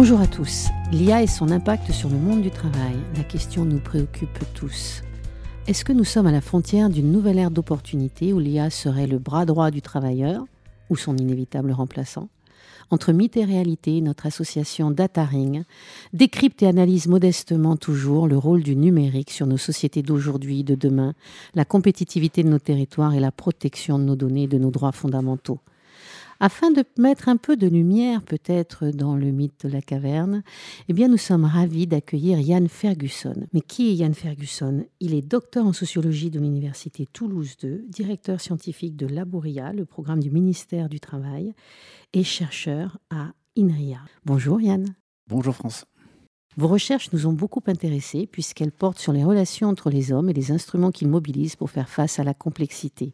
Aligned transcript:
Bonjour 0.00 0.20
à 0.20 0.28
tous. 0.28 0.68
L'IA 0.92 1.24
et 1.24 1.26
son 1.26 1.50
impact 1.50 1.90
sur 1.90 2.08
le 2.08 2.18
monde 2.18 2.40
du 2.40 2.52
travail. 2.52 2.94
La 3.16 3.24
question 3.24 3.64
nous 3.64 3.80
préoccupe 3.80 4.38
tous. 4.54 5.02
Est-ce 5.66 5.84
que 5.84 5.92
nous 5.92 6.04
sommes 6.04 6.28
à 6.28 6.30
la 6.30 6.40
frontière 6.40 6.88
d'une 6.88 7.10
nouvelle 7.10 7.36
ère 7.36 7.50
d'opportunités 7.50 8.32
où 8.32 8.38
l'IA 8.38 8.70
serait 8.70 9.08
le 9.08 9.18
bras 9.18 9.44
droit 9.44 9.72
du 9.72 9.82
travailleur 9.82 10.44
ou 10.88 10.94
son 10.94 11.16
inévitable 11.16 11.72
remplaçant? 11.72 12.28
Entre 12.90 13.10
mythe 13.10 13.36
et 13.38 13.44
réalité, 13.44 14.00
notre 14.00 14.26
association 14.26 14.92
DataRing 14.92 15.64
décrypte 16.12 16.62
et 16.62 16.68
analyse 16.68 17.08
modestement 17.08 17.76
toujours 17.76 18.28
le 18.28 18.38
rôle 18.38 18.62
du 18.62 18.76
numérique 18.76 19.32
sur 19.32 19.48
nos 19.48 19.58
sociétés 19.58 20.02
d'aujourd'hui, 20.02 20.62
de 20.62 20.76
demain, 20.76 21.14
la 21.56 21.64
compétitivité 21.64 22.44
de 22.44 22.50
nos 22.50 22.60
territoires 22.60 23.14
et 23.14 23.20
la 23.20 23.32
protection 23.32 23.98
de 23.98 24.04
nos 24.04 24.14
données 24.14 24.44
et 24.44 24.46
de 24.46 24.58
nos 24.58 24.70
droits 24.70 24.92
fondamentaux. 24.92 25.58
Afin 26.40 26.70
de 26.70 26.84
mettre 26.96 27.28
un 27.28 27.36
peu 27.36 27.56
de 27.56 27.66
lumière 27.66 28.22
peut-être 28.22 28.90
dans 28.90 29.16
le 29.16 29.32
mythe 29.32 29.66
de 29.66 29.68
la 29.68 29.82
caverne, 29.82 30.44
eh 30.88 30.92
bien 30.92 31.08
nous 31.08 31.16
sommes 31.16 31.44
ravis 31.44 31.88
d'accueillir 31.88 32.38
Yann 32.38 32.68
Ferguson. 32.68 33.48
Mais 33.52 33.60
qui 33.60 33.88
est 33.88 33.94
Yann 33.94 34.14
Ferguson? 34.14 34.84
Il 35.00 35.14
est 35.14 35.22
docteur 35.22 35.66
en 35.66 35.72
sociologie 35.72 36.30
de 36.30 36.38
l'Université 36.38 37.06
Toulouse 37.06 37.56
II, 37.64 37.80
directeur 37.88 38.40
scientifique 38.40 38.96
de 38.96 39.08
Laboria, 39.08 39.72
le 39.72 39.84
programme 39.84 40.20
du 40.20 40.30
ministère 40.30 40.88
du 40.88 41.00
Travail, 41.00 41.54
et 42.12 42.22
chercheur 42.22 42.98
à 43.10 43.32
INRIA. 43.58 43.98
Bonjour 44.24 44.60
Yann. 44.60 44.94
Bonjour 45.28 45.56
France. 45.56 45.86
Vos 46.56 46.68
recherches 46.68 47.12
nous 47.12 47.26
ont 47.26 47.32
beaucoup 47.32 47.62
intéressés 47.66 48.28
puisqu'elles 48.28 48.72
portent 48.72 49.00
sur 49.00 49.12
les 49.12 49.24
relations 49.24 49.68
entre 49.68 49.90
les 49.90 50.12
hommes 50.12 50.30
et 50.30 50.34
les 50.34 50.52
instruments 50.52 50.92
qu'ils 50.92 51.08
mobilisent 51.08 51.56
pour 51.56 51.70
faire 51.70 51.88
face 51.88 52.20
à 52.20 52.24
la 52.24 52.34
complexité, 52.34 53.12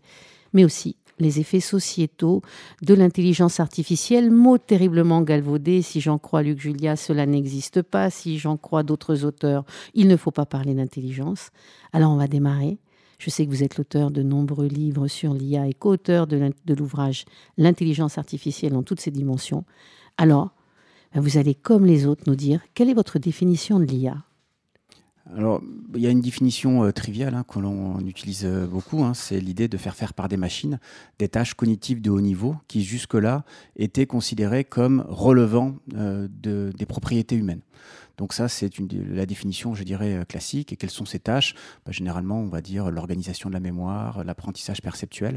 mais 0.52 0.64
aussi 0.64 0.96
les 1.18 1.40
effets 1.40 1.60
sociétaux 1.60 2.42
de 2.82 2.94
l'intelligence 2.94 3.60
artificielle, 3.60 4.30
mot 4.30 4.58
terriblement 4.58 5.22
galvaudé. 5.22 5.82
Si 5.82 6.00
j'en 6.00 6.18
crois 6.18 6.42
Luc 6.42 6.60
Julia, 6.60 6.96
cela 6.96 7.26
n'existe 7.26 7.82
pas. 7.82 8.10
Si 8.10 8.38
j'en 8.38 8.56
crois 8.56 8.82
d'autres 8.82 9.24
auteurs, 9.24 9.64
il 9.94 10.08
ne 10.08 10.16
faut 10.16 10.30
pas 10.30 10.46
parler 10.46 10.74
d'intelligence. 10.74 11.50
Alors 11.92 12.12
on 12.12 12.16
va 12.16 12.26
démarrer. 12.26 12.78
Je 13.18 13.30
sais 13.30 13.46
que 13.46 13.50
vous 13.50 13.62
êtes 13.62 13.78
l'auteur 13.78 14.10
de 14.10 14.22
nombreux 14.22 14.66
livres 14.66 15.08
sur 15.08 15.34
l'IA 15.34 15.68
et 15.68 15.72
co-auteur 15.72 16.26
de 16.26 16.74
l'ouvrage 16.74 17.24
L'intelligence 17.56 18.18
artificielle 18.18 18.74
en 18.74 18.82
toutes 18.82 19.00
ses 19.00 19.12
dimensions. 19.12 19.64
Alors, 20.18 20.50
ben, 21.14 21.20
vous 21.20 21.38
allez, 21.38 21.54
comme 21.54 21.86
les 21.86 22.06
autres, 22.06 22.24
nous 22.26 22.34
dire 22.34 22.60
quelle 22.74 22.90
est 22.90 22.94
votre 22.94 23.18
définition 23.18 23.78
de 23.78 23.84
l'IA 23.84 24.24
alors, 25.32 25.62
il 25.94 26.02
y 26.02 26.06
a 26.06 26.10
une 26.10 26.20
définition 26.20 26.84
euh, 26.84 26.92
triviale 26.92 27.34
hein, 27.34 27.44
que 27.48 27.58
l'on 27.58 27.98
utilise 28.00 28.44
euh, 28.44 28.66
beaucoup, 28.66 29.04
hein, 29.04 29.14
c'est 29.14 29.40
l'idée 29.40 29.68
de 29.68 29.78
faire 29.78 29.96
faire 29.96 30.12
par 30.12 30.28
des 30.28 30.36
machines 30.36 30.78
des 31.18 31.28
tâches 31.28 31.54
cognitives 31.54 32.02
de 32.02 32.10
haut 32.10 32.20
niveau 32.20 32.56
qui 32.68 32.84
jusque-là 32.84 33.44
étaient 33.76 34.04
considérées 34.04 34.64
comme 34.64 35.04
relevant 35.08 35.76
euh, 35.94 36.28
de, 36.30 36.72
des 36.76 36.84
propriétés 36.84 37.36
humaines. 37.36 37.62
Donc 38.18 38.32
ça, 38.32 38.48
c'est 38.48 38.70
la 38.78 39.26
définition, 39.26 39.74
je 39.74 39.82
dirais, 39.82 40.24
classique. 40.28 40.72
Et 40.72 40.76
quelles 40.76 40.90
sont 40.90 41.04
ces 41.04 41.18
tâches? 41.18 41.56
Bah, 41.84 41.90
Généralement, 41.90 42.38
on 42.38 42.46
va 42.46 42.60
dire 42.60 42.88
l'organisation 42.92 43.48
de 43.48 43.54
la 43.54 43.60
mémoire, 43.60 44.22
l'apprentissage 44.22 44.80
perceptuel, 44.82 45.36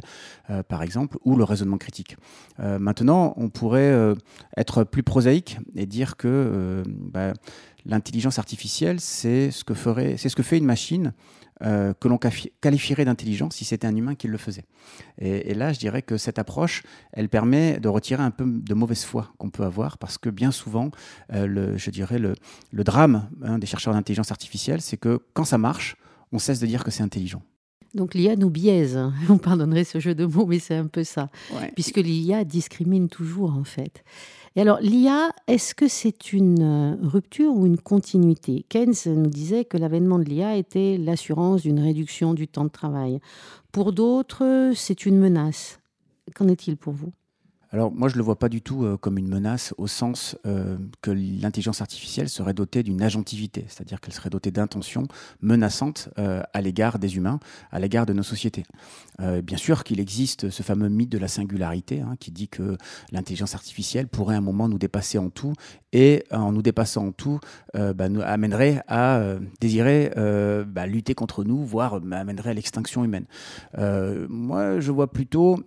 par 0.68 0.84
exemple, 0.84 1.18
ou 1.26 1.36
le 1.36 1.44
raisonnement 1.44 1.80
critique. 1.80 2.18
maintenant, 2.60 3.34
on 3.36 3.50
pourrait 3.50 4.14
être 4.58 4.84
plus 4.84 5.02
prosaïque 5.02 5.58
et 5.76 5.88
dire 5.88 6.18
que 6.18 6.84
bah, 6.86 7.34
l'intelligence 7.88 8.38
artificielle, 8.38 9.00
c'est 9.00 9.50
ce, 9.52 9.64
que 9.64 9.74
ferait, 9.74 10.18
c'est 10.18 10.30
ce 10.30 10.36
que 10.36 10.44
fait 10.44 10.58
une 10.58 10.66
machine 10.66 11.14
euh, 11.64 11.94
que 12.00 12.08
l'on 12.08 12.20
qualifierait 12.20 13.06
d'intelligence 13.06 13.56
si 13.56 13.66
c'était 13.66 13.88
un 13.88 13.96
humain 13.96 14.14
qui 14.14 14.28
le 14.28 14.38
faisait. 14.38 14.66
Et, 15.18 15.56
là, 15.56 15.74
je 15.74 15.80
dirais 15.80 16.04
que 16.04 16.18
cette 16.18 16.38
approche, 16.38 16.84
elle 17.14 17.30
permet 17.30 17.80
de 17.80 17.88
retirer 17.88 18.22
un 18.22 18.30
peu 18.30 18.46
de 18.46 18.74
mauvaise 18.74 19.04
foi 19.04 19.34
qu'on 19.40 19.50
peut 19.50 19.64
avoir, 19.64 19.98
parce 19.98 20.18
que 20.18 20.30
bien 20.30 20.52
souvent, 20.52 20.92
euh, 21.34 21.48
le, 21.48 21.78
je 21.78 21.90
dirais 21.90 22.20
le, 22.20 22.36
le 22.72 22.84
drame 22.84 23.30
hein, 23.42 23.58
des 23.58 23.66
chercheurs 23.66 23.94
d'intelligence 23.94 24.32
artificielle, 24.32 24.82
c'est 24.82 24.98
que 24.98 25.20
quand 25.34 25.46
ça 25.46 25.58
marche, 25.58 25.96
on 26.32 26.40
cesse 26.40 26.60
de 26.60 26.68
dire 26.68 26.84
que 26.84 26.92
c'est 26.92 27.04
intelligent. 27.04 27.42
Donc 27.96 28.14
l'IA 28.14 28.36
nous 28.36 28.50
biaise, 28.50 29.00
on 29.30 29.38
pardonnerait 29.38 29.86
ce 29.86 30.00
jeu 30.00 30.14
de 30.14 30.26
mots, 30.26 30.46
mais 30.46 30.60
c'est 30.60 30.76
un 30.76 30.88
peu 30.88 31.04
ça, 31.04 31.30
puisque 31.74 31.98
l'IA 31.98 32.44
discrimine 32.44 33.10
toujours 33.10 33.54
en 33.54 33.64
fait. 33.64 34.04
Et 34.58 34.62
alors, 34.62 34.80
l'IA, 34.82 35.30
est-ce 35.46 35.76
que 35.76 35.88
c'est 35.88 36.34
une 36.34 36.64
euh, 36.64 36.96
rupture 37.04 37.54
ou 37.54 37.68
une 37.68 37.78
continuité? 37.78 38.66
Keynes 38.70 38.96
nous 39.06 39.30
disait 39.30 39.66
que 39.66 39.78
l'avènement 39.78 40.18
de 40.18 40.24
l'IA 40.24 40.56
était 40.56 40.98
l'assurance 40.98 41.62
d'une 41.62 41.80
réduction 41.80 42.34
du 42.34 42.48
temps 42.48 42.64
de 42.64 42.70
travail. 42.70 43.20
Pour 43.72 43.94
d'autres, 43.94 44.72
c'est 44.74 45.06
une 45.06 45.20
menace. 45.20 45.80
Qu'en 46.34 46.48
est-il 46.48 46.76
pour 46.76 46.94
vous? 46.94 47.14
Alors 47.72 47.92
moi, 47.92 48.08
je 48.08 48.14
ne 48.14 48.20
le 48.20 48.24
vois 48.24 48.40
pas 48.40 48.50
du 48.50 48.62
tout 48.62 48.86
euh, 48.86 48.98
comme 48.98 49.18
une 49.18 49.28
menace 49.28 49.74
au 49.78 49.88
sens 49.88 50.38
euh, 50.46 50.78
que 51.02 51.12
l'intelligence 51.12 51.82
artificielle 51.82 52.30
serait 52.30 52.54
dotée 52.54 52.82
d'une 52.82 53.02
agentivité, 53.02 53.66
c'est-à-dire 53.68 54.00
qu'elle 54.00 54.14
serait 54.14 54.30
dotée 54.30 54.52
d'intentions 54.52 55.08
menaçantes 55.42 56.10
euh, 56.18 56.42
à 56.54 56.62
l'égard 56.62 56.98
des 56.98 57.18
humains, 57.18 57.40
à 57.72 57.80
l'égard 57.80 58.06
de 58.06 58.14
nos 58.14 58.24
sociétés. 58.24 58.64
bien 59.44 59.58
sûr 59.58 59.84
qu'il 59.84 60.00
existe 60.00 60.50
ce 60.50 60.64
fameux 60.64 60.90
mythe 60.90 61.10
de 61.10 61.18
la 61.18 61.28
singularité 61.28 62.02
hein, 62.02 62.16
qui 62.20 62.32
dit 62.32 62.48
que 62.48 62.78
l'intelligence 63.12 63.56
artificielle 63.56 64.08
pourrait 64.08 64.36
à 64.36 64.38
un 64.38 64.42
moment 64.42 64.70
nous 64.70 64.78
dépasser 64.78 65.18
en 65.18 65.30
tout 65.30 65.54
et 65.92 66.24
en 66.32 66.52
nous 66.52 66.62
dépassant 66.62 67.08
en 67.08 67.12
tout, 67.12 67.40
bah, 67.74 68.10
nous 68.10 68.22
amènerait 68.22 68.84
à 68.88 69.38
désirer 69.60 70.12
bah, 70.68 70.86
lutter 70.86 71.16
contre 71.16 71.44
nous, 71.44 71.66
voire 71.66 72.00
amènerait 72.12 72.52
à 72.52 72.54
l'extinction 72.54 73.04
humaine. 73.04 73.26
moi, 74.30 74.80
je 74.80 74.92
vois 74.92 75.12
plutôt 75.12 75.60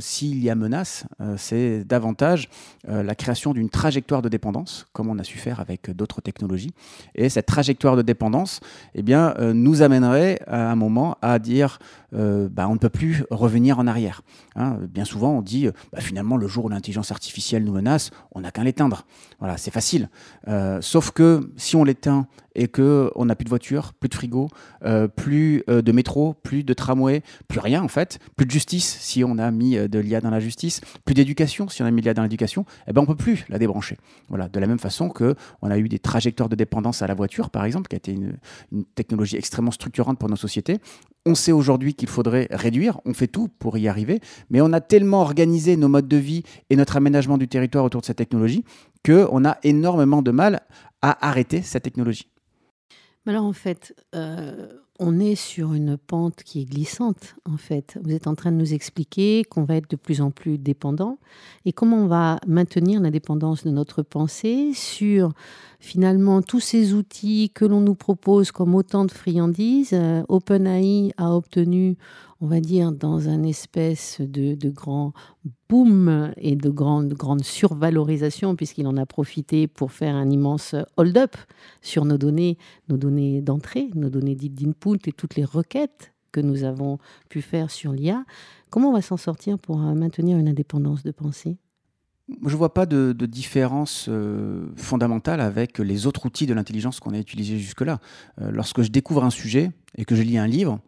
s'il 0.00 0.42
y 0.42 0.50
a 0.50 0.54
menace, 0.54 1.04
c'est 1.46 1.84
davantage 1.84 2.48
euh, 2.88 3.02
la 3.02 3.14
création 3.14 3.52
d'une 3.52 3.70
trajectoire 3.70 4.22
de 4.22 4.28
dépendance, 4.28 4.86
comme 4.92 5.08
on 5.08 5.18
a 5.18 5.24
su 5.24 5.38
faire 5.38 5.60
avec 5.60 5.90
d'autres 5.90 6.20
technologies. 6.20 6.72
Et 7.14 7.28
cette 7.28 7.46
trajectoire 7.46 7.96
de 7.96 8.02
dépendance 8.02 8.60
eh 8.94 9.02
euh, 9.14 9.52
nous 9.52 9.82
amènerait 9.82 10.40
à 10.46 10.70
un 10.70 10.76
moment 10.76 11.16
à 11.22 11.38
dire 11.38 11.78
euh, 12.14 12.48
bah, 12.50 12.66
on 12.68 12.74
ne 12.74 12.78
peut 12.78 12.88
plus 12.88 13.24
revenir 13.30 13.78
en 13.78 13.86
arrière. 13.86 14.22
Hein. 14.56 14.78
bien 14.88 15.04
souvent, 15.04 15.32
on 15.32 15.42
dit 15.42 15.68
bah, 15.92 16.00
finalement, 16.00 16.36
le 16.36 16.48
jour 16.48 16.64
où 16.64 16.68
l'intelligence 16.68 17.12
artificielle 17.12 17.64
nous 17.64 17.72
menace, 17.72 18.10
on 18.32 18.40
n'a 18.40 18.50
qu'à 18.50 18.64
l'éteindre. 18.64 19.04
Voilà, 19.38 19.56
c'est 19.56 19.70
facile. 19.70 20.08
sauf 20.80 21.10
que 21.10 21.50
si 21.56 21.76
on 21.76 21.84
l'éteint 21.84 22.26
et 22.56 22.68
qu'on 22.68 23.24
n'a 23.24 23.36
plus 23.36 23.44
de 23.44 23.50
voiture, 23.50 23.92
plus 23.94 24.08
de 24.08 24.14
frigo, 24.14 24.48
plus 25.14 25.62
de 25.66 25.92
métro, 25.92 26.34
plus 26.42 26.64
de 26.64 26.74
tramway, 26.74 27.22
plus 27.48 27.60
rien 27.60 27.82
en 27.82 27.88
fait, 27.88 28.18
plus 28.34 28.46
de 28.46 28.50
justice 28.50 28.96
si 29.00 29.22
on 29.22 29.38
a 29.38 29.50
mis 29.50 29.76
de 29.76 29.98
l'IA 29.98 30.20
dans 30.20 30.30
la 30.30 30.40
justice, 30.40 30.80
plus 31.04 31.14
d'éducation 31.14 31.68
si 31.68 31.82
on 31.82 31.86
a 31.86 31.90
mis 31.90 32.02
l'IA 32.02 32.14
dans 32.14 32.22
l'éducation, 32.22 32.64
eh 32.88 32.92
ben 32.92 33.02
on 33.02 33.06
peut 33.06 33.14
plus 33.14 33.44
la 33.48 33.58
débrancher. 33.58 33.96
Voilà, 34.28 34.48
de 34.48 34.58
la 34.58 34.66
même 34.66 34.78
façon 34.78 35.08
que 35.08 35.34
on 35.62 35.70
a 35.70 35.78
eu 35.78 35.88
des 35.88 35.98
trajectoires 35.98 36.48
de 36.48 36.56
dépendance 36.56 37.02
à 37.02 37.06
la 37.06 37.14
voiture, 37.14 37.50
par 37.50 37.64
exemple, 37.64 37.88
qui 37.88 37.96
a 37.96 37.98
été 37.98 38.12
une, 38.12 38.36
technologie 38.94 39.36
extrêmement 39.36 39.70
structurante 39.70 40.18
pour 40.18 40.28
nos 40.28 40.36
sociétés. 40.36 40.78
On 41.24 41.34
sait 41.34 41.52
aujourd'hui 41.52 41.94
qu'il 41.94 42.08
faudrait 42.08 42.48
réduire, 42.50 43.00
on 43.04 43.14
fait 43.14 43.26
tout 43.26 43.48
pour 43.48 43.78
y 43.78 43.88
arriver, 43.88 44.20
mais 44.50 44.60
on 44.60 44.72
a 44.72 44.80
tellement 44.80 45.20
organisé 45.20 45.76
nos 45.76 45.88
modes 45.88 46.08
de 46.08 46.16
vie 46.16 46.42
et 46.70 46.76
notre 46.76 46.96
aménagement 46.96 47.38
du 47.38 47.48
territoire 47.48 47.84
autour 47.84 48.00
de 48.00 48.06
cette 48.06 48.18
technologie 48.18 48.64
qu'on 49.04 49.44
a 49.44 49.58
énormément 49.62 50.22
de 50.22 50.30
mal 50.30 50.62
à 51.02 51.26
arrêter 51.26 51.62
cette 51.62 51.82
technologie. 51.82 52.28
Alors 53.26 53.44
en 53.44 53.52
fait, 53.52 53.94
euh, 54.14 54.68
on 54.98 55.18
est 55.18 55.34
sur 55.34 55.74
une 55.74 55.96
pente 55.96 56.42
qui 56.44 56.62
est 56.62 56.64
glissante, 56.64 57.34
en 57.44 57.56
fait. 57.56 57.98
Vous 58.02 58.12
êtes 58.12 58.26
en 58.28 58.34
train 58.34 58.52
de 58.52 58.56
nous 58.56 58.72
expliquer 58.72 59.44
qu'on 59.44 59.64
va 59.64 59.76
être 59.76 59.90
de 59.90 59.96
plus 59.96 60.20
en 60.20 60.30
plus 60.30 60.58
dépendant 60.58 61.18
et 61.64 61.72
comment 61.72 61.98
on 61.98 62.06
va 62.06 62.38
maintenir 62.46 63.00
l'indépendance 63.00 63.64
de 63.64 63.70
notre 63.70 64.02
pensée 64.02 64.72
sur 64.74 65.32
finalement 65.80 66.40
tous 66.40 66.60
ces 66.60 66.94
outils 66.94 67.50
que 67.52 67.64
l'on 67.64 67.80
nous 67.80 67.94
propose 67.94 68.52
comme 68.52 68.74
autant 68.74 69.04
de 69.04 69.10
friandises. 69.10 69.90
Euh, 69.92 70.22
OpenAI 70.28 71.12
a 71.16 71.34
obtenu, 71.34 71.96
on 72.40 72.46
va 72.46 72.60
dire, 72.60 72.92
dans 72.92 73.28
un 73.28 73.42
espèce 73.42 74.20
de, 74.20 74.68
grand 74.68 75.12
boom 75.68 76.32
et 76.36 76.56
de 76.56 76.68
grande, 76.70 77.14
grande 77.14 77.44
survalorisation, 77.44 78.56
puisqu'il 78.56 78.86
en 78.86 78.96
a 78.96 79.06
profité 79.06 79.66
pour 79.66 79.92
faire 79.92 80.14
un 80.14 80.30
immense 80.30 80.74
hold-up 80.96 81.36
sur 81.80 82.04
nos 82.04 82.18
données, 82.18 82.58
nos 82.88 82.96
données 82.96 83.40
d'entrée, 83.40 83.88
nos 83.94 84.10
données 84.10 84.34
dites 84.34 84.54
d'input 84.54 85.08
et 85.08 85.12
toutes 85.12 85.36
les 85.36 85.44
requêtes 85.44 86.12
que 86.32 86.40
nous 86.40 86.64
avons 86.64 86.98
pu 87.30 87.40
faire 87.40 87.70
sur 87.70 87.92
l'IA. 87.92 88.24
Comment 88.68 88.90
on 88.90 88.92
va 88.92 89.02
s'en 89.02 89.16
sortir 89.16 89.58
pour 89.58 89.82
euh, 89.82 89.94
maintenir 89.94 90.36
une 90.36 90.48
indépendance 90.48 91.02
de 91.02 91.10
pensée? 91.10 91.56
Je 92.28 92.52
ne 92.52 92.56
vois 92.56 92.74
pas 92.74 92.86
de, 92.86 93.12
différence 93.26 94.06
euh, 94.08 94.66
fondamentale 94.76 95.40
avec 95.40 95.78
les 95.78 96.06
autres 96.06 96.26
outils 96.26 96.46
de 96.46 96.54
l'intelligence 96.54 96.98
qu'on 96.98 97.14
a 97.14 97.18
utilisés 97.18 97.58
jusque-là. 97.58 98.00
Euh, 98.40 98.50
lorsque 98.50 98.82
je 98.82 98.90
découvre 98.90 99.24
un 99.24 99.30
sujet 99.30 99.70
et 99.96 100.04
que 100.04 100.16
je 100.16 100.22
lis 100.22 100.36
un 100.36 100.48
livre, 100.48 100.80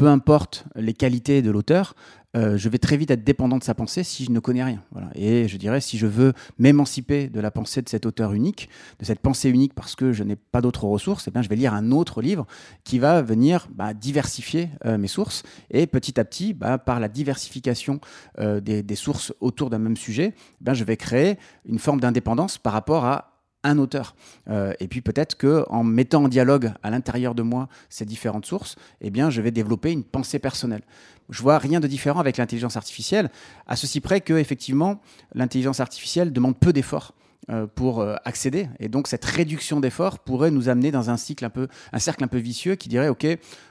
peu 0.00 0.08
importe 0.08 0.64
les 0.76 0.94
qualités 0.94 1.42
de 1.42 1.50
l'auteur, 1.50 1.94
euh, 2.34 2.56
je 2.56 2.70
vais 2.70 2.78
très 2.78 2.96
vite 2.96 3.10
être 3.10 3.22
dépendant 3.22 3.58
de 3.58 3.64
sa 3.64 3.74
pensée 3.74 4.02
si 4.02 4.24
je 4.24 4.30
ne 4.30 4.40
connais 4.40 4.64
rien. 4.64 4.82
Et 5.14 5.46
je 5.46 5.58
dirais, 5.58 5.82
si 5.82 5.98
je 5.98 6.06
veux 6.06 6.32
m'émanciper 6.58 7.28
de 7.28 7.38
la 7.38 7.50
pensée 7.50 7.82
de 7.82 7.88
cet 7.90 8.06
auteur 8.06 8.32
unique, 8.32 8.70
de 8.98 9.04
cette 9.04 9.18
pensée 9.18 9.50
unique 9.50 9.74
parce 9.74 9.96
que 9.96 10.12
je 10.12 10.24
n'ai 10.24 10.36
pas 10.36 10.62
d'autres 10.62 10.84
ressources, 10.84 11.28
eh 11.28 11.30
bien, 11.30 11.42
je 11.42 11.50
vais 11.50 11.56
lire 11.56 11.74
un 11.74 11.90
autre 11.90 12.22
livre 12.22 12.46
qui 12.82 12.98
va 12.98 13.20
venir 13.20 13.68
bah, 13.74 13.92
diversifier 13.92 14.70
euh, 14.86 14.96
mes 14.96 15.06
sources. 15.06 15.42
Et 15.70 15.86
petit 15.86 16.18
à 16.18 16.24
petit, 16.24 16.54
bah, 16.54 16.78
par 16.78 16.98
la 16.98 17.08
diversification 17.08 18.00
euh, 18.38 18.60
des, 18.60 18.96
sources 18.96 19.34
autour 19.40 19.68
d'un 19.68 19.80
même 19.80 19.98
sujet, 19.98 20.32
eh 20.66 20.74
je 20.74 20.84
vais 20.84 20.96
créer 20.96 21.36
une 21.66 21.78
forme 21.78 22.00
d'indépendance 22.00 22.56
par 22.56 22.72
rapport 22.72 23.04
à 23.04 23.29
un 23.62 23.78
auteur. 23.78 24.14
Euh, 24.48 24.72
et 24.80 24.88
puis 24.88 25.00
peut-être 25.00 25.36
que 25.36 25.64
en 25.68 25.84
mettant 25.84 26.24
en 26.24 26.28
dialogue 26.28 26.72
à 26.82 26.90
l'intérieur 26.90 27.34
de 27.34 27.42
moi 27.42 27.68
ces 27.88 28.04
différentes 28.04 28.46
sources, 28.46 28.76
eh 29.00 29.10
bien, 29.10 29.30
je 29.30 29.40
vais 29.40 29.50
développer 29.50 29.92
une 29.92 30.04
pensée 30.04 30.38
personnelle. 30.38 30.82
Je 31.28 31.42
vois 31.42 31.58
rien 31.58 31.80
de 31.80 31.86
différent 31.86 32.20
avec 32.20 32.36
l'intelligence 32.36 32.76
artificielle, 32.76 33.30
à 33.66 33.76
ceci 33.76 34.00
près 34.00 34.20
que 34.20 34.34
effectivement, 34.34 35.00
l'intelligence 35.34 35.80
artificielle 35.80 36.32
demande 36.32 36.58
peu 36.58 36.72
d'efforts. 36.72 37.14
Euh, 37.50 37.66
pour 37.66 38.00
euh, 38.00 38.14
accéder. 38.24 38.68
Et 38.78 38.88
donc 38.88 39.08
cette 39.08 39.24
réduction 39.24 39.80
d'efforts 39.80 40.20
pourrait 40.20 40.52
nous 40.52 40.68
amener 40.68 40.92
dans 40.92 41.10
un 41.10 41.16
cycle 41.16 41.44
un 41.44 41.50
peu, 41.50 41.66
un 41.92 41.98
cercle 41.98 42.22
un 42.22 42.28
peu 42.28 42.38
vicieux 42.38 42.76
qui 42.76 42.88
dirait 42.88 43.08
ok, 43.08 43.26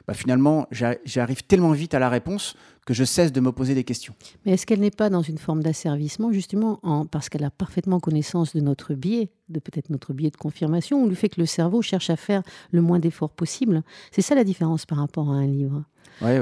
bah, 0.06 0.14
finalement 0.14 0.68
j'arrive 0.72 1.44
tellement 1.44 1.72
vite 1.72 1.94
à 1.94 2.00
la 2.00 2.10
réponse 2.10 2.56
que 2.86 2.94
je 2.94 3.06
cesse 3.06 3.32
de 3.32 3.40
me 3.40 3.54
poser 3.54 3.76
des 3.76 3.86
questions. 3.86 4.14
Mais 4.46 4.54
est-ce 4.54 4.66
qu'elle 4.66 4.82
n'est 4.82 4.92
pas 4.92 5.10
dans 5.10 5.22
une 5.22 5.38
forme 5.38 5.64
d'asservissement 5.64 6.34
justement 6.34 6.80
en, 6.84 7.06
parce 7.06 7.30
qu'elle 7.30 7.46
a 7.46 7.52
parfaitement 7.52 8.02
connaissance 8.02 8.54
de 8.54 8.60
notre 8.60 8.96
biais, 8.96 9.30
de 9.48 9.60
peut-être 9.60 9.90
notre 9.92 10.12
biais 10.12 10.32
de 10.32 10.38
confirmation, 10.38 11.02
ou 11.02 11.08
le 11.08 11.16
fait 11.16 11.30
que 11.30 11.40
le 11.40 11.46
cerveau 11.46 11.82
cherche 11.82 12.10
à 12.10 12.18
faire 12.18 12.44
le 12.72 12.82
moins 12.82 13.00
d'efforts 13.00 13.30
possible? 13.30 13.84
C'est 14.12 14.24
ça 14.24 14.36
la 14.36 14.44
différence 14.44 14.86
par 14.86 14.98
rapport 14.98 15.30
à 15.30 15.36
un 15.36 15.48
livre. 15.48 15.86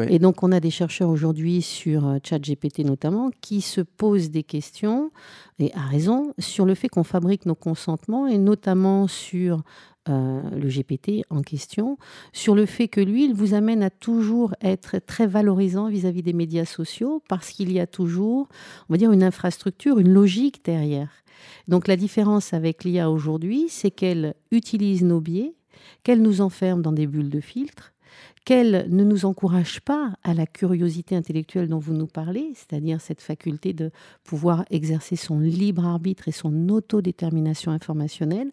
Et 0.09 0.19
donc, 0.19 0.43
on 0.43 0.51
a 0.51 0.59
des 0.59 0.71
chercheurs 0.71 1.09
aujourd'hui 1.09 1.61
sur 1.61 2.07
euh, 2.07 2.17
ChatGPT 2.23 2.79
notamment 2.79 3.29
qui 3.41 3.61
se 3.61 3.81
posent 3.81 4.31
des 4.31 4.43
questions, 4.43 5.11
et 5.59 5.73
à 5.73 5.81
raison, 5.81 6.33
sur 6.39 6.65
le 6.65 6.75
fait 6.75 6.89
qu'on 6.89 7.03
fabrique 7.03 7.45
nos 7.45 7.55
consentements 7.55 8.27
et 8.27 8.37
notamment 8.37 9.07
sur 9.07 9.63
euh, 10.09 10.41
le 10.51 10.69
GPT 10.69 11.25
en 11.29 11.41
question, 11.41 11.97
sur 12.31 12.55
le 12.55 12.65
fait 12.65 12.87
que 12.87 13.01
lui, 13.01 13.25
il 13.25 13.33
vous 13.33 13.53
amène 13.53 13.83
à 13.83 13.89
toujours 13.89 14.55
être 14.61 14.99
très 14.99 15.27
valorisant 15.27 15.89
vis-à-vis 15.89 16.23
des 16.23 16.33
médias 16.33 16.65
sociaux 16.65 17.21
parce 17.27 17.49
qu'il 17.49 17.71
y 17.71 17.79
a 17.79 17.87
toujours, 17.87 18.47
on 18.87 18.93
va 18.93 18.97
dire, 18.97 19.11
une 19.11 19.23
infrastructure, 19.23 19.99
une 19.99 20.13
logique 20.13 20.63
derrière. 20.63 21.09
Donc 21.67 21.87
la 21.87 21.97
différence 21.97 22.53
avec 22.53 22.83
l'IA 22.83 23.11
aujourd'hui, 23.11 23.67
c'est 23.69 23.91
qu'elle 23.91 24.35
utilise 24.51 25.03
nos 25.03 25.19
biais, 25.19 25.55
qu'elle 26.03 26.21
nous 26.21 26.41
enferme 26.41 26.81
dans 26.81 26.93
des 26.93 27.07
bulles 27.07 27.29
de 27.29 27.41
filtre, 27.41 27.93
qu'elle 28.47 28.87
ne 28.89 29.03
nous 29.03 29.25
encourage 29.25 29.81
pas 29.81 30.13
à 30.23 30.33
la 30.33 30.45
curiosité 30.45 31.17
intellectuelle 31.17 31.67
dont 31.67 31.79
vous 31.79 31.93
nous 31.93 32.07
parlez, 32.07 32.53
c'est-à-dire 32.55 33.01
cette 33.01 33.19
faculté 33.19 33.73
de 33.73 33.91
pouvoir 34.23 34.63
exercer 34.69 35.17
son 35.17 35.39
libre 35.39 35.85
arbitre 35.85 36.29
et 36.29 36.31
son 36.31 36.69
autodétermination 36.69 37.73
informationnelle, 37.73 38.51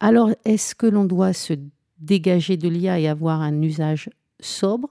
alors 0.00 0.30
est-ce 0.46 0.74
que 0.74 0.86
l'on 0.86 1.04
doit 1.04 1.34
se 1.34 1.52
dégager 1.98 2.56
de 2.56 2.70
l'IA 2.70 3.00
et 3.00 3.06
avoir 3.06 3.42
un 3.42 3.60
usage 3.60 4.08
sobre 4.40 4.88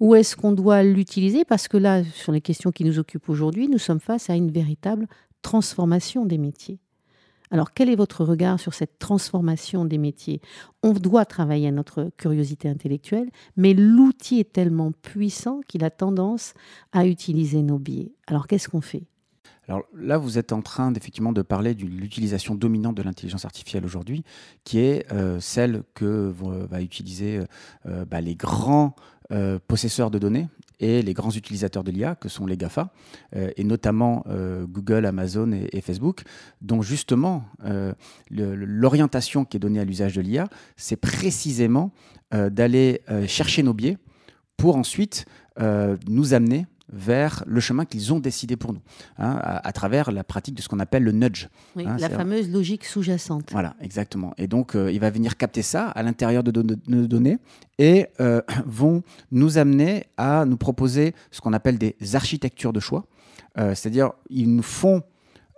ou 0.00 0.16
est-ce 0.16 0.34
qu'on 0.34 0.50
doit 0.50 0.82
l'utiliser? 0.82 1.44
Parce 1.44 1.68
que 1.68 1.76
là, 1.76 2.02
sur 2.02 2.32
les 2.32 2.40
questions 2.40 2.72
qui 2.72 2.82
nous 2.82 2.98
occupent 2.98 3.28
aujourd'hui, 3.28 3.68
nous 3.68 3.78
sommes 3.78 4.00
face 4.00 4.30
à 4.30 4.34
une 4.34 4.50
véritable 4.50 5.06
transformation 5.42 6.26
des 6.26 6.38
métiers. 6.38 6.80
Alors, 7.54 7.72
quel 7.72 7.88
est 7.88 7.94
votre 7.94 8.24
regard 8.24 8.58
sur 8.58 8.74
cette 8.74 8.98
transformation 8.98 9.84
des 9.84 9.96
métiers? 9.96 10.40
On 10.82 10.92
doit 10.92 11.24
travailler 11.24 11.68
à 11.68 11.70
notre 11.70 12.10
curiosité 12.16 12.68
intellectuelle, 12.68 13.30
mais 13.56 13.74
l'outil 13.74 14.40
est 14.40 14.52
tellement 14.52 14.90
puissant 14.90 15.60
qu'il 15.68 15.84
a 15.84 15.90
tendance 15.90 16.54
à 16.90 17.06
utiliser 17.06 17.62
nos 17.62 17.78
biais. 17.78 18.10
Alors, 18.26 18.48
qu'est-ce 18.48 18.68
qu'on 18.68 18.80
fait? 18.80 19.04
Alors 19.68 19.84
là, 19.96 20.18
vous 20.18 20.36
êtes 20.36 20.52
en 20.52 20.62
train 20.62 20.90
d'effectivement 20.90 21.32
de 21.32 21.42
parler 21.42 21.76
de 21.76 21.84
l'utilisation 21.84 22.56
dominante 22.56 22.96
de 22.96 23.02
l'intelligence 23.02 23.44
artificielle 23.44 23.84
aujourd'hui, 23.84 24.24
qui 24.64 24.80
est 24.80 25.06
euh, 25.12 25.38
celle 25.38 25.84
que 25.94 26.34
va 26.36 26.82
utiliser 26.82 27.40
euh, 27.86 28.04
bah, 28.04 28.20
les 28.20 28.34
grands 28.34 28.96
euh, 29.30 29.60
possesseurs 29.68 30.10
de 30.10 30.18
données 30.18 30.48
et 30.80 31.02
les 31.02 31.14
grands 31.14 31.30
utilisateurs 31.30 31.84
de 31.84 31.90
l'IA, 31.90 32.14
que 32.14 32.28
sont 32.28 32.46
les 32.46 32.56
GAFA, 32.56 32.90
euh, 33.36 33.50
et 33.56 33.64
notamment 33.64 34.24
euh, 34.28 34.66
Google, 34.66 35.06
Amazon 35.06 35.52
et, 35.52 35.80
Facebook, 35.80 36.22
dont 36.62 36.82
justement 36.82 37.44
l'orientation 38.30 39.44
qui 39.44 39.58
est 39.58 39.60
donnée 39.60 39.80
à 39.80 39.84
l'usage 39.84 40.14
de 40.14 40.22
l'IA, 40.22 40.48
c'est 40.76 40.96
précisément 40.96 41.92
d'aller 42.32 43.02
chercher 43.26 43.62
nos 43.62 43.74
biais 43.74 43.98
pour 44.56 44.76
ensuite 44.76 45.26
nous 46.08 46.32
amener 46.32 46.66
vers 46.94 47.42
le 47.46 47.60
chemin 47.60 47.84
qu'ils 47.84 48.12
ont 48.12 48.20
décidé 48.20 48.56
pour 48.56 48.72
nous, 48.72 48.80
hein, 49.18 49.38
à, 49.42 49.72
travers 49.72 50.12
la 50.12 50.24
pratique 50.24 50.54
de 50.54 50.62
ce 50.62 50.68
qu'on 50.68 50.80
appelle 50.80 51.02
le 51.02 51.12
nudge. 51.12 51.48
Hein, 51.76 51.96
la 51.98 52.08
fameuse 52.08 52.50
logique 52.50 52.84
sous-jacente. 52.84 53.50
Voilà, 53.52 53.74
exactement. 53.80 54.32
Et 54.38 54.46
donc, 54.46 54.74
euh, 54.74 54.92
il 54.92 55.00
va 55.00 55.10
venir 55.10 55.36
capter 55.36 55.62
ça 55.62 55.88
à 55.88 56.02
l'intérieur 56.02 56.42
de 56.42 56.76
nos 56.88 57.06
données 57.06 57.38
et 57.78 58.06
euh, 58.20 58.40
vont 58.66 59.02
nous 59.32 59.58
amener 59.58 60.06
à 60.16 60.44
nous 60.44 60.56
proposer 60.56 61.14
ce 61.30 61.40
qu'on 61.40 61.52
appelle 61.52 61.78
des 61.78 61.96
architectures 62.14 62.72
de 62.72 62.80
choix. 62.80 63.04
Euh, 63.58 63.74
c'est-à-dire, 63.74 64.12
ils 64.30 64.54
nous 64.54 64.62
font 64.62 65.02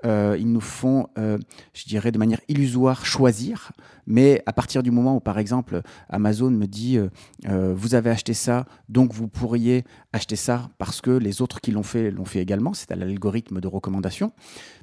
euh, 0.04 0.36
ils 0.38 0.50
nous 0.50 0.60
font, 0.60 1.08
euh, 1.18 1.38
je 1.72 1.84
dirais, 1.84 2.12
de 2.12 2.18
manière 2.18 2.40
illusoire 2.48 3.06
choisir. 3.06 3.72
Mais 4.06 4.42
à 4.46 4.52
partir 4.52 4.82
du 4.82 4.90
moment 4.90 5.16
où, 5.16 5.20
par 5.20 5.38
exemple, 5.38 5.82
Amazon 6.08 6.50
me 6.50 6.66
dit, 6.66 6.98
euh, 6.98 7.74
vous 7.74 7.94
avez 7.94 8.10
acheté 8.10 8.34
ça, 8.34 8.66
donc 8.88 9.12
vous 9.12 9.26
pourriez 9.26 9.84
acheter 10.12 10.36
ça 10.36 10.70
parce 10.78 11.00
que 11.00 11.10
les 11.10 11.42
autres 11.42 11.60
qui 11.60 11.72
l'ont 11.72 11.82
fait 11.82 12.10
l'ont 12.10 12.24
fait 12.24 12.40
également, 12.40 12.72
c'est 12.72 12.92
à 12.92 12.96
l'algorithme 12.96 13.60
de 13.60 13.66
recommandation. 13.66 14.32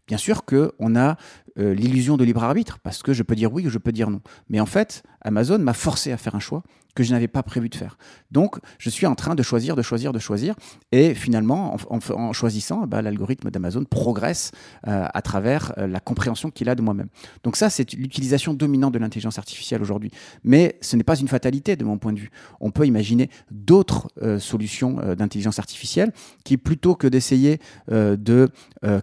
Bien 0.08 0.18
sûr 0.18 0.44
qu'on 0.44 0.96
a 0.98 1.16
l'illusion 1.56 2.18
de 2.18 2.24
libre 2.24 2.44
arbitre 2.44 2.80
parce 2.80 3.04
que 3.04 3.14
je 3.14 3.24
peux 3.24 3.36
dire 3.36 3.54
oui 3.54 3.68
ou 3.68 3.70
je 3.70 3.78
peux 3.78 3.92
dire 3.92 4.10
non. 4.10 4.22
Mais 4.50 4.60
en 4.60 4.66
fait, 4.66 5.04
Amazon 5.22 5.60
m'a 5.60 5.74
forcé 5.74 6.12
à 6.12 6.18
faire 6.18 6.36
un 6.36 6.40
choix 6.40 6.64
que 6.96 7.04
je 7.04 7.12
n'avais 7.12 7.28
pas 7.28 7.44
prévu 7.44 7.70
de 7.70 7.76
faire. 7.76 7.98
Donc, 8.32 8.58
je 8.78 8.90
suis 8.90 9.06
en 9.06 9.16
train 9.16 9.36
de 9.36 9.44
choisir, 9.44 9.76
de 9.76 9.82
choisir, 9.82 10.14
de 10.14 10.20
choisir. 10.20 10.56
Et 10.92 11.14
finalement, 11.16 11.76
en, 11.90 12.34
choisissant, 12.34 12.86
bah, 12.88 13.02
l'algorithme 13.02 13.50
d'Amazon 13.50 13.84
progresse 13.84 14.52
euh, 14.88 15.06
à 15.12 15.22
travers 15.22 15.74
euh, 15.78 15.88
la 15.88 16.00
compréhension 16.00 16.52
qu'il 16.52 16.70
a 16.70 16.76
de 16.76 16.82
moi-même. 16.82 17.08
Donc 17.44 17.56
ça, 17.56 17.70
c'est 17.70 17.94
l'utilisation 17.94 18.54
dominante 18.54 18.94
de 18.94 19.00
l'intelligence 19.00 19.40
artificielle 19.40 19.82
aujourd'hui. 19.82 20.12
Mais 20.44 20.78
ce 20.82 20.96
n'est 20.96 21.04
pas 21.04 21.18
une 21.18 21.28
fatalité 21.28 21.76
de 21.76 21.84
mon 21.84 21.98
point 21.98 22.14
de 22.14 22.20
vue. 22.20 22.32
On 22.60 22.72
peut 22.72 22.86
imaginer 22.86 23.30
d'autres 23.50 24.10
euh, 24.22 24.40
solutions 24.40 24.94
d'intelligence 25.16 25.60
artificielle 25.60 26.12
qui, 26.44 26.58
plutôt 26.58 26.96
que 26.96 27.08
d'essayer 27.08 27.60
de 27.90 28.50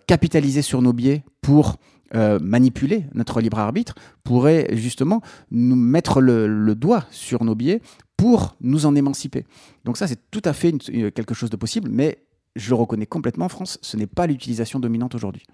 capitaliser 0.06 0.62
sur 0.62 0.82
nos 0.82 0.92
biais 0.92 1.24
pour 1.40 1.76
euh, 2.14 2.38
manipuler 2.40 3.04
notre 3.14 3.40
libre 3.40 3.58
arbitre 3.58 3.94
pourrait 4.24 4.68
justement 4.72 5.20
nous 5.50 5.76
mettre 5.76 6.20
le, 6.20 6.74
doigt 6.74 7.04
sur 7.10 7.44
nos 7.44 7.54
biais 7.54 7.80
pour 8.16 8.56
nous 8.60 8.86
en 8.86 8.94
émanciper. 8.94 9.44
Donc 9.84 9.96
ça, 9.96 10.06
c'est 10.06 10.30
tout 10.30 10.42
à 10.44 10.52
fait 10.52 10.72
quelque 10.78 11.34
chose 11.34 11.50
de 11.50 11.56
possible, 11.56 11.88
mais 11.90 12.24
je 12.56 12.70
le 12.70 12.74
reconnais 12.74 13.06
complètement, 13.06 13.46
en 13.46 13.48
France, 13.48 13.78
ce 13.82 13.96
n'est 13.96 14.06
pas 14.06 14.26
l'utilisation 14.26 14.80
dominante 14.80 15.14
aujourd'hui. 15.14 15.44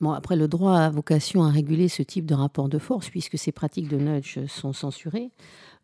Bon, 0.00 0.10
après, 0.10 0.34
le 0.34 0.48
droit 0.48 0.78
a 0.78 0.90
vocation 0.90 1.44
à 1.44 1.50
réguler 1.50 1.88
ce 1.88 2.02
type 2.02 2.26
de 2.26 2.34
rapport 2.34 2.68
de 2.68 2.78
force, 2.78 3.08
puisque 3.08 3.38
ces 3.38 3.52
pratiques 3.52 3.88
de 3.88 3.98
nudge 3.98 4.44
sont 4.46 4.72
censurées. 4.72 5.30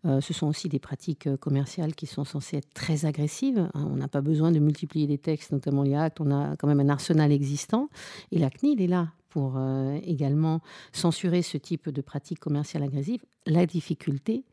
Euh, 0.07 0.21
ce 0.21 0.33
sont 0.33 0.47
aussi 0.47 0.69
des 0.69 0.79
pratiques 0.79 1.27
euh, 1.27 1.37
commerciales 1.37 1.95
qui 1.95 2.07
sont 2.07 2.25
censées 2.25 2.57
être 2.59 2.73
très 2.73 3.05
agressives. 3.05 3.69
Hein. 3.75 3.89
on 3.93 3.97
n'a 3.97 4.09
pas 4.09 4.21
besoin 4.21 4.53
de 4.53 4.59
multiplier 4.59 5.07
les 5.07 5.19
textes, 5.19 5.53
notamment 5.53 5.83
les 5.83 5.95
actes. 5.95 6.21
On 6.21 6.31
a 6.31 6.57
quand 6.57 6.69
même 6.69 6.81
un 6.81 6.89
arsenal 6.89 7.33
existant. 7.33 7.89
Et 8.33 8.39
la 8.39 8.51
CNIL 8.51 8.81
est 8.81 8.87
là 8.87 9.09
pour 9.29 9.55
euh, 9.57 9.99
également 10.03 10.61
censurer 10.93 11.43
ce 11.43 11.59
type 11.59 11.91
de 11.91 12.01
pratiques 12.01 12.41
commerciales 12.41 12.83
agressives. 12.83 13.25
La 13.47 13.67
difficulté, 13.67 14.45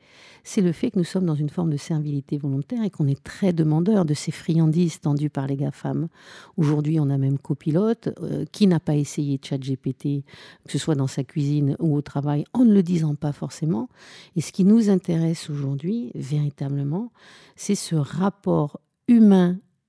c'est 0.44 0.62
le 0.62 0.72
fait 0.72 0.92
que 0.92 0.98
nous 0.98 1.06
sommes 1.06 1.26
dans 1.26 1.36
une 1.36 1.50
forme 1.50 1.70
de 1.70 1.78
servilité 1.78 2.38
volontaire 2.38 2.84
et 2.84 2.90
qu'on 2.90 3.08
est 3.08 3.22
très 3.22 3.52
demandeur 3.52 4.06
de 4.06 4.14
ces 4.14 4.32
friandises 4.32 5.02
tendues 5.02 5.30
par 5.30 5.48
les 5.48 5.58
GAFAM. 5.58 6.08
Aujourd'hui, 6.56 7.00
on 7.00 7.10
a 7.10 7.18
même 7.18 7.38
copilote 7.38 8.10
euh, 8.22 8.46
qui 8.52 8.68
n'a 8.68 8.80
pas 8.80 8.96
essayé 8.96 9.40
ChatGPT, 9.42 10.24
que 10.66 10.72
ce 10.72 10.78
soit 10.78 10.96
dans 10.96 11.08
sa 11.08 11.24
cuisine 11.24 11.76
ou 11.80 11.96
au 11.96 12.02
travail, 12.02 12.46
en 12.54 12.64
ne 12.64 12.74
le 12.74 12.84
disant 12.84 13.16
pas 13.16 13.34
forcément. 13.34 13.90
Et 14.36 14.42
ce 14.42 14.52
qui 14.52 14.64
nous 14.64 14.90
intéresse 14.90 15.50
aujourd'hui, 15.50 16.12
véritablement, 16.16 17.12
c'est 17.56 17.76
ce 17.76 17.96
rapport 17.96 18.80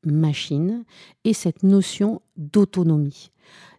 humain-machine 0.07 0.85
et 1.25 1.33
cette 1.33 1.63
notion 1.63 2.23
d'autonomie. 2.37 3.31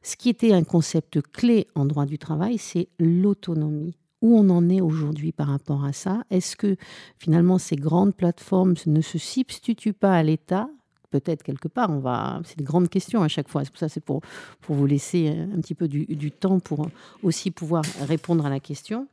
Ce 0.03 0.15
qui 0.15 0.29
était 0.29 0.53
un 0.53 0.63
concept 0.63 1.21
clé 1.21 1.67
en 1.75 1.85
droit 1.85 2.05
du 2.05 2.17
travail, 2.17 2.57
c'est 2.57 2.87
l'autonomie. 2.99 3.97
Où 4.21 4.37
on 4.37 4.49
en 4.49 4.67
est 4.69 4.81
aujourd'hui 4.81 5.31
par 5.31 5.47
rapport 5.47 5.83
à 5.83 5.93
ça? 5.93 6.23
Est-ce 6.31 6.55
que 6.55 6.75
finalement 7.19 7.57
ces 7.57 7.75
grandes 7.75 8.15
plateformes 8.15 8.73
ne 8.85 9.01
se 9.01 9.17
substituent 9.17 9.93
pas 9.93 10.13
à 10.13 10.23
l'État? 10.23 10.69
Peut-être 11.11 11.43
quelque 11.43 11.67
part, 11.67 11.89
on 11.89 11.99
va. 11.99 12.41
C'est 12.43 12.59
une 12.59 12.65
grande 12.65 12.89
question 12.89 13.21
à 13.21 13.27
chaque 13.27 13.47
fois. 13.47 13.63
C'est 13.63 13.69
pour 13.69 13.79
ça, 13.79 13.89
c'est 13.89 14.03
pour, 14.03 14.21
pour 14.61 14.75
vous 14.75 14.85
laisser 14.85 15.29
un 15.29 15.61
petit 15.61 15.75
peu 15.75 15.87
du, 15.87 16.05
du 16.05 16.31
temps 16.31 16.59
pour 16.59 16.89
aussi 17.23 17.51
pouvoir 17.51 17.83
répondre 18.01 18.45
à 18.45 18.49
la 18.49 18.59
question. 18.59 19.07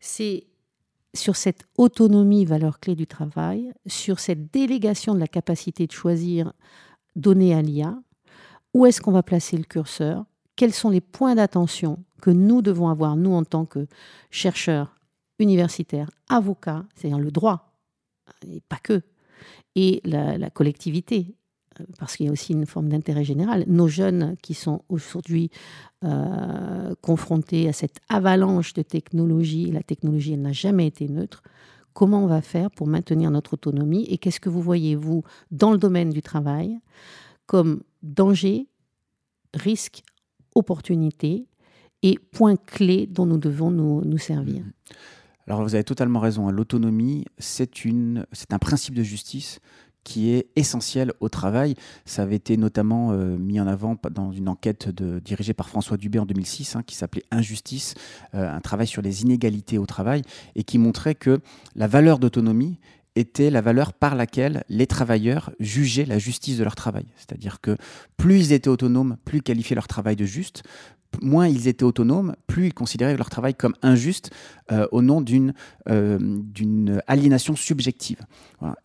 C'est 0.00 0.44
sur 1.14 1.36
cette 1.36 1.64
autonomie, 1.78 2.44
valeur 2.44 2.80
clé 2.80 2.94
du 2.94 3.06
travail, 3.06 3.72
sur 3.86 4.18
cette 4.18 4.52
délégation 4.52 5.14
de 5.14 5.20
la 5.20 5.28
capacité 5.28 5.86
de 5.86 5.92
choisir 5.92 6.52
donnée 7.16 7.54
à 7.54 7.62
l'IA, 7.62 7.96
où 8.74 8.86
est-ce 8.86 9.00
qu'on 9.00 9.12
va 9.12 9.22
placer 9.22 9.56
le 9.56 9.64
curseur? 9.64 10.24
Quels 10.56 10.74
sont 10.74 10.90
les 10.90 11.00
points 11.00 11.36
d'attention 11.36 12.04
que 12.20 12.30
nous 12.30 12.62
devons 12.62 12.88
avoir, 12.88 13.16
nous, 13.16 13.32
en 13.32 13.44
tant 13.44 13.64
que 13.64 13.86
chercheurs, 14.30 14.96
universitaires, 15.38 16.10
avocats, 16.28 16.84
c'est-à-dire 16.94 17.18
le 17.18 17.30
droit, 17.30 17.72
et 18.48 18.60
pas 18.68 18.78
que, 18.82 19.02
et 19.76 20.00
la, 20.04 20.50
collectivité, 20.50 21.34
parce 21.98 22.16
qu'il 22.16 22.26
y 22.26 22.28
a 22.28 22.32
aussi 22.32 22.52
une 22.52 22.66
forme 22.66 22.88
d'intérêt 22.88 23.24
général, 23.24 23.64
nos 23.66 23.88
jeunes 23.88 24.36
qui 24.42 24.54
sont 24.54 24.82
aujourd'hui 24.88 25.50
euh, 26.04 26.94
confrontés 27.00 27.68
à 27.68 27.72
cette 27.72 27.98
avalanche 28.08 28.74
de 28.74 28.82
technologie, 28.82 29.70
la 29.70 29.82
technologie 29.82 30.36
n'a 30.36 30.52
jamais 30.52 30.86
été 30.86 31.08
neutre, 31.08 31.42
comment 31.92 32.24
on 32.24 32.26
va 32.26 32.42
faire 32.42 32.70
pour 32.70 32.86
maintenir 32.86 33.30
notre 33.30 33.54
autonomie 33.54 34.04
et 34.04 34.18
qu'est-ce 34.18 34.40
que 34.40 34.48
vous 34.48 34.60
voyez, 34.60 34.96
vous, 34.96 35.22
dans 35.50 35.72
le 35.72 35.78
domaine 35.78 36.10
du 36.10 36.20
travail, 36.20 36.78
comme 37.46 37.82
danger, 38.02 38.66
risque, 39.54 40.02
opportunité 40.54 41.46
et 42.02 42.18
points 42.32 42.56
clés 42.56 43.06
dont 43.06 43.26
nous 43.26 43.38
devons 43.38 43.70
nous, 43.70 44.04
nous 44.04 44.18
servir? 44.18 44.62
Alors 45.46 45.62
vous 45.62 45.74
avez 45.74 45.84
totalement 45.84 46.20
raison, 46.20 46.48
hein. 46.48 46.52
l'autonomie, 46.52 47.26
c'est 47.38 47.70
un 48.50 48.58
principe 48.58 48.94
de 48.94 49.02
justice 49.02 49.60
qui 50.04 50.30
est 50.30 50.46
essentiel 50.54 51.12
au 51.20 51.28
travail. 51.28 51.74
Ça 52.04 52.22
avait 52.22 52.36
été 52.36 52.56
notamment 52.56 53.12
euh, 53.12 53.36
mis 53.36 53.60
en 53.60 53.66
avant 53.66 53.96
dans 54.10 54.32
une 54.32 54.48
enquête 54.48 54.88
dirigée 54.88 55.54
par 55.54 55.68
François 55.68 55.96
Dubé 55.96 56.18
en 56.18 56.26
2006, 56.26 56.76
hein, 56.76 56.82
qui 56.86 56.94
s'appelait 56.94 57.24
Injustice, 57.30 57.94
euh, 58.34 58.54
un 58.54 58.60
travail 58.60 58.86
sur 58.86 59.02
les 59.02 59.22
inégalités 59.22 59.78
au 59.78 59.86
travail, 59.86 60.22
et 60.54 60.62
qui 60.62 60.78
montrait 60.78 61.14
que 61.14 61.40
la 61.74 61.86
valeur 61.86 62.18
d'autonomie 62.18 62.78
était 63.16 63.50
la 63.50 63.60
valeur 63.60 63.92
par 63.92 64.14
laquelle 64.14 64.64
les 64.68 64.86
travailleurs 64.86 65.52
jugeaient 65.60 66.04
la 66.04 66.18
justice 66.18 66.58
de 66.58 66.64
leur 66.64 66.74
travail. 66.74 67.06
C'est-à-dire 67.16 67.60
que 67.60 67.76
plus 68.16 68.46
ils 68.46 68.52
étaient 68.52 68.68
autonomes, 68.68 69.16
plus 69.24 69.38
ils 69.38 69.42
qualifiaient 69.42 69.76
leur 69.76 69.86
travail 69.86 70.16
de 70.16 70.24
juste, 70.24 70.64
moins 71.22 71.48
ils 71.48 71.68
étaient 71.68 71.84
autonomes, 71.84 72.34
plus 72.46 72.66
ils 72.66 72.74
considéraient 72.74 73.16
leur 73.16 73.30
travail 73.30 73.54
comme 73.54 73.74
injuste 73.82 74.30
euh, 74.72 74.86
au 74.92 75.02
nom 75.02 75.20
d'une 75.20 75.54
euh, 75.88 76.98
aliénation 77.06 77.56
subjective. 77.56 78.20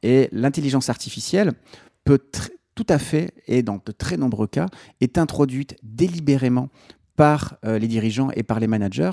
Et 0.03 0.29
l'intelligence 0.31 0.89
artificielle 0.89 1.53
peut 2.03 2.19
tout 2.75 2.85
à 2.87 2.97
fait, 2.97 3.33
et 3.47 3.61
dans 3.61 3.81
de 3.85 3.91
très 3.91 4.17
nombreux 4.17 4.47
cas, 4.47 4.67
est 5.01 5.17
introduite 5.17 5.75
délibérément 5.83 6.69
par 7.15 7.57
euh, 7.65 7.77
les 7.77 7.87
dirigeants 7.87 8.31
et 8.35 8.43
par 8.43 8.61
les 8.61 8.67
managers 8.67 9.11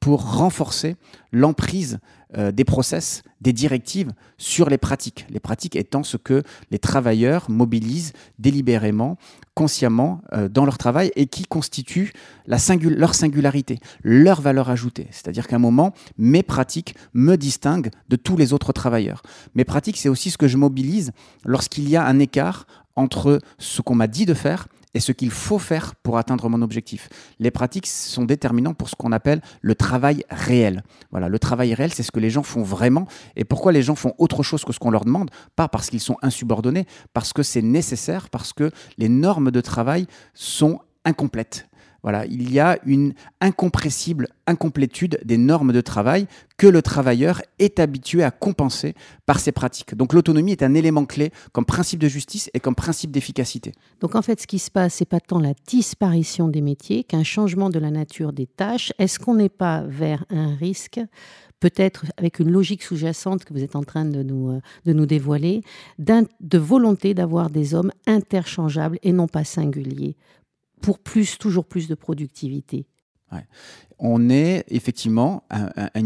pour 0.00 0.36
renforcer 0.36 0.96
l'emprise 1.32 1.98
euh, 2.36 2.50
des 2.50 2.64
process, 2.64 3.22
des 3.40 3.52
directives 3.52 4.12
sur 4.36 4.68
les 4.68 4.78
pratiques. 4.78 5.26
Les 5.30 5.38
pratiques 5.38 5.76
étant 5.76 6.02
ce 6.02 6.16
que 6.16 6.42
les 6.72 6.78
travailleurs 6.80 7.48
mobilisent 7.48 8.12
délibérément, 8.40 9.16
consciemment 9.54 10.22
euh, 10.32 10.48
dans 10.48 10.64
leur 10.64 10.76
travail 10.76 11.12
et 11.14 11.26
qui 11.26 11.44
constitue 11.44 12.12
la 12.46 12.56
leur 12.80 13.14
singularité, 13.14 13.78
leur 14.02 14.40
valeur 14.40 14.70
ajoutée. 14.70 15.06
C'est-à-dire 15.12 15.46
qu'à 15.46 15.54
un 15.54 15.60
moment, 15.60 15.94
mes 16.18 16.42
pratiques 16.42 16.96
me 17.14 17.36
distinguent 17.36 17.90
de 18.08 18.16
tous 18.16 18.36
les 18.36 18.52
autres 18.52 18.72
travailleurs. 18.72 19.22
Mes 19.54 19.64
pratiques, 19.64 19.96
c'est 19.96 20.08
aussi 20.08 20.30
ce 20.32 20.38
que 20.38 20.48
je 20.48 20.56
mobilise 20.56 21.12
lorsqu'il 21.44 21.88
y 21.88 21.94
a 21.94 22.04
un 22.04 22.18
écart 22.18 22.66
entre 22.96 23.40
ce 23.58 23.82
qu'on 23.82 23.94
m'a 23.94 24.08
dit 24.08 24.26
de 24.26 24.34
faire 24.34 24.66
et 24.96 25.00
ce 25.00 25.12
qu'il 25.12 25.30
faut 25.30 25.58
faire 25.58 25.94
pour 25.96 26.16
atteindre 26.16 26.48
mon 26.48 26.62
objectif. 26.62 27.10
Les 27.38 27.50
pratiques 27.50 27.86
sont 27.86 28.24
déterminantes 28.24 28.78
pour 28.78 28.88
ce 28.88 28.96
qu'on 28.96 29.12
appelle 29.12 29.42
le 29.60 29.74
travail 29.74 30.24
réel. 30.30 30.82
Voilà, 31.10 31.28
le 31.28 31.38
travail 31.38 31.74
réel, 31.74 31.92
c'est 31.92 32.02
ce 32.02 32.10
que 32.10 32.18
les 32.18 32.30
gens 32.30 32.42
font 32.42 32.62
vraiment. 32.62 33.06
Et 33.36 33.44
pourquoi 33.44 33.72
les 33.72 33.82
gens 33.82 33.94
font 33.94 34.14
autre 34.16 34.42
chose 34.42 34.64
que 34.64 34.72
ce 34.72 34.78
qu'on 34.78 34.90
leur 34.90 35.04
demande? 35.04 35.30
Pas 35.54 35.68
parce 35.68 35.90
qu'ils 35.90 36.00
sont 36.00 36.16
insubordonnés, 36.22 36.86
parce 37.12 37.34
que 37.34 37.42
c'est 37.42 37.60
nécessaire, 37.60 38.30
parce 38.30 38.54
que 38.54 38.70
les 38.96 39.10
normes 39.10 39.50
de 39.50 39.60
travail 39.60 40.06
sont 40.32 40.80
incomplètes. 41.04 41.68
Il 42.28 42.52
y 42.52 42.60
a 42.60 42.78
une 42.86 43.14
incompressible 43.40 44.28
incomplétude 44.46 45.18
des 45.24 45.38
normes 45.38 45.72
de 45.72 45.80
travail 45.80 46.26
que 46.56 46.68
le 46.68 46.80
travailleur 46.80 47.42
est 47.58 47.80
habitué 47.80 48.22
à 48.22 48.30
compenser 48.30 48.94
par 49.26 49.40
ses 49.40 49.50
pratiques. 49.50 49.94
Donc 49.96 50.12
l'autonomie 50.12 50.52
est 50.52 50.62
un 50.62 50.74
élément 50.74 51.04
clé 51.04 51.32
comme 51.52 51.64
principe 51.64 51.98
de 51.98 52.08
justice 52.08 52.48
et 52.54 52.60
comme 52.60 52.76
principe 52.76 53.10
d'efficacité. 53.10 53.72
Donc 54.00 54.14
en 54.14 54.22
fait, 54.22 54.40
ce 54.40 54.46
qui 54.46 54.60
se 54.60 54.70
passe, 54.70 54.94
c'est 54.94 55.04
pas 55.04 55.20
tant 55.20 55.40
la 55.40 55.54
disparition 55.66 56.48
des 56.48 56.60
métiers 56.60 57.02
qu'un 57.02 57.24
changement 57.24 57.70
de 57.70 57.80
la 57.80 57.90
nature 57.90 58.32
des 58.32 58.46
tâches. 58.46 58.92
Est-ce 58.98 59.18
qu'on 59.18 59.34
n'est 59.34 59.48
pas 59.48 59.82
vers 59.82 60.24
un 60.30 60.54
risque 60.54 61.00
peut-être 61.58 62.04
avec 62.18 62.38
une 62.38 62.50
logique 62.50 62.82
sous-jacente 62.82 63.44
que 63.44 63.52
vous 63.54 63.62
êtes 63.62 63.76
en 63.76 63.82
train 63.82 64.04
de 64.04 64.22
nous 64.22 65.06
dévoiler, 65.06 65.62
de 65.98 66.58
volonté 66.58 67.14
d'avoir 67.14 67.50
des 67.50 67.74
hommes 67.74 67.90
interchangeables 68.06 68.98
et 69.02 69.12
non 69.12 69.26
pas 69.26 69.42
singuliers 69.42 70.16
pour 70.86 71.00
plus, 71.00 71.36
toujours 71.36 71.64
plus 71.64 71.88
de 71.88 71.96
productivité. 71.96 72.86
On 73.98 74.30
est 74.30 74.64
effectivement 74.68 75.42
un, 75.50 76.00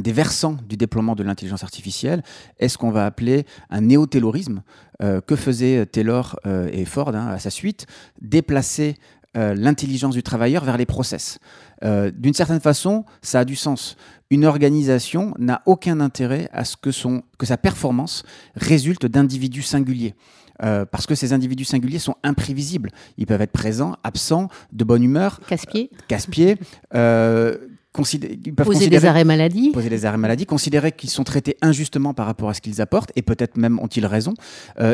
des, 0.00 0.12
versants 0.12 0.56
du 0.66 0.78
déploiement 0.78 1.14
de 1.14 1.22
l'intelligence 1.22 1.62
artificielle, 1.62 2.22
est 2.58 2.68
ce 2.68 2.78
qu'on 2.78 2.90
va 2.90 3.04
appeler 3.04 3.44
un 3.68 3.82
néo-taylorisme 3.82 4.62
euh, 5.02 5.20
que 5.20 5.36
faisaient 5.36 5.84
Taylor 5.84 6.40
euh, 6.46 6.70
et 6.72 6.86
Ford 6.86 7.14
hein, 7.14 7.28
à 7.28 7.38
sa 7.38 7.50
suite, 7.50 7.86
déplacer 8.22 8.96
euh, 9.36 9.54
l'intelligence 9.54 10.14
du 10.14 10.22
travailleur 10.22 10.64
vers 10.64 10.78
les 10.78 10.86
process? 10.86 11.38
D'une 11.82 12.32
certaine 12.32 12.60
façon, 12.60 13.04
ça 13.20 13.40
a 13.40 13.44
du 13.44 13.56
sens. 13.56 13.98
Une 14.30 14.46
organisation 14.46 15.34
n'a 15.38 15.60
aucun 15.66 16.00
intérêt 16.00 16.48
à 16.50 16.64
ce 16.64 16.78
que, 16.78 16.90
son, 16.90 17.22
que 17.36 17.44
sa 17.44 17.58
performance 17.58 18.22
résulte 18.56 19.04
d'individus 19.04 19.60
singuliers. 19.60 20.14
Euh, 20.62 20.84
parce 20.84 21.06
que 21.06 21.14
ces 21.14 21.32
individus 21.32 21.64
singuliers 21.64 21.98
sont 21.98 22.16
imprévisibles. 22.22 22.90
Ils 23.18 23.26
peuvent 23.26 23.42
être 23.42 23.52
présents, 23.52 23.96
absents, 24.04 24.48
de 24.72 24.84
bonne 24.84 25.02
humeur. 25.02 25.40
Casse-pied. 25.48 25.90
Euh, 25.92 25.96
casse-pied. 26.08 26.56
Euh, 26.94 27.56
poser 27.92 28.88
des 28.88 29.04
arrêts 29.04 29.24
maladie. 29.24 29.70
Poser 29.70 29.88
des 29.88 30.04
arrêts 30.04 30.18
maladie, 30.18 30.46
considérer 30.46 30.92
qu'ils 30.92 31.10
sont 31.10 31.24
traités 31.24 31.56
injustement 31.62 32.12
par 32.12 32.26
rapport 32.26 32.48
à 32.48 32.54
ce 32.54 32.60
qu'ils 32.60 32.80
apportent, 32.80 33.12
et 33.14 33.22
peut-être 33.22 33.56
même 33.56 33.78
ont-ils 33.78 34.04
raison. 34.04 34.34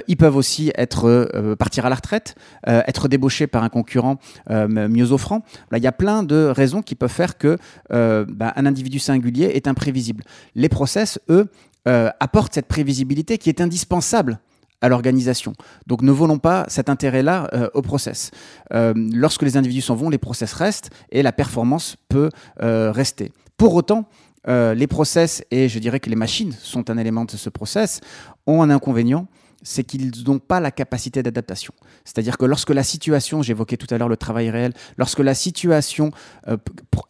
ils 0.07 0.19
peuvent 0.19 0.37
aussi 0.37 0.71
être 0.75 1.57
partir 1.59 1.87
à 1.87 1.89
la 1.89 1.95
retraite, 1.95 2.35
être 2.67 3.09
débauchés 3.09 3.47
par 3.47 3.65
un 3.65 3.71
concurrent 3.71 4.19
mieux 4.51 5.13
offrant. 5.13 5.43
Là, 5.71 5.79
il 5.79 5.85
y 5.85 5.87
a 5.87 5.93
plein 5.93 6.23
de 6.23 6.53
raisons 6.55 6.83
qui 6.83 6.95
peuvent 6.95 7.11
faire 7.11 7.39
que 7.39 7.57
bah, 7.89 8.53
un 8.55 8.67
individu 8.67 8.99
singulier 8.99 9.47
est 9.55 9.67
imprévisible. 9.67 10.23
Les 10.55 10.69
process, 10.69 11.19
eux, 11.31 11.49
apportent 11.87 12.53
cette 12.53 12.69
prévisibilité 12.69 13.39
qui 13.39 13.49
est 13.49 13.63
indispensable 13.63 14.41
à 14.81 14.89
l'organisation. 14.89 15.53
Donc 15.87 16.03
ne 16.03 16.13
volons 16.13 16.39
pas 16.39 16.65
cet 16.69 16.89
intérêt-là 16.89 17.49
euh, 17.53 17.69
au 17.75 17.83
process. 17.83 18.31
Euh, 18.73 18.95
lorsque 19.13 19.43
les 19.43 19.57
individus 19.57 19.83
s'en 19.83 19.95
vont, 19.95 20.11
les 20.11 20.19
process 20.19 20.53
restent 20.53 20.91
et 21.11 21.23
la 21.23 21.33
performance 21.33 21.97
peut 22.09 22.31
euh, 22.63 22.93
rester. 22.93 23.33
Pour 23.57 23.75
autant, 23.75 24.09
les 24.47 24.87
process, 24.87 25.45
et 25.51 25.69
je 25.69 25.79
dirais 25.79 26.01
que 26.01 26.09
les 26.09 26.17
machines 26.17 26.55
sont 26.59 26.89
un 26.89 26.97
élément 26.97 27.27
de 27.27 27.33
ce 27.33 27.51
process, 27.51 28.01
ont 28.47 28.63
un 28.63 28.71
inconvénient, 28.71 29.27
c'est 29.63 29.85
qu'ils 29.85 30.11
n'ont 30.27 30.39
pas 30.39 30.61
la 30.61 30.71
capacité 30.71 31.23
d'adaptation. 31.23 31.75
C'est-à-dire 32.07 32.39
que 32.39 32.47
lorsque 32.47 32.71
la 32.71 32.83
situation, 32.83 33.43
j'évoquais 33.43 33.77
tout 33.77 33.87
à 33.91 33.99
l'heure 33.99 34.09
le 34.09 34.17
travail 34.17 34.49
réel, 34.49 34.73
lorsque 34.97 35.19
la 35.19 35.35
situation 35.35 36.11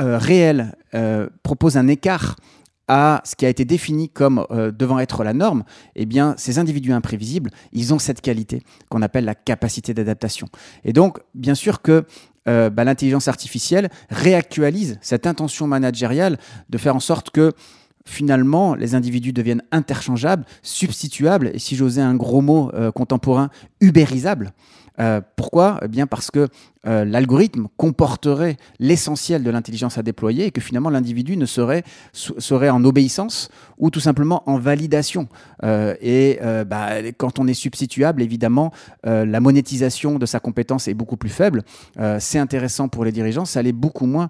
réelle 0.01 0.75
propose 1.45 1.77
un 1.77 1.87
écart 1.87 2.35
à 2.93 3.23
ce 3.25 3.37
qui 3.37 3.47
a 3.47 3.49
été 3.49 3.65
défini 3.65 4.09
comme 4.09 4.45
euh, 4.51 4.73
devant 4.73 4.99
être 4.99 5.23
la 5.23 5.33
norme, 5.33 5.63
eh 5.95 6.07
bien, 6.07 6.35
ces 6.37 6.59
individus 6.59 6.93
imprévisibles, 6.93 7.53
ils 7.73 7.95
ont 7.95 8.01
cette 8.01 8.21
qualité 8.21 8.65
qu'on 8.89 9.01
appelle 9.01 9.25
la 9.25 9.37
capacité 9.37 9.95
d'adaptation. 9.95 10.49
Et 10.83 10.93
donc, 10.93 11.21
bien 11.37 11.55
sûr 11.55 11.83
que 11.83 12.05
euh, 12.49 12.69
bah, 12.69 12.83
l'intelligence 12.83 13.29
artificielle 13.29 13.91
réactualise 14.11 14.99
cette 15.03 15.29
intention 15.29 15.69
managériale 15.69 16.37
de 16.69 16.79
faire 16.79 16.97
en 16.97 17.01
sorte 17.01 17.31
que 17.31 17.53
finalement, 18.05 18.75
les 18.75 18.97
individus 18.97 19.33
deviennent 19.33 19.63
interchangeables, 19.71 20.45
substituables, 20.63 21.53
et 21.55 21.61
si 21.61 21.77
j'osais 21.77 22.01
un 22.01 22.17
gros 22.17 22.41
mot 22.41 22.73
euh, 22.75 22.91
contemporain, 22.91 23.51
ubérisables. 23.81 24.53
Euh, 25.01 25.21
pourquoi? 25.37 25.79
Eh 25.83 25.89
bien 25.89 26.07
Parce 26.07 26.31
que 26.31 26.49
euh, 26.87 27.05
l'algorithme 27.05 27.69
comporterait 27.77 28.57
l'essentiel 28.79 29.43
de 29.43 29.51
l'intelligence 29.51 29.99
à 29.99 30.03
déployer 30.03 30.47
et 30.47 30.51
que 30.51 30.61
finalement 30.61 30.91
l'individu 30.91 31.37
ne 31.37 31.47
serait, 31.47 31.85
serait 32.13 32.71
en 32.71 32.85
obéissance 32.85 33.51
ou 33.79 33.91
tout 33.91 34.01
simplement 34.01 34.43
en 34.47 34.59
validation. 34.59 35.29
Euh, 35.63 35.95
et 36.01 36.39
bah, 36.67 36.89
quand 37.17 37.39
on 37.39 37.47
est 37.47 37.55
substituable, 37.55 38.23
évidemment, 38.23 38.73
la 39.05 39.41
monétisation 39.41 40.19
de 40.19 40.27
sa 40.27 40.41
compétence 40.41 40.89
est 40.89 40.95
beaucoup 40.95 41.17
plus 41.17 41.31
faible. 41.31 41.63
C'est 42.19 42.39
intéressant 42.39 42.89
pour 42.89 43.05
les 43.05 43.13
dirigeants, 43.13 43.45
ça 43.45 43.63
l'est 43.63 43.73
beaucoup 43.73 44.07
moins 44.07 44.29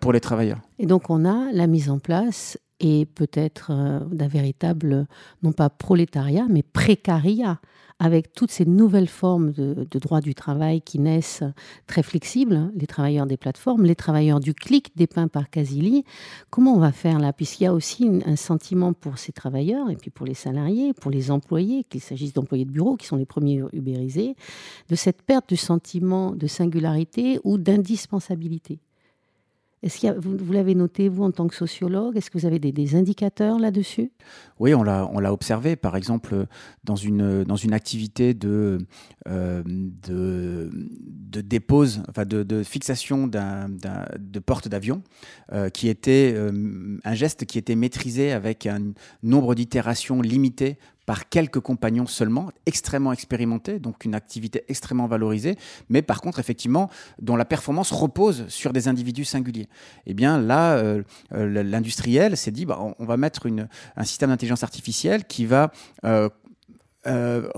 pour 0.00 0.12
les 0.12 0.20
travailleurs. 0.20 0.60
Et 0.78 0.86
donc 0.86 1.10
on 1.10 1.24
a 1.24 1.52
la 1.52 1.66
mise 1.66 1.90
en 1.90 1.98
place 1.98 2.58
et 2.80 3.06
peut-être 3.06 3.72
d'un 4.10 4.28
véritable, 4.28 5.06
non 5.42 5.52
pas 5.52 5.68
prolétariat, 5.68 6.46
mais 6.48 6.62
précariat 6.62 7.60
avec 7.98 8.32
toutes 8.32 8.50
ces 8.50 8.64
nouvelles 8.64 9.08
formes 9.08 9.52
de, 9.52 9.86
droit 9.98 10.20
du 10.20 10.34
travail 10.34 10.80
qui 10.80 10.98
naissent 10.98 11.42
très 11.86 12.02
flexibles, 12.02 12.70
les 12.74 12.86
travailleurs 12.86 13.26
des 13.26 13.36
plateformes, 13.36 13.84
les 13.84 13.96
travailleurs 13.96 14.40
du 14.40 14.54
clic 14.54 14.92
dépeints 14.96 15.28
par 15.28 15.50
Casili, 15.50 16.04
comment 16.50 16.74
on 16.74 16.78
va 16.78 16.92
faire 16.92 17.18
là? 17.18 17.32
Puisqu'il 17.32 17.64
y 17.64 17.66
a 17.66 17.74
aussi 17.74 18.08
un 18.24 18.36
sentiment 18.36 18.92
pour 18.92 19.18
ces 19.18 19.32
travailleurs 19.32 19.90
et 19.90 19.96
puis 19.96 20.10
pour 20.10 20.26
les 20.26 20.34
salariés, 20.34 20.92
pour 20.94 21.10
les 21.10 21.30
employés, 21.30 21.84
qu'il 21.84 22.00
s'agisse 22.00 22.32
d'employés 22.32 22.64
de 22.64 22.70
bureau 22.70 22.96
qui 22.96 23.06
sont 23.06 23.16
les 23.16 23.26
premiers 23.26 23.62
ubérisés, 23.72 24.36
de 24.88 24.94
cette 24.94 25.22
perte 25.22 25.48
du 25.48 25.56
sentiment 25.56 26.32
de 26.32 26.46
singularité 26.46 27.40
ou 27.42 27.58
d'indispensabilité. 27.58 28.80
Est-ce 29.82 29.98
qu'il 29.98 30.12
vous, 30.12 30.52
l'avez 30.52 30.74
noté, 30.74 31.08
vous, 31.08 31.22
en 31.22 31.30
tant 31.30 31.46
que 31.46 31.54
sociologue 31.54 32.16
Est-ce 32.16 32.30
que 32.30 32.38
vous 32.38 32.46
avez 32.46 32.58
des, 32.58 32.96
indicateurs 32.96 33.58
là-dessus? 33.58 34.10
Oui, 34.58 34.74
on 34.74 34.82
l'a, 34.82 35.08
on 35.12 35.20
l'a 35.20 35.32
observé. 35.32 35.76
Par 35.76 35.96
exemple, 35.96 36.46
dans 36.82 36.96
une, 36.96 37.44
dans 37.44 37.56
une 37.56 37.72
activité 37.72 38.34
de, 38.34 38.78
euh, 39.28 39.62
de, 39.64 40.70
de, 40.72 41.40
dépose, 41.40 42.02
enfin 42.08 42.24
de, 42.24 42.42
de 42.42 42.62
fixation 42.64 43.28
d'un, 43.28 43.68
de 43.68 44.38
porte 44.40 44.66
d'avion, 44.66 45.02
euh, 45.52 45.68
qui 45.68 45.88
était 45.88 46.32
euh, 46.34 46.98
un 47.04 47.14
geste 47.14 47.44
qui 47.44 47.58
était 47.58 47.76
maîtrisé 47.76 48.32
avec 48.32 48.66
un 48.66 48.92
nombre 49.22 49.54
d'itérations 49.54 50.22
limité 50.22 50.78
par 51.08 51.30
quelques 51.30 51.60
compagnons 51.60 52.06
seulement, 52.06 52.50
extrêmement 52.66 53.14
expérimentés, 53.14 53.78
donc 53.78 54.04
une 54.04 54.14
activité 54.14 54.64
extrêmement 54.68 55.06
valorisée, 55.06 55.56
mais 55.88 56.02
par 56.02 56.20
contre, 56.20 56.38
effectivement, 56.38 56.90
dont 57.18 57.34
la 57.34 57.46
performance 57.46 57.92
repose 57.92 58.46
sur 58.48 58.74
des 58.74 58.88
individus 58.88 59.24
singuliers. 59.24 59.70
Eh 60.04 60.12
bien 60.12 60.38
là, 60.38 60.74
euh, 60.74 61.02
euh, 61.32 61.62
l'industriel 61.62 62.36
s'est 62.36 62.50
dit, 62.50 62.66
bah, 62.66 62.78
on 62.98 63.04
va 63.06 63.16
mettre 63.16 63.48
un 63.96 64.04
système 64.04 64.28
d'intelligence 64.28 64.62
artificielle 64.62 65.24
qui 65.24 65.46
va 65.46 65.72
euh, 66.04 66.28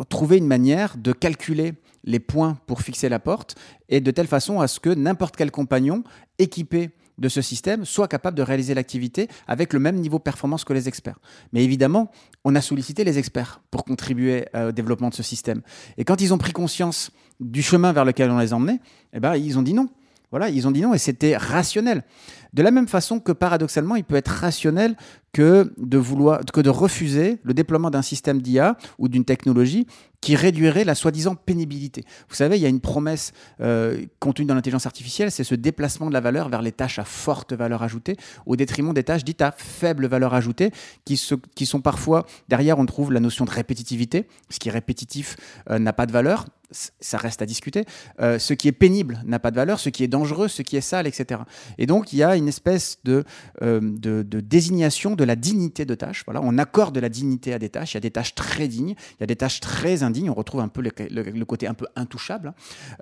trouver 0.08 0.36
une 0.36 0.46
manière 0.46 0.96
de 0.96 1.12
calculer 1.12 1.74
les 2.04 2.20
points 2.20 2.56
pour 2.68 2.82
fixer 2.82 3.08
la 3.08 3.18
porte, 3.18 3.56
et 3.88 4.00
de 4.00 4.12
telle 4.12 4.28
façon 4.28 4.60
à 4.60 4.68
ce 4.68 4.78
que 4.78 4.90
n'importe 4.90 5.34
quel 5.34 5.50
compagnon 5.50 6.04
équipé 6.38 6.90
de 7.20 7.28
ce 7.28 7.42
système 7.42 7.84
soit 7.84 8.08
capable 8.08 8.36
de 8.36 8.42
réaliser 8.42 8.74
l'activité 8.74 9.28
avec 9.46 9.72
le 9.72 9.78
même 9.78 9.96
niveau 9.96 10.18
de 10.18 10.22
performance 10.22 10.64
que 10.64 10.72
les 10.72 10.88
experts. 10.88 11.20
Mais 11.52 11.62
évidemment, 11.62 12.10
on 12.44 12.54
a 12.54 12.60
sollicité 12.60 13.04
les 13.04 13.18
experts 13.18 13.60
pour 13.70 13.84
contribuer 13.84 14.46
euh, 14.56 14.70
au 14.70 14.72
développement 14.72 15.10
de 15.10 15.14
ce 15.14 15.22
système. 15.22 15.62
Et 15.98 16.04
quand 16.04 16.20
ils 16.20 16.34
ont 16.34 16.38
pris 16.38 16.52
conscience 16.52 17.12
du 17.38 17.62
chemin 17.62 17.92
vers 17.92 18.04
lequel 18.04 18.30
on 18.30 18.38
les 18.38 18.52
emmenait, 18.52 18.80
eh 19.12 19.20
ben, 19.20 19.36
ils 19.36 19.58
ont 19.58 19.62
dit 19.62 19.74
non. 19.74 19.88
Voilà, 20.30 20.48
ils 20.48 20.68
ont 20.68 20.70
dit 20.70 20.80
non 20.80 20.94
et 20.94 20.98
c'était 20.98 21.36
rationnel. 21.36 22.04
De 22.52 22.62
la 22.62 22.70
même 22.70 22.86
façon 22.88 23.18
que 23.18 23.32
paradoxalement, 23.32 23.96
il 23.96 24.04
peut 24.04 24.14
être 24.16 24.28
rationnel 24.28 24.96
que 25.32 25.72
de 25.76 25.98
vouloir, 25.98 26.40
que 26.52 26.60
de 26.60 26.70
refuser 26.70 27.38
le 27.42 27.54
déploiement 27.54 27.90
d'un 27.90 28.02
système 28.02 28.42
d'IA 28.42 28.76
ou 28.98 29.08
d'une 29.08 29.24
technologie 29.24 29.86
qui 30.20 30.36
réduirait 30.36 30.84
la 30.84 30.94
soi-disant 30.94 31.34
pénibilité. 31.34 32.04
Vous 32.28 32.34
savez, 32.34 32.56
il 32.56 32.62
y 32.62 32.66
a 32.66 32.68
une 32.68 32.80
promesse 32.80 33.32
euh, 33.60 34.04
contenue 34.18 34.46
dans 34.46 34.54
l'intelligence 34.54 34.86
artificielle, 34.86 35.30
c'est 35.30 35.44
ce 35.44 35.54
déplacement 35.54 36.08
de 36.08 36.12
la 36.12 36.20
valeur 36.20 36.48
vers 36.48 36.62
les 36.62 36.72
tâches 36.72 36.98
à 36.98 37.04
forte 37.04 37.52
valeur 37.52 37.82
ajoutée, 37.82 38.16
au 38.46 38.56
détriment 38.56 38.92
des 38.92 39.04
tâches 39.04 39.24
dites 39.24 39.42
à 39.42 39.52
faible 39.52 40.06
valeur 40.06 40.34
ajoutée, 40.34 40.72
qui, 41.04 41.16
sont 41.16 41.80
parfois, 41.80 42.26
derrière 42.48 42.78
on 42.78 42.86
trouve 42.86 43.12
la 43.12 43.20
notion 43.20 43.44
de 43.44 43.50
répétitivité, 43.50 44.26
ce 44.50 44.58
qui 44.58 44.68
est 44.68 44.72
répétitif 44.72 45.36
euh, 45.70 45.78
n'a 45.78 45.92
pas 45.92 46.06
de 46.06 46.12
valeur, 46.12 46.46
ça 46.72 47.18
reste 47.18 47.42
à 47.42 47.46
discuter. 47.46 47.84
Euh, 48.20 48.38
ce 48.38 48.54
qui 48.54 48.68
est 48.68 48.72
pénible 48.72 49.20
n'a 49.24 49.40
pas 49.40 49.50
de 49.50 49.56
valeur, 49.56 49.80
ce 49.80 49.88
qui 49.88 50.04
est 50.04 50.08
dangereux, 50.08 50.46
ce 50.46 50.62
qui 50.62 50.76
est 50.76 50.80
sale, 50.80 51.08
etc. 51.08 51.40
Et 51.78 51.86
donc 51.86 52.12
il 52.12 52.18
y 52.18 52.22
a 52.22 52.36
une 52.36 52.46
espèce 52.46 52.98
de, 53.02 53.24
désignation 53.60 55.16
de 55.20 55.24
la 55.24 55.36
dignité 55.36 55.84
de 55.84 55.94
tâche. 55.94 56.22
Voilà, 56.24 56.40
on 56.42 56.56
accorde 56.56 56.94
de 56.94 57.00
la 57.00 57.10
dignité 57.10 57.52
à 57.52 57.58
des 57.58 57.68
tâches. 57.68 57.92
Il 57.92 57.96
y 57.96 57.98
a 57.98 58.00
des 58.00 58.10
tâches 58.10 58.34
très 58.34 58.68
dignes, 58.68 58.94
il 58.96 59.20
y 59.20 59.24
a 59.24 59.26
des 59.26 59.36
tâches 59.36 59.60
très 59.60 60.02
indignes. 60.02 60.30
On 60.30 60.34
retrouve 60.34 60.62
un 60.62 60.68
peu 60.68 60.80
le, 60.82 61.44
côté 61.44 61.66
un 61.66 61.74
peu 61.74 61.86
intouchable 61.94 62.48
hein, 62.48 62.54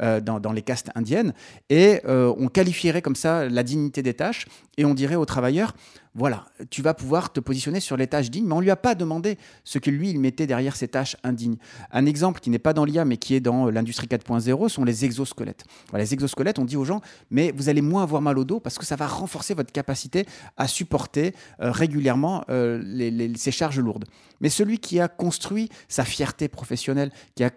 euh, 0.03 0.21
dans, 0.21 0.41
dans, 0.41 0.53
les 0.53 0.63
castes 0.63 0.91
indiennes. 0.97 1.33
Et 1.71 2.01
euh, 2.07 2.35
on 2.37 2.49
qualifierait 2.49 3.03
comme 3.03 3.15
ça 3.15 3.49
la 3.49 3.63
dignité 3.63 4.03
des 4.03 4.15
tâches 4.15 4.47
et 4.77 4.85
on 4.85 4.95
dirait 4.95 5.15
aux 5.15 5.27
travailleurs 5.27 5.75
voilà, 6.15 6.47
tu 6.71 6.83
vas 6.83 6.95
pouvoir 6.95 7.33
te 7.33 7.41
positionner 7.41 7.81
sur 7.81 7.97
les 7.97 8.07
tâches 8.07 8.31
dignes, 8.31 8.47
mais 8.47 8.55
on 8.55 8.59
ne 8.59 8.65
lui 8.65 8.71
a 8.71 8.77
pas 8.77 8.95
demandé 8.95 9.39
ce 9.65 9.79
que 9.79 9.91
lui, 9.91 10.11
il 10.11 10.21
mettait 10.21 10.47
derrière 10.47 10.77
ces 10.77 10.89
tâches 10.89 11.17
indignes. 11.23 11.57
Un 11.93 12.07
exemple 12.07 12.41
qui 12.41 12.51
n'est 12.51 12.59
pas 12.59 12.73
dans 12.73 12.85
l'IA, 12.85 13.05
mais 13.05 13.17
qui 13.17 13.35
est 13.35 13.41
dans 13.41 13.71
l'industrie 13.71 14.07
4.0, 14.07 14.69
sont 14.69 14.85
les 14.85 15.05
exosquelettes. 15.05 15.65
Les 15.95 16.15
exosquelettes, 16.15 16.59
on 16.59 16.65
dit 16.65 16.77
aux 16.77 16.85
gens, 16.85 17.01
mais 17.31 17.53
vous 17.53 17.69
allez 17.69 17.83
moins 17.83 18.03
avoir 18.03 18.23
mal 18.23 18.39
au 18.39 18.45
dos 18.45 18.61
parce 18.61 18.79
que 18.79 18.85
ça 18.85 18.97
va 18.97 19.07
renforcer 19.07 19.55
votre 19.55 19.73
capacité 19.73 20.27
à 20.57 20.67
supporter 20.69 21.35
euh, 21.61 21.71
régulièrement 21.71 22.45
euh, 22.51 23.33
ces 23.37 23.51
charges 23.51 23.79
lourdes. 23.79 24.05
Mais 24.41 24.49
celui 24.49 24.79
qui 24.79 25.01
a 25.01 25.09
construit 25.09 25.69
sa 25.89 26.05
fierté 26.05 26.49
professionnelle, 26.49 27.11
qui 27.35 27.45
a, 27.45 27.51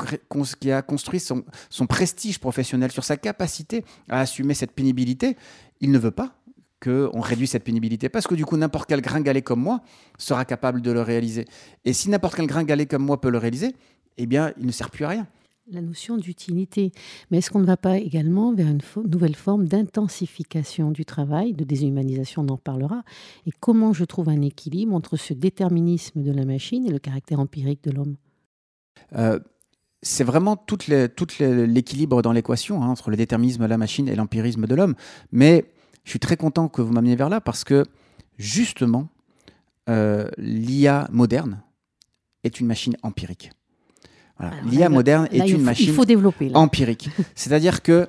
construit 0.81 1.19
son 1.19 1.87
prestige 1.87 2.39
professionnel 2.39 2.91
sur 2.91 3.03
sa 3.03 3.17
capacité 3.17 3.85
à 4.09 4.21
assumer 4.21 4.53
cette 4.53 4.71
pénibilité, 4.71 5.37
il 5.81 5.91
ne 5.91 5.97
veut 5.97 6.11
pas 6.11 6.35
qu'on 6.81 7.21
réduise 7.21 7.51
cette 7.51 7.63
pénibilité. 7.63 8.09
Parce 8.09 8.27
que 8.27 8.35
du 8.35 8.45
coup, 8.45 8.57
n'importe 8.57 8.89
quel 8.89 9.01
gringalet 9.01 9.41
comme 9.41 9.61
moi 9.61 9.81
sera 10.17 10.45
capable 10.45 10.81
de 10.81 10.91
le 10.91 11.01
réaliser. 11.01 11.45
Et 11.85 11.93
si 11.93 12.09
n'importe 12.09 12.35
quel 12.35 12.47
gringalet 12.47 12.85
comme 12.85 13.03
moi 13.03 13.21
peut 13.21 13.29
le 13.29 13.37
réaliser, 13.37 13.75
eh 14.17 14.25
bien, 14.25 14.51
il 14.59 14.65
ne 14.65 14.71
sert 14.71 14.89
plus 14.89 15.05
à 15.05 15.09
rien. 15.09 15.27
La 15.71 15.81
notion 15.81 16.17
d'utilité. 16.17 16.91
Mais 17.29 17.37
est-ce 17.37 17.51
qu'on 17.51 17.59
ne 17.59 17.65
va 17.65 17.77
pas 17.77 17.97
également 17.97 18.53
vers 18.53 18.67
une 18.67 18.81
fo 18.81 19.03
nouvelle 19.03 19.35
forme 19.35 19.67
d'intensification 19.67 20.91
du 20.91 21.05
travail, 21.05 21.53
de 21.53 21.63
déshumanisation, 21.63 22.41
on 22.41 22.49
en 22.49 22.57
parlera 22.57 23.03
Et 23.45 23.51
comment 23.59 23.93
je 23.93 24.03
trouve 24.03 24.27
un 24.29 24.41
équilibre 24.41 24.93
entre 24.95 25.17
ce 25.17 25.33
déterminisme 25.33 26.23
de 26.23 26.31
la 26.31 26.45
machine 26.45 26.85
et 26.85 26.89
le 26.89 26.99
caractère 26.99 27.39
empirique 27.39 27.83
de 27.83 27.91
l'homme? 27.91 28.15
Euh, 29.15 29.39
c'est 30.01 30.23
vraiment 30.23 30.57
tout 30.57 30.79
l'équilibre 30.89 32.23
dans 32.23 32.31
l'équation 32.31 32.81
hein, 32.81 32.89
entre 32.89 33.11
le 33.11 33.17
déterminisme 33.17 33.61
de 33.61 33.67
la 33.67 33.77
machine 33.77 34.07
et 34.07 34.15
l'empirisme 34.15 34.65
de 34.65 34.75
l'homme. 34.75 34.95
Mais 35.31 35.71
je 36.03 36.09
suis 36.09 36.19
très 36.19 36.37
content 36.37 36.67
que 36.67 36.81
vous 36.81 36.91
m'ameniez 36.91 37.15
vers 37.15 37.29
là 37.29 37.41
parce 37.41 37.63
que 37.63 37.85
justement, 38.37 39.07
euh, 39.89 40.29
l'IA 40.37 41.07
moderne 41.11 41.61
est 42.43 42.59
une 42.59 42.67
machine 42.67 42.95
empirique. 43.03 43.51
Voilà. 44.39 44.55
L'IA 44.65 44.89
moderne 44.89 45.27
là, 45.31 45.45
est 45.45 45.49
une 45.49 45.57
faut, 45.57 45.63
machine 45.63 45.93
faut 45.93 46.05
développer, 46.05 46.49
là. 46.49 46.57
empirique. 46.57 47.09
C'est-à-dire 47.35 47.81
que 47.81 48.07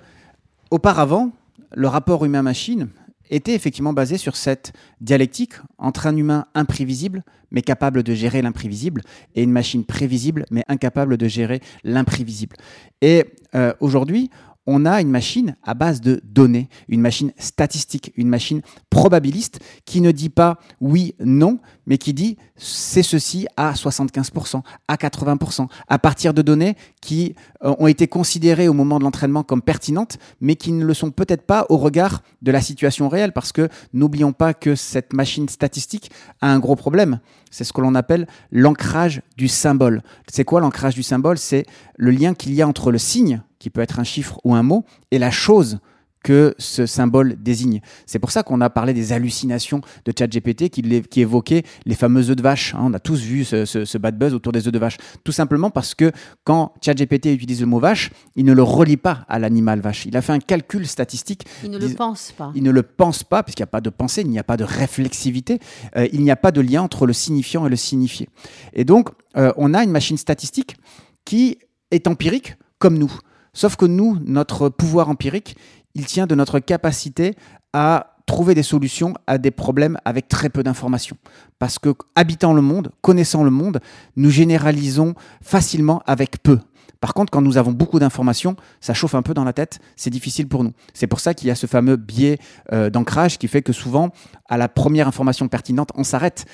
auparavant, 0.71 1.33
le 1.75 1.89
rapport 1.89 2.25
humain-machine 2.25 2.89
était 3.31 3.55
effectivement 3.55 3.93
basé 3.93 4.19
sur 4.19 4.37
cette 4.37 4.73
dialectique 5.01 5.55
entre 5.79 6.07
un 6.07 6.17
humain 6.17 6.47
imprévisible 6.55 7.23
mais 7.51 7.63
capable 7.63 8.03
de 8.03 8.15
gérer 8.15 8.43
l'imprévisible 8.43 9.03
et 9.35 9.43
une 9.43 9.53
machine 9.53 9.85
prévisible 9.85 10.47
mais 10.51 10.65
incapable 10.69 11.17
de 11.17 11.29
gérer 11.29 11.61
l'imprévisible. 11.85 12.57
Et 13.01 13.27
euh, 13.55 13.75
aujourd'hui, 13.81 14.31
on 14.67 14.87
a 14.87 15.01
une 15.01 15.11
machine 15.11 15.57
à 15.63 15.75
base 15.75 16.01
de 16.01 16.21
données, 16.25 16.69
une 16.89 17.01
machine 17.01 17.33
statistique, 17.37 18.13
une 18.17 18.29
machine 18.29 18.63
probabiliste 18.91 19.61
qui 19.85 20.01
ne 20.01 20.13
dit 20.13 20.29
pas 20.29 20.59
oui, 20.81 21.15
non, 21.21 21.59
mais 21.87 21.99
qui 21.99 22.15
dit 22.15 22.37
c'est 22.57 23.03
ceci 23.03 23.47
à 23.57 23.73
75%, 23.73 24.63
à 24.87 24.97
80%, 24.97 25.67
à 25.89 25.99
partir 25.99 26.33
de 26.33 26.43
données 26.43 26.77
qui 27.01 27.35
euh, 27.65 27.75
ont 27.79 27.89
été 27.89 28.07
considérées 28.07 28.69
au 28.69 28.73
moment 28.73 28.99
de 28.99 29.05
l'entraînement 29.05 29.43
comme 29.43 29.63
pertinentes, 29.63 30.19
mais 30.41 30.55
qui 30.55 30.73
ne 30.73 30.85
le 30.85 30.95
sont 30.95 31.11
peut-être 31.11 31.43
pas 31.43 31.67
au 31.69 31.77
regard 31.77 32.23
de 32.43 32.53
la 32.53 32.61
situation 32.61 33.09
réelle, 33.09 33.33
parce 33.33 33.53
que 33.53 33.69
n'oublions 33.93 34.33
pas 34.33 34.55
que 34.55 34.75
cette 34.77 35.13
machine 35.13 35.49
statistique 35.49 36.11
a 36.41 36.53
un 36.53 36.61
gros 36.61 36.77
problème. 36.77 37.19
C'est 37.51 37.65
ce 37.65 37.73
que 37.73 37.81
l'on 37.81 37.95
appelle 37.95 38.27
l'ancrage 38.51 39.23
du 39.37 39.49
symbole. 39.49 40.03
C'est 40.29 40.45
quoi 40.45 40.61
l'ancrage 40.61 40.95
du 40.95 41.03
symbole? 41.03 41.39
C'est 41.39 41.67
le 41.97 42.11
lien 42.11 42.35
qu'il 42.35 42.55
y 42.55 42.63
a 42.63 42.69
entre 42.69 42.91
le 42.91 42.99
signe 42.99 43.43
qui 43.63 43.71
peut 43.71 43.81
être 43.81 44.01
un 44.01 44.05
chiffre 44.05 44.41
ou 44.43 44.57
un 44.57 44.65
mot, 44.65 44.85
et 45.13 45.21
la 45.21 45.31
chose 45.31 45.79
que 46.23 46.55
ce 46.59 46.87
symbole 46.87 47.37
désigne. 47.41 47.81
C'est 48.07 48.19
pour 48.19 48.31
ça 48.31 48.43
qu'on 48.43 48.61
a 48.61 48.71
parlé 48.71 48.93
des 48.95 49.13
hallucinations 49.13 49.81
de 50.05 50.13
ChatGPT 50.17 50.69
qui, 50.69 51.03
qui 51.03 51.21
évoquait 51.21 51.65
les 51.85 51.95
fameux 51.95 52.31
œufs 52.31 52.37
de 52.37 52.43
vache. 52.43 52.75
Hein. 52.75 52.81
On 52.83 52.95
a 52.95 53.01
tous 53.01 53.21
vu 53.23 53.45
ce, 53.45 53.65
ce, 53.65 53.85
ce, 53.85 53.99
bad 53.99 54.17
buzz 54.17 54.35
autour 54.35 54.53
des 54.53 54.67
œufs 54.67 54.73
de 54.73 54.79
vache. 54.79 54.99
Tout 55.25 55.33
simplement 55.33 55.71
parce 55.71 55.95
que 55.95 56.13
quand 56.45 56.75
ChatGPT 56.81 57.27
utilise 57.27 57.61
le 57.61 57.67
mot 57.67 57.81
vache, 57.81 58.11
il 58.37 58.45
ne 58.45 58.53
le 58.53 58.63
relie 58.63 58.97
pas 58.97 59.25
à 59.29 59.39
l'animal 59.39 59.81
vache. 59.81 60.07
Il 60.07 60.17
a 60.17 60.23
fait 60.23 60.33
un 60.33 60.39
calcul 60.39 60.87
statistique. 60.87 61.45
Il 61.65 61.71
ne 61.71 61.79
le 61.79 61.89
pense 61.89 62.33
pas. 62.33 62.53
Il 62.55 62.63
ne 62.63 62.71
le 62.71 62.83
pense 62.83 63.25
pas, 63.25 63.43
puisqu'il 63.43 63.63
n'y 63.63 63.65
a 63.65 63.69
pas 63.69 63.81
de 63.81 63.91
pensée, 63.91 64.23
il 64.23 64.31
n'y 64.31 64.39
a 64.39 64.45
pas 64.45 64.57
de 64.57 64.65
réflexivité, 64.65 65.59
euh, 65.97 66.07
il 66.13 66.23
n'y 66.23 66.31
a 66.31 66.37
pas 66.37 66.53
de 66.53 66.61
lien 66.61 66.83
entre 66.83 67.07
le 67.07 67.13
signifiant 67.13 67.67
et 67.67 67.71
le 67.71 67.77
signifié. 67.77 68.29
Et 68.73 68.85
donc, 68.85 69.09
euh, 69.37 69.53
on 69.57 69.75
a 69.75 69.83
une 69.83 69.91
machine 69.91 70.17
statistique 70.17 70.77
qui 71.25 71.59
est 71.91 72.07
empirique 72.07 72.57
comme 72.79 72.99
nous. 72.99 73.13
Sauf 73.55 73.77
que 73.77 73.85
nous, 73.85 74.19
notre 74.25 74.69
pouvoir 74.69 75.09
empirique, 75.09 75.57
il 75.95 76.07
tient 76.07 76.27
de 76.27 76.35
notre 76.35 76.59
capacité 76.59 77.35
à 77.73 78.17
trouver 78.27 78.55
des 78.55 78.63
solutions 78.63 79.15
à 79.27 79.37
des 79.37 79.51
problèmes 79.51 79.99
avec 80.05 80.29
très 80.29 80.49
peu 80.49 80.63
d'informations. 80.63 81.17
Parce 81.59 81.79
que, 81.79 81.91
habitant 82.15 82.55
le 82.55 82.63
monde, 82.63 82.93
connaissant 83.03 83.45
le 83.45 83.51
monde, 83.51 83.81
nous 84.17 84.31
généralisons 84.31 85.15
facilement 85.43 86.03
avec 86.07 86.43
peu. 86.43 86.59
Par 87.01 87.15
contre, 87.15 87.33
quand 87.33 87.43
nous 87.43 87.59
avons 87.59 87.73
beaucoup 87.73 87.99
d'informations, 87.99 88.55
ça 88.81 88.95
chauffe 88.95 89.17
un 89.17 89.23
peu 89.23 89.35
dans 89.35 89.43
la 89.43 89.53
tête, 89.53 89.81
c'est 89.97 90.09
difficile 90.09 90.47
pour 90.47 90.63
nous. 90.63 90.73
C'est 90.95 91.09
pour 91.09 91.19
ça 91.19 91.35
qu'il 91.35 91.49
y 91.49 91.51
a 91.51 91.57
ce 91.57 91.67
fameux 91.67 91.97
biais 91.97 92.39
euh, 92.73 92.91
d'ancrage 92.91 93.39
qui 93.39 93.49
fait 93.49 93.61
que 93.61 93.73
souvent, 93.73 94.11
à 94.49 94.57
la 94.57 94.69
première 94.69 95.09
information 95.09 95.49
pertinente, 95.49 95.91
on 95.97 96.05
s'arrête, 96.05 96.47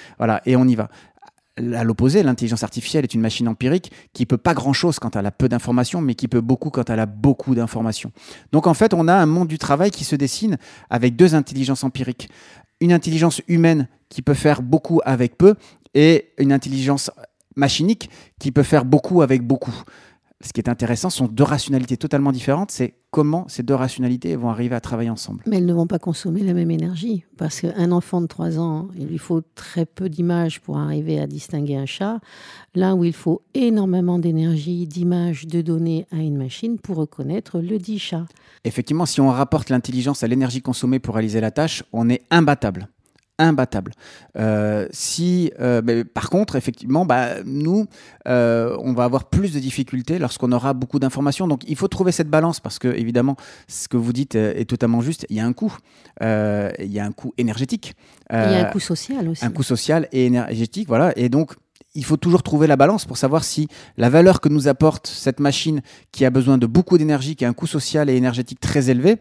et 0.47 0.57
on 0.57 0.67
y 0.67 0.75
va 0.75 0.89
à 1.75 1.85
l'opposé, 1.85 2.23
l'intelligence 2.23 2.63
artificielle 2.63 3.05
est 3.05 3.15
une 3.15 3.21
machine 3.21 3.49
empirique 3.49 3.93
qui 4.13 4.27
peut 4.27 4.37
pas 4.37 4.55
grand-chose 4.55 4.99
quand 4.99 5.17
elle 5.17 5.27
a 5.27 5.31
peu 5.31 5.49
d'informations, 5.49 6.01
mais 6.01 6.15
qui 6.15 6.29
peut 6.29 6.41
beaucoup 6.41 6.71
quand 6.71 6.91
elle 6.91 7.01
a 7.01 7.07
beaucoup 7.07 7.55
d'informations. 7.55 8.13
Donc 8.53 8.67
en 8.67 8.75
fait, 8.75 8.95
on 8.95 9.09
a 9.09 9.15
un 9.15 9.27
monde 9.27 9.49
du 9.49 9.59
travail 9.59 9.91
qui 9.91 10.05
se 10.05 10.17
dessine 10.17 10.57
avec 10.91 11.17
deux 11.17 11.35
intelligences 11.35 11.85
empiriques. 11.85 12.29
Une 12.81 12.93
intelligence 12.93 13.43
humaine 13.49 13.89
qui 14.09 14.23
peut 14.23 14.35
faire 14.35 14.63
beaucoup 14.63 15.01
avec 15.05 15.37
peu 15.37 15.55
et 15.95 16.31
une 16.39 16.53
intelligence 16.53 17.11
machinique 17.57 18.09
qui 18.39 18.53
peut 18.53 18.63
faire 18.63 18.85
beaucoup 18.85 19.23
avec 19.23 19.43
beaucoup. 19.43 19.75
Ce 20.45 20.53
qui 20.53 20.61
est 20.61 20.69
intéressant 20.69 21.11
sont 21.11 21.27
deux 21.27 21.43
rationalités 21.43 21.97
totalement 21.97 22.31
différentes. 22.31 22.71
C'est 22.71 22.95
comment 23.11 23.47
ces 23.49 23.65
deux 23.65 23.75
rationalités 23.75 24.37
vont 24.37 24.51
arriver 24.51 24.77
à 24.77 24.81
travailler 24.81 25.11
ensemble. 25.11 25.43
Mais 25.47 25.57
elles 25.57 25.67
ne 25.67 25.73
vont 25.73 25.89
pas 25.89 25.99
consommer 25.99 26.43
la 26.43 26.55
même 26.55 26.71
énergie. 26.71 27.25
Parce 27.37 27.61
qu'un 27.61 27.91
enfant 27.91 28.21
de 28.21 28.27
3 28.27 28.61
ans, 28.61 28.89
il 28.97 29.09
lui 29.09 29.19
faut 29.19 29.43
très 29.57 29.85
peu 29.85 30.09
d'images 30.09 30.61
pour 30.61 30.79
arriver 30.79 31.19
à 31.19 31.27
distinguer 31.27 31.77
un 31.77 31.87
chat. 31.87 32.21
Là 32.77 32.95
où 32.95 33.03
il 33.03 33.15
faut 33.15 33.43
énormément 33.55 34.21
d'énergie, 34.21 34.87
d'images, 34.87 35.47
de 35.49 35.61
données 35.61 36.07
à 36.13 36.17
une 36.17 36.37
machine 36.37 36.79
pour 36.79 36.97
reconnaître 36.97 37.59
le 37.59 37.79
dit 37.79 37.99
chat. 37.99 38.27
Effectivement, 38.63 39.07
si 39.07 39.21
on 39.21 39.31
rapporte 39.31 39.71
l'intelligence 39.71 40.23
à 40.23 40.29
l'énergie 40.29 40.63
consommée 40.63 41.01
pour 41.01 41.17
réaliser 41.17 41.41
la 41.41 41.51
tâche, 41.51 41.83
on 41.93 42.09
est 42.09 42.23
imbattable 42.31 42.89
imbattable. 43.39 43.93
Euh, 44.37 44.87
si, 44.91 45.53
euh, 45.61 46.05
par 46.05 46.29
contre, 46.29 46.57
effectivement, 46.57 47.05
bah, 47.05 47.43
nous, 47.45 47.87
euh, 48.27 48.77
on 48.81 48.93
va 48.93 49.05
avoir 49.05 49.27
plus 49.27 49.53
de 49.53 49.61
difficultés 49.61 50.19
lorsqu'on 50.19 50.53
aura 50.53 50.75
beaucoup 50.75 50.99
d'informations. 50.99 51.47
Donc, 51.47 51.63
il 51.69 51.77
faut 51.77 51.89
trouver 51.89 52.13
cette 52.13 52.29
balance 52.29 52.61
parce 52.61 52.79
que, 52.79 52.89
évidemment, 52.89 53.37
ce 53.69 53.89
que 53.89 53.97
vous 53.97 54.13
dites 54.13 54.35
est 54.35 54.69
totalement 54.69 55.01
juste. 55.01 55.27
Il 55.31 55.37
y 55.37 55.41
a 55.41 55.47
un 55.47 55.53
coût. 55.53 55.77
il 56.21 56.93
y 56.93 56.99
a 56.99 57.05
un 57.05 57.13
coût 57.13 57.33
énergétique. 57.39 57.95
il 58.31 58.37
y 58.37 58.39
a 58.39 58.69
un 58.69 58.71
coût 58.71 58.81
social 58.81 59.29
aussi. 59.29 59.45
Un 59.45 59.51
coût 59.51 59.63
social 59.63 60.09
et 60.13 60.27
énergétique, 60.27 60.89
voilà. 60.89 61.13
Et 61.17 61.29
donc, 61.29 61.55
il 61.95 62.05
faut 62.05 62.17
toujours 62.17 62.43
trouver 62.43 62.67
la 62.67 62.77
balance 62.77 63.07
pour 63.07 63.17
savoir 63.17 63.45
si 63.45 63.69
la 63.97 64.11
valeur 64.11 64.41
que 64.41 64.49
nous 64.49 64.69
apporte 64.69 65.07
cette 65.07 65.41
machine 65.41 65.81
qui 66.13 66.25
a 66.25 66.31
besoin 66.31 66.59
de 66.59 66.67
beaucoup 66.67 66.99
d'énergie, 66.99 67.35
qui 67.35 67.45
a 67.45 67.49
un 67.49 67.55
coût 67.55 67.67
social 67.67 68.11
et 68.11 68.17
énergétique 68.17 68.61
très 68.61 68.91
élevé, 68.91 69.19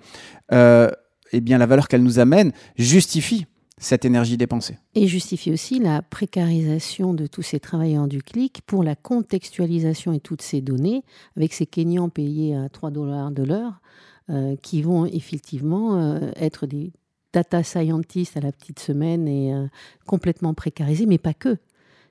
eh 0.52 1.42
bien, 1.42 1.58
la 1.58 1.66
valeur 1.66 1.88
qu'elle 1.88 2.04
nous 2.04 2.20
amène 2.20 2.52
justifie 2.78 3.46
cette 3.80 4.06
énergie 4.06 4.38
dépensée. 4.38 4.78
Et 4.96 5.08
justifie 5.08 5.52
aussi 5.52 5.80
la 5.80 6.02
précarisation 6.02 7.14
de 7.14 7.28
tous 7.28 7.44
ces 7.44 7.60
travailleurs 7.60 8.08
du 8.08 8.24
clic 8.24 8.62
pour 8.66 8.84
la 8.84 8.96
contextualisation 8.96 10.14
et 10.14 10.20
toutes 10.20 10.42
ces 10.42 10.62
données, 10.62 11.04
avec 11.36 11.54
ces 11.54 11.66
Kenyans 11.66 12.10
payés 12.10 12.56
à 12.56 12.70
3 12.70 12.92
dollars 12.92 13.32
de 13.32 13.44
l'heure, 13.44 13.82
euh, 14.30 14.56
qui 14.62 14.82
vont 14.82 15.06
effectivement 15.06 15.98
euh, 15.98 16.32
être 16.36 16.66
des 16.66 16.92
data 17.34 17.64
scientists 17.64 18.36
à 18.36 18.40
la 18.40 18.52
petite 18.52 18.80
semaine 18.80 19.28
et 19.28 19.54
euh, 19.54 19.68
complètement 20.06 20.54
précarisés, 20.54 21.06
mais 21.06 21.18
pas 21.18 21.34
que. 21.34 21.58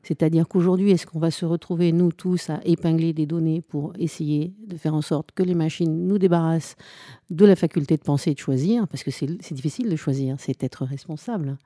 C'est-à-dire 0.07 0.47
qu'aujourd'hui, 0.47 0.93
est-ce 0.93 1.05
qu'on 1.05 1.19
va 1.19 1.33
se 1.33 1.45
retrouver, 1.45 1.91
nous 1.91 2.13
tous, 2.13 2.49
à 2.49 2.61
épingler 2.65 3.13
des 3.13 3.27
données 3.27 3.61
pour 3.61 3.93
essayer 3.99 4.55
de 4.65 4.77
faire 4.77 4.95
en 4.95 5.03
sorte 5.03 5.33
que 5.33 5.43
les 5.43 5.57
machines 5.57 6.07
nous 6.07 6.19
débarrassent 6.19 6.77
de 7.31 7.45
la 7.45 7.57
faculté 7.57 7.97
de 7.97 8.03
penser 8.03 8.31
et 8.31 8.35
de 8.35 8.39
choisir? 8.39 8.87
Parce 8.87 9.03
que 9.03 9.11
c'est 9.11 9.27
difficile 9.53 9.89
de 9.91 9.97
choisir, 9.97 10.37
c'est 10.39 10.63
être 10.63 10.85
responsable. 10.85 11.59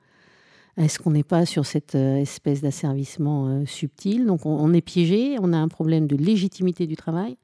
Est-ce 0.77 0.97
qu'on 0.97 1.11
n'est 1.11 1.23
pas 1.23 1.45
sur 1.45 1.67
cette 1.67 1.93
euh, 1.95 2.15
espèce 2.15 2.61
d'asservissement 2.61 3.47
euh, 3.47 3.65
subtil? 3.65 4.25
Donc 4.25 4.45
on, 4.45 4.73
est 4.73 4.81
piégé, 4.81 5.35
on 5.39 5.53
a 5.53 5.57
un 5.57 5.67
problème 5.67 6.07
de 6.07 6.15
légitimité 6.15 6.87
du 6.87 6.95
travail, 6.95 7.37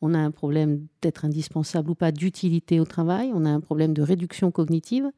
on 0.00 0.14
a 0.14 0.18
un 0.18 0.30
problème 0.30 0.86
d'être 1.02 1.24
indispensable 1.24 1.90
ou 1.90 1.94
pas 1.94 2.10
d'utilité 2.10 2.80
au 2.80 2.86
travail, 2.86 3.30
on 3.34 3.44
a 3.44 3.50
un 3.50 3.60
problème 3.60 3.92
de 3.92 4.02
réduction 4.02 4.50
cognitive. 4.50 5.10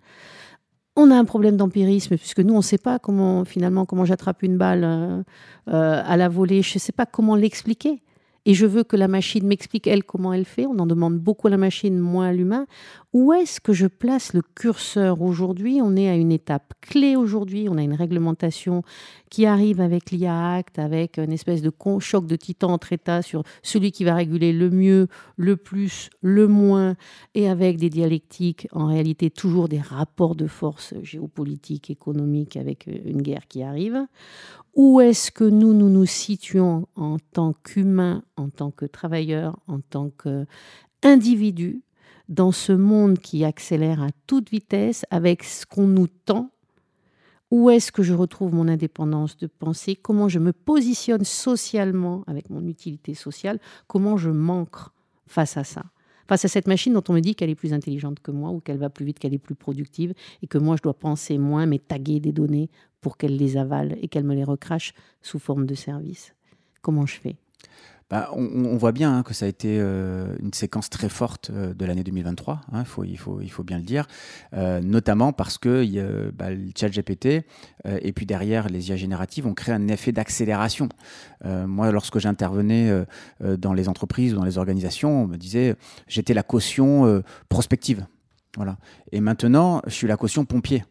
On 0.95 1.11
a 1.11 1.17
un 1.17 1.25
problème 1.25 1.57
d'empirisme 1.57 2.19
puisque 2.19 2.41
nous, 2.41 2.53
on 2.53 2.59
ne 2.59 2.63
sait 2.63 2.79
pas 2.79 2.99
comment 2.99 3.45
finalement 3.45 3.87
comment 3.87 4.05
j'attrape 4.05 4.43
une 4.43 4.59
balle 4.59 4.85
euh, 4.85 5.23
euh, 5.69 6.03
à 6.05 6.17
la 6.17 6.29
volée. 6.29 6.61
Je 6.61 6.75
ne 6.77 6.81
sais 6.81 6.93
pas 6.93 7.07
comment 7.07 7.35
l'expliquer. 7.35 8.03
Et 8.45 8.55
je 8.55 8.67
veux 8.67 8.83
que 8.83 8.97
la 8.97 9.09
machine 9.09 9.47
m'explique, 9.47 9.87
elle, 9.87 10.03
comment 10.03 10.33
elle 10.33 10.45
fait. 10.45 10.67
On 10.67 10.79
en 10.79 10.87
demande 10.87 11.19
beaucoup 11.19 11.47
à 11.47 11.51
la 11.51 11.57
machine, 11.57 11.99
moins 11.99 12.27
à 12.27 12.33
l'humain. 12.33 12.67
Où 13.13 13.35
est-ce 13.35 13.61
que 13.61 13.75
je 13.75 13.87
place 13.87 14.33
le 14.33 14.41
curseur 14.41 15.21
aujourd'hui? 15.21 15.81
On 15.83 15.97
est 15.97 16.09
à 16.09 16.17
une 16.17 16.33
étape 16.33 16.73
clé 16.81 17.15
aujourd'hui. 17.15 17.69
On 17.69 17.77
a 17.77 17.83
une 17.83 17.93
réglementation 17.93 18.83
qui 19.29 19.45
arrive 19.45 19.83
avec 19.83 20.11
l'IA 20.11 20.55
Act, 20.55 20.79
avec 20.79 21.19
une 21.19 21.31
espèce 21.31 21.61
de 21.61 21.71
choc 21.99 22.25
de 22.27 22.37
titan 22.37 22.73
entre 22.73 22.95
États 22.95 23.21
sur 23.21 23.43
celui 23.63 23.93
qui 23.93 24.05
va 24.05 24.15
réguler 24.15 24.55
le 24.55 24.71
mieux, 24.71 25.09
le 25.37 25.59
plus, 25.59 26.09
le 26.23 26.49
moins, 26.49 26.97
et 27.35 27.51
avec 27.51 27.77
des 27.77 27.91
dialectiques, 27.91 28.67
en 28.73 28.87
réalité 28.87 29.29
toujours 29.29 29.69
des 29.69 29.81
rapports 29.81 30.35
de 30.35 30.47
force 30.47 30.95
géopolitiques, 31.03 31.91
économiques, 31.91 32.57
avec 32.57 32.87
une 32.87 33.21
guerre 33.21 33.47
qui 33.47 33.63
arrive. 33.63 34.07
Où 34.75 35.03
est-ce 35.03 35.31
que 35.31 35.45
nous, 35.45 35.75
nous 35.75 35.91
nous 35.91 36.07
situons 36.07 36.87
en 36.97 37.19
tant 37.19 37.53
qu'humains, 37.53 38.23
en 38.39 38.49
tant 38.49 38.71
que 38.71 38.87
travailleurs, 38.87 39.59
en 39.67 39.81
tant 39.81 40.11
qu'individus 40.11 41.83
dans 42.33 42.51
ce 42.51 42.73
monde 42.73 43.19
qui 43.19 43.45
accélère 43.45 44.03
à 44.03 44.09
toute 44.27 44.51
vitesse 44.51 45.05
avec 45.11 45.45
ce 45.45 45.67
qu'on 45.67 45.87
nous 45.87 46.09
tend 46.09 46.51
où 47.51 47.69
est-ce 47.69 47.93
que 47.93 48.03
je 48.03 48.15
retrouve 48.15 48.55
mon 48.55 48.67
indépendance 48.67 49.37
de 49.37 49.47
penser 49.47 49.95
Comment 49.95 50.27
je 50.27 50.39
me 50.39 50.55
positionne 50.55 51.23
socialement 51.23 52.25
avec 52.27 52.49
mon 52.49 52.67
utilité 52.67 53.13
sociale? 53.13 53.61
Comment 53.87 54.17
je 54.17 54.31
manque 54.31 54.79
face 55.27 55.59
à 55.59 55.65
ça? 55.65 55.85
Face 56.27 56.47
à 56.47 56.49
cette 56.49 56.67
machine 56.67 56.95
dont 56.95 57.05
on 57.11 57.13
me 57.13 57.21
dit 57.21 57.35
qu'elle 57.35 57.51
est 57.51 57.55
plus 57.55 57.75
intelligente 57.75 58.21
que 58.21 58.31
moi 58.31 58.49
ou 58.49 58.61
qu'elle 58.61 58.79
va 58.79 58.89
plus 58.89 59.05
vite, 59.05 59.19
qu'elle 59.19 59.35
est 59.35 59.39
plus 59.39 59.55
productive 59.55 60.15
et 60.41 60.47
que 60.47 60.57
moi 60.57 60.77
je 60.77 60.83
dois 60.83 60.95
penser 60.95 61.37
moins 61.37 61.67
mais 61.67 61.79
taguer 61.79 62.21
des 62.21 62.33
données 62.33 62.71
pour 63.03 63.19
qu'elle 63.19 63.37
les 63.37 63.59
avale 63.59 63.99
et 64.01 64.09
qu'elle 64.09 64.25
me 64.25 64.35
les 64.35 64.45
recrache 64.45 64.95
sous 65.21 65.39
forme 65.39 65.67
de 65.67 65.75
service 65.75 66.35
Comment 66.81 67.05
je 67.05 67.21
fais? 67.21 67.37
Bah, 68.13 68.29
on, 68.35 68.77
voit 68.77 68.93
bien 68.93 69.17
hein, 69.17 69.23
que 69.23 69.33
ça 69.33 69.47
a 69.47 69.49
été 69.49 69.79
euh, 69.81 70.37
une 70.39 70.53
séquence 70.53 70.91
très 70.91 71.09
forte 71.09 71.49
euh, 71.49 71.73
de 71.73 71.87
l'année 71.87 72.05
2023, 72.05 72.61
hein, 72.71 72.85
il, 73.07 73.17
faut, 73.17 73.65
bien 73.65 73.79
le 73.79 73.85
dire, 73.85 74.07
euh, 74.53 74.83
notamment 74.83 75.33
parce 75.33 75.57
que 75.57 76.31
bah, 76.33 76.51
le 76.51 76.69
chat 76.79 76.91
GPT 76.91 77.47
et 77.87 78.13
puis 78.13 78.27
derrière 78.27 78.69
les 78.69 78.91
IA 78.91 78.97
génératives 78.97 79.47
ont 79.47 79.55
créé 79.55 79.75
un 79.75 79.89
effet 79.89 80.13
d'accélération. 80.13 80.91
moi, 81.43 81.91
lorsque 81.91 82.19
j'intervenais 82.19 82.91
dans 83.41 83.73
les 83.73 83.89
entreprises 83.89 84.35
ou 84.35 84.37
dans 84.37 84.45
les 84.45 84.59
organisations, 84.59 85.23
on 85.23 85.27
me 85.27 85.39
disait 85.39 85.75
j'étais 86.07 86.35
la 86.35 86.43
caution 86.43 87.23
prospective. 87.49 88.07
Voilà. 88.57 88.77
Et 89.11 89.21
maintenant, 89.21 89.81
je 89.87 89.95
suis 89.95 90.07
la 90.07 90.19
caution 90.19 90.45
pompier. 90.45 90.85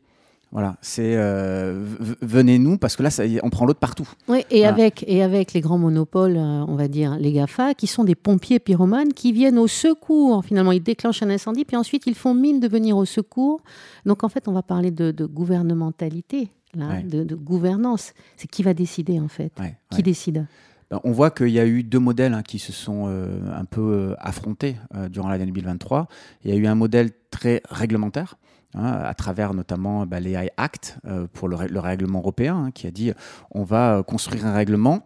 Voilà, 0.52 0.76
c'est 0.82 1.16
euh, 1.16 1.82
venez-nous 2.22 2.78
parce 2.78 2.98
que 2.98 3.04
là, 3.04 3.10
ça, 3.10 3.24
on 3.42 3.50
prend 3.50 3.66
l'autre 3.66 3.80
partout. 3.80 4.10
Oui, 4.28 4.44
et, 4.50 4.66
avec, 4.66 5.06
et 5.08 5.24
avec 5.24 5.54
les 5.54 5.62
grands 5.62 5.78
monopoles, 5.78 6.36
euh, 6.36 6.66
on 6.68 6.76
va 6.76 6.90
dire 6.90 7.18
les 7.18 7.32
GAFA, 7.32 7.74
qui 7.74 7.88
sont 7.88 8.04
des 8.04 8.16
pompiers 8.16 8.60
pyromanes 8.60 9.14
qui 9.14 9.32
viennent 9.32 9.58
au 9.58 9.68
secours. 9.68 10.44
Finalement, 10.44 10.74
ils 10.74 10.84
déclenchent 10.84 11.24
un 11.24 11.30
incendie, 11.30 11.64
puis 11.64 11.78
ensuite 11.78 12.06
ils 12.06 12.16
font 12.16 12.34
mine 12.34 12.60
de 12.60 12.68
venir 12.68 12.98
au 12.98 13.06
secours. 13.06 13.62
Donc 14.06 14.26
en 14.26 14.30
fait, 14.30 14.50
on 14.50 14.52
va 14.52 14.62
parler 14.62 14.92
de, 14.92 15.26
gouvernementalité, 15.26 16.50
là, 16.76 17.02
de, 17.02 17.36
gouvernance. 17.36 18.12
C'est 18.36 18.50
qui 18.50 18.62
va 18.62 18.74
décider 18.74 19.22
en 19.22 19.30
fait? 19.30 19.54
Qui 19.90 20.04
décide? 20.04 20.48
Ben, 20.90 21.00
on 21.06 21.14
voit 21.14 21.32
qu'il 21.32 21.48
y 21.48 21.60
a 21.62 21.66
eu 21.66 21.84
deux 21.84 22.00
modèles 22.00 22.34
hein, 22.34 22.44
qui 22.44 22.60
se 22.60 22.74
sont 22.74 23.06
euh, 23.08 23.40
un 23.56 23.64
peu 23.64 24.16
affrontés 24.20 24.76
durant 25.10 25.30
l'année 25.30 25.46
2023. 25.46 26.10
Il 26.44 26.52
y 26.52 26.54
a 26.54 26.58
eu 26.58 26.68
un 26.68 26.76
modèle 26.76 27.12
très 27.30 27.62
réglementaire, 27.70 28.36
Hein, 28.74 29.02
à 29.04 29.14
travers 29.14 29.54
notamment 29.54 30.06
bah, 30.06 30.22
les 30.22 30.50
Act 30.56 30.98
euh, 31.06 31.28
pour 31.34 31.50
le, 31.50 31.58
règlement 31.58 32.20
européen, 32.20 32.56
hein, 32.56 32.72
qui 32.72 32.88
a 32.88 32.92
dit 32.92 33.12
on 33.52 33.64
va 33.64 33.98
euh, 33.98 34.04
construire 34.04 34.46
un 34.46 34.54
règlement 34.54 35.04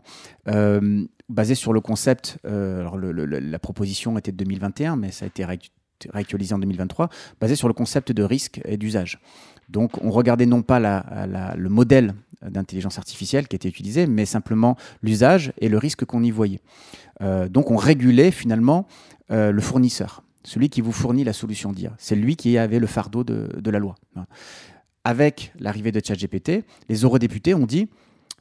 euh, 0.48 1.04
basé 1.30 1.56
sur 1.56 1.74
le 1.74 1.82
concept. 1.82 2.38
alors 2.44 3.00
la 3.00 3.60
proposition 3.60 4.20
était 4.20 4.32
de 4.32 4.38
2021, 4.38 4.98
mais 4.98 5.12
ça 5.12 5.26
a 5.26 5.28
été 5.28 5.44
réactualisé 6.14 6.54
en 6.54 6.60
2023, 6.60 7.10
basé 7.42 7.56
sur 7.56 7.68
le 7.68 7.74
concept 7.74 8.12
de 8.12 8.22
risque 8.22 8.62
et 8.66 8.78
d'usage. 8.78 9.20
Donc 9.70 10.04
on 10.04 10.12
regardait 10.12 10.46
non 10.46 10.62
pas 10.62 10.80
le 10.80 11.70
modèle 11.70 12.14
d'intelligence 12.48 13.00
artificielle 13.00 13.48
qui 13.48 13.56
était 13.56 13.70
utilisé, 13.70 14.06
mais 14.06 14.26
simplement 14.26 14.78
l'usage 15.02 15.52
et 15.58 15.70
le 15.70 15.80
risque 15.80 16.06
qu'on 16.06 16.22
y 16.22 16.30
voyait. 16.30 16.62
donc 17.50 17.72
on 17.72 17.78
régulait 17.78 18.30
finalement 18.30 18.86
le 19.30 19.60
fournisseur 19.60 20.22
celui 20.46 20.70
qui 20.70 20.82
vous 20.82 20.92
fournit 20.92 21.24
la 21.24 21.34
solution 21.34 21.72
d'IA. 21.72 21.94
C'est 21.98 22.16
lui 22.16 22.36
qui 22.36 22.58
avait 22.58 22.80
le 22.80 22.88
fardeau 22.88 23.24
de, 23.24 23.70
la 23.70 23.80
loi. 23.80 23.96
Avec 25.04 25.54
l'arrivée 25.60 25.92
de 25.92 26.02
ChatGPT, 26.04 26.66
les 26.90 27.02
eurodéputés 27.02 27.54
ont 27.54 27.66
dit 27.66 27.90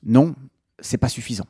non, 0.04 0.34
c'est 0.80 0.98
pas 0.98 1.08
suffisant. 1.08 1.46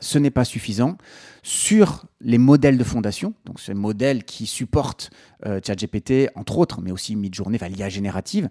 Ce 0.00 0.18
n'est 0.18 0.30
pas 0.30 0.44
suffisant. 0.44 0.96
Sur 1.42 2.06
les 2.20 2.38
modèles 2.38 2.78
de 2.78 2.84
fondation, 2.84 3.34
donc 3.44 3.60
ces 3.60 3.74
modèles 3.74 4.24
qui 4.24 4.46
supportent 4.46 5.10
euh, 5.46 5.60
ChatGPT, 5.64 6.30
entre 6.36 6.58
autres, 6.58 6.80
mais 6.80 6.92
aussi 6.92 7.16
Midjourney, 7.16 7.56
enfin 7.56 7.68
l'IA 7.68 7.88
générative, 7.88 8.48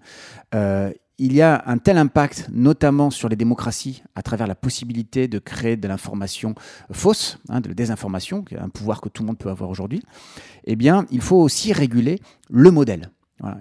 euh, 0.53 0.91
il 1.19 1.33
y 1.33 1.41
a 1.41 1.63
un 1.67 1.77
tel 1.77 1.97
impact, 1.97 2.49
notamment 2.51 3.11
sur 3.11 3.29
les 3.29 3.35
démocraties, 3.35 4.03
à 4.15 4.23
travers 4.23 4.47
la 4.47 4.55
possibilité 4.55 5.27
de 5.27 5.39
créer 5.39 5.77
de 5.77 5.87
l'information 5.87 6.55
fausse, 6.91 7.37
hein, 7.49 7.61
de 7.61 7.69
la 7.69 7.75
désinformation, 7.75 8.43
qui 8.43 8.55
est 8.55 8.59
un 8.59 8.69
pouvoir 8.69 8.99
que 8.99 9.09
tout 9.09 9.21
le 9.21 9.27
monde 9.27 9.37
peut 9.37 9.49
avoir 9.49 9.69
aujourd'hui, 9.69 10.01
eh 10.65 10.75
bien, 10.75 11.05
il 11.11 11.21
faut 11.21 11.37
aussi 11.37 11.71
réguler 11.71 12.19
le 12.49 12.71
modèle. 12.71 13.11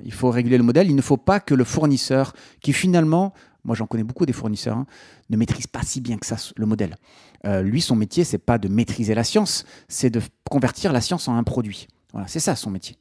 il 0.05 0.13
faut 0.13 0.31
réguler 0.31 0.57
le 0.57 0.65
modèle. 0.65 0.89
Il 0.89 0.97
ne 0.97 1.03
faut 1.03 1.17
pas 1.17 1.41
que 1.41 1.55
le 1.55 1.65
fournisseur, 1.65 2.33
qui 2.61 2.73
finalement, 2.73 3.35
moi 3.65 3.77
j'en 3.77 3.87
connais 3.87 4.05
beaucoup 4.05 4.27
des 4.27 4.33
fournisseurs, 4.33 4.77
hein, 4.77 4.87
ne 5.29 5.37
maîtrise 5.37 5.67
pas 5.67 5.83
si 5.83 6.01
bien 6.01 6.17
que 6.19 6.27
ça 6.27 6.37
le 6.57 6.67
modèle. 6.67 6.97
Euh, 7.47 7.63
lui, 7.63 7.81
son 7.81 7.97
métier, 7.97 8.25
c'est 8.25 8.39
pas 8.39 8.59
de 8.59 8.69
maîtriser 8.69 9.15
la 9.15 9.25
science, 9.25 9.65
c'est 9.89 10.11
de 10.11 10.21
convertir 10.49 10.93
la 10.93 11.01
science 11.01 11.29
en 11.29 11.37
un 11.37 11.43
produit. 11.43 11.89
Voilà, 12.13 12.29
c'est 12.29 12.41
ça 12.41 12.57
son 12.57 12.71
métier. 12.71 12.97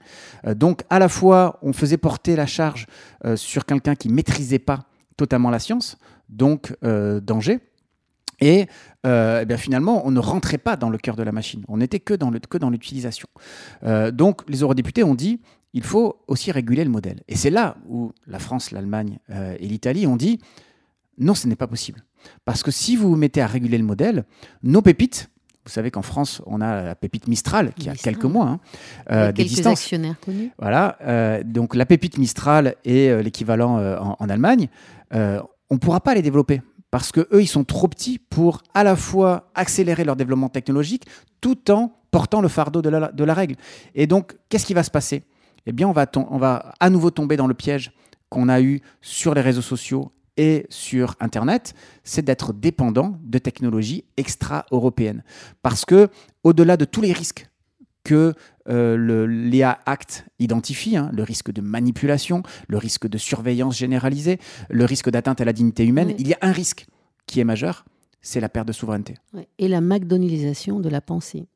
Euh, 0.47 0.55
donc, 0.55 0.83
à 0.89 0.99
la 0.99 1.09
fois, 1.09 1.59
on 1.61 1.73
faisait 1.73 1.97
porter 1.97 2.35
la 2.35 2.45
charge 2.45 2.87
euh, 3.25 3.35
sur 3.35 3.65
quelqu'un 3.65 3.95
qui 3.95 4.09
maîtrisait 4.09 4.59
pas 4.59 4.85
totalement 5.17 5.49
la 5.49 5.59
science, 5.59 5.97
donc 6.29 6.75
euh, 6.83 7.19
danger. 7.19 7.59
Et, 8.43 8.65
eh 9.03 9.45
bien 9.45 9.57
finalement, 9.57 10.01
on 10.07 10.09
ne 10.09 10.19
rentrait 10.19 10.57
pas 10.57 10.75
dans 10.75 10.89
le 10.89 10.97
cœur 10.97 11.15
de 11.15 11.21
la 11.21 11.31
machine. 11.31 11.63
On 11.67 11.77
n'était 11.77 11.99
que 11.99 12.15
dans 12.15 12.31
l'utilisation. 12.71 13.27
donc, 14.13 14.41
les 14.49 14.61
eurodéputés 14.61 15.03
ont 15.03 15.13
dit 15.13 15.41
il 15.73 15.83
faut 15.83 16.23
aussi 16.27 16.51
réguler 16.51 16.83
le 16.83 16.89
modèle. 16.89 17.21
Et 17.27 17.35
c'est 17.35 17.51
là 17.51 17.77
où 17.87 18.13
la 18.25 18.39
France, 18.39 18.71
l'Allemagne 18.71 19.19
et 19.29 19.67
l'Italie 19.67 20.07
ont 20.07 20.17
dit 20.17 20.39
non, 21.19 21.35
ce 21.35 21.47
n'est 21.47 21.55
pas 21.55 21.67
possible. 21.67 22.03
Parce 22.43 22.63
que 22.63 22.71
si 22.71 22.95
vous 22.95 23.09
vous 23.09 23.15
mettez 23.15 23.41
à 23.41 23.47
réguler 23.47 23.77
le 23.77 23.83
modèle, 23.83 24.25
nos 24.63 24.81
pépites, 24.81 25.29
vous 25.65 25.71
savez 25.71 25.91
qu'en 25.91 26.01
France, 26.01 26.41
on 26.47 26.59
a 26.59 26.83
la 26.83 26.95
pépite 26.95 27.27
Mistral 27.27 27.73
qui 27.73 27.89
a 27.89 27.93
quelques 27.93 28.25
mois, 28.25 28.47
hein, 28.47 28.59
euh, 29.11 29.31
quelques 29.31 29.65
actionnaires 29.65 30.19
connus. 30.19 30.51
Voilà, 30.57 30.97
euh, 31.01 31.43
donc 31.43 31.75
la 31.75 31.85
pépite 31.85 32.17
Mistral 32.17 32.75
et 32.83 33.09
euh, 33.09 33.21
l'équivalent 33.21 33.77
en, 34.19 34.29
Allemagne, 34.29 34.69
on 35.11 35.75
ne 35.75 35.77
pourra 35.77 35.99
pas 35.99 36.15
les 36.15 36.21
développer 36.21 36.61
parce 36.89 37.11
que 37.11 37.21
eux, 37.31 37.41
ils 37.41 37.47
sont 37.47 37.63
trop 37.63 37.87
petits 37.87 38.19
pour 38.19 38.63
à 38.73 38.83
la 38.83 38.95
fois 38.95 39.51
accélérer 39.55 40.03
leur 40.03 40.15
développement 40.15 40.49
technologique 40.49 41.05
tout 41.39 41.71
en 41.71 41.93
portant 42.11 42.41
le 42.41 42.49
fardeau 42.49 42.81
de 42.81 42.89
la, 42.89 43.11
de 43.11 43.23
la 43.23 43.33
règle. 43.33 43.55
Et 43.95 44.07
donc, 44.07 44.35
qu'est-ce 44.49 44.65
qui 44.65 44.73
va 44.73 44.83
se 44.83 44.91
passer? 44.91 45.23
Eh 45.65 45.71
bien, 45.71 45.87
on 45.87 45.93
va, 45.93 46.05
on 46.29 46.37
va 46.37 46.73
à 46.79 46.89
nouveau 46.89 47.11
tomber 47.11 47.37
dans 47.37 47.47
le 47.47 47.53
piège 47.53 47.93
qu'on 48.29 48.49
a 48.49 48.61
eu 48.61 48.81
sur 49.01 49.33
les 49.33 49.41
réseaux 49.41 49.61
sociaux 49.61 50.11
et 50.37 50.65
sur 50.69 51.15
Internet, 51.19 51.73
c'est 52.03 52.23
d'être 52.23 52.53
dépendant 52.53 53.19
de 53.23 53.37
technologies 53.37 54.05
extra-européennes. 54.17 55.23
Parce 55.61 55.85
que, 55.85 56.09
au-delà 56.43 56.77
de 56.77 56.85
tous 56.85 57.01
les 57.01 57.13
risques 57.13 57.47
que 58.03 58.33
euh, 58.69 58.95
le 58.95 59.27
l'IA 59.27 59.79
Act 59.85 60.25
identifie, 60.39 60.97
hein, 60.97 61.09
le 61.13 61.23
risque 61.23 61.51
de 61.51 61.61
manipulation, 61.61 62.43
le 62.67 62.77
risque 62.77 63.07
de 63.07 63.17
surveillance 63.17 63.77
généralisée, 63.77 64.39
le 64.69 64.85
risque 64.85 65.09
d'atteinte 65.09 65.41
à 65.41 65.45
la 65.45 65.53
dignité 65.53 65.85
humaine, 65.85 66.13
il 66.17 66.27
y 66.27 66.33
a 66.33 66.37
un 66.41 66.51
risque 66.51 66.85
qui 67.25 67.39
est 67.39 67.43
majeur, 67.43 67.85
c'est 68.21 68.39
la 68.39 68.49
perte 68.49 68.67
de 68.67 68.73
souveraineté. 68.73 69.15
Et 69.57 69.67
la 69.67 69.81
McDonaldisation 69.81 70.79
de 70.79 70.89
la 70.89 71.01
pensée. 71.01 71.47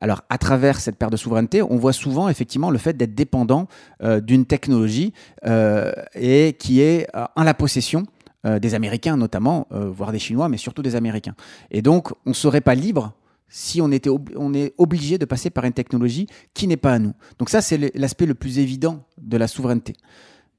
Alors, 0.00 0.22
à 0.28 0.38
travers 0.38 0.78
cette 0.78 0.96
perte 0.96 1.10
de 1.12 1.16
souveraineté, 1.16 1.62
on 1.62 1.76
voit 1.76 1.92
souvent 1.92 2.28
effectivement 2.28 2.70
le 2.70 2.78
fait 2.78 2.96
d'être 2.96 3.14
dépendant 3.14 3.66
euh, 4.02 4.20
d'une 4.20 4.46
technologie 4.46 5.12
euh, 5.44 5.92
et 6.14 6.54
qui 6.58 6.80
est 6.80 7.08
en 7.34 7.42
la 7.42 7.54
possession 7.54 8.06
euh, 8.48 8.58
des 8.58 8.74
Américains 8.74 9.16
notamment, 9.16 9.66
euh, 9.72 9.90
voire 9.90 10.10
des 10.10 10.18
Chinois, 10.18 10.48
mais 10.48 10.56
surtout 10.56 10.82
des 10.82 10.96
Américains. 10.96 11.34
Et 11.70 11.82
donc, 11.82 12.12
on 12.24 12.30
ne 12.30 12.34
serait 12.34 12.60
pas 12.60 12.74
libre 12.74 13.12
si 13.48 13.80
on, 13.82 13.90
était 13.90 14.10
on 14.10 14.54
est 14.54 14.74
obligé 14.78 15.18
de 15.18 15.24
passer 15.24 15.50
par 15.50 15.64
une 15.64 15.72
technologie 15.72 16.26
qui 16.54 16.66
n'est 16.66 16.76
pas 16.76 16.94
à 16.94 16.98
nous. 16.98 17.12
Donc 17.38 17.50
ça, 17.50 17.60
c'est 17.60 17.94
l'aspect 17.94 18.26
le 18.26 18.34
plus 18.34 18.58
évident 18.58 19.04
de 19.20 19.36
la 19.36 19.48
souveraineté. 19.48 19.94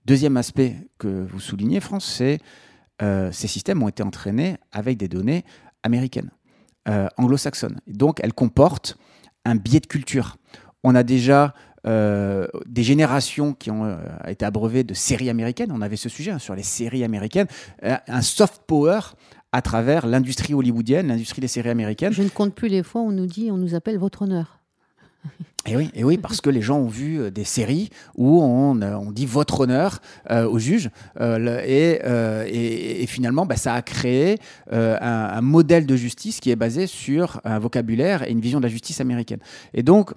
Deuxième 0.06 0.38
aspect 0.38 0.76
que 0.98 1.26
vous 1.30 1.40
soulignez, 1.40 1.80
France, 1.80 2.06
c'est 2.06 2.40
euh, 3.02 3.32
ces 3.32 3.48
systèmes 3.48 3.82
ont 3.82 3.88
été 3.88 4.04
entraînés 4.04 4.58
avec 4.72 4.98
des 4.98 5.08
données 5.08 5.44
américaines, 5.84 6.32
anglo-saxonnes. 7.18 7.80
Donc, 7.88 8.20
elles 8.22 8.34
comportent 8.34 8.98
un 9.46 9.56
biais 9.56 9.80
de 9.80 9.88
culture. 9.88 10.38
On 10.84 10.96
a 10.96 11.04
déjà 11.04 11.54
euh, 11.88 12.48
des 12.66 12.84
générations 12.84 13.54
qui 13.54 13.72
ont 13.72 13.86
euh, 13.86 13.98
été 14.28 14.46
abreuvées 14.46 14.84
de 14.84 14.94
séries 14.94 15.30
américaines. 15.30 15.72
On 15.72 15.82
avait 15.82 15.96
ce 15.96 16.10
sujet 16.10 16.32
hein, 16.32 16.40
sur 16.40 16.56
les 16.56 16.64
séries 16.64 17.04
américaines. 17.04 17.48
Euh, 17.84 17.96
un 18.08 18.22
soft 18.22 18.62
power 18.68 19.00
à 19.52 19.62
travers 19.62 20.06
l'industrie 20.06 20.54
hollywoodienne, 20.54 21.08
l'industrie 21.08 21.42
des 21.42 21.48
séries 21.48 21.70
américaines. 21.70 22.14
Je 22.14 22.24
ne 22.24 22.30
compte 22.30 22.54
plus 22.54 22.68
les 22.68 22.84
fois 22.84 23.02
où 23.02 23.08
on 23.08 23.12
nous 23.12 23.28
dit, 23.28 23.50
on 23.52 23.58
nous 23.58 23.76
appelle 23.76 23.98
votre 23.98 24.24
honneur. 24.24 24.60
Et 25.66 25.76
oui, 25.76 25.90
et 25.94 26.06
oui, 26.06 26.18
parce 26.18 26.40
que 26.40 26.50
les 26.50 26.62
gens 26.62 26.80
ont 26.80 26.88
vu 26.88 27.30
des 27.32 27.44
séries 27.44 27.90
où 28.16 28.42
on, 28.42 28.82
on 28.82 29.12
dit 29.12 29.26
votre 29.26 29.60
honneur 29.60 30.00
au 30.30 30.58
juge, 30.58 30.90
et, 31.20 33.04
et, 33.04 33.06
finalement, 33.08 33.46
bah, 33.46 33.58
ça 33.58 33.74
a 33.74 33.82
créé 33.82 34.38
un, 34.72 34.78
un, 35.02 35.42
modèle 35.42 35.86
de 35.86 35.98
justice 35.98 36.40
qui 36.40 36.50
est 36.50 36.56
basé 36.56 36.88
sur 36.88 37.42
un 37.44 37.60
vocabulaire 37.60 38.26
et 38.26 38.32
une 38.32 38.40
vision 38.40 38.60
de 38.60 38.64
la 38.64 38.70
justice 38.70 39.02
américaine. 39.02 39.40
Et 39.74 39.84
donc, 39.84 40.14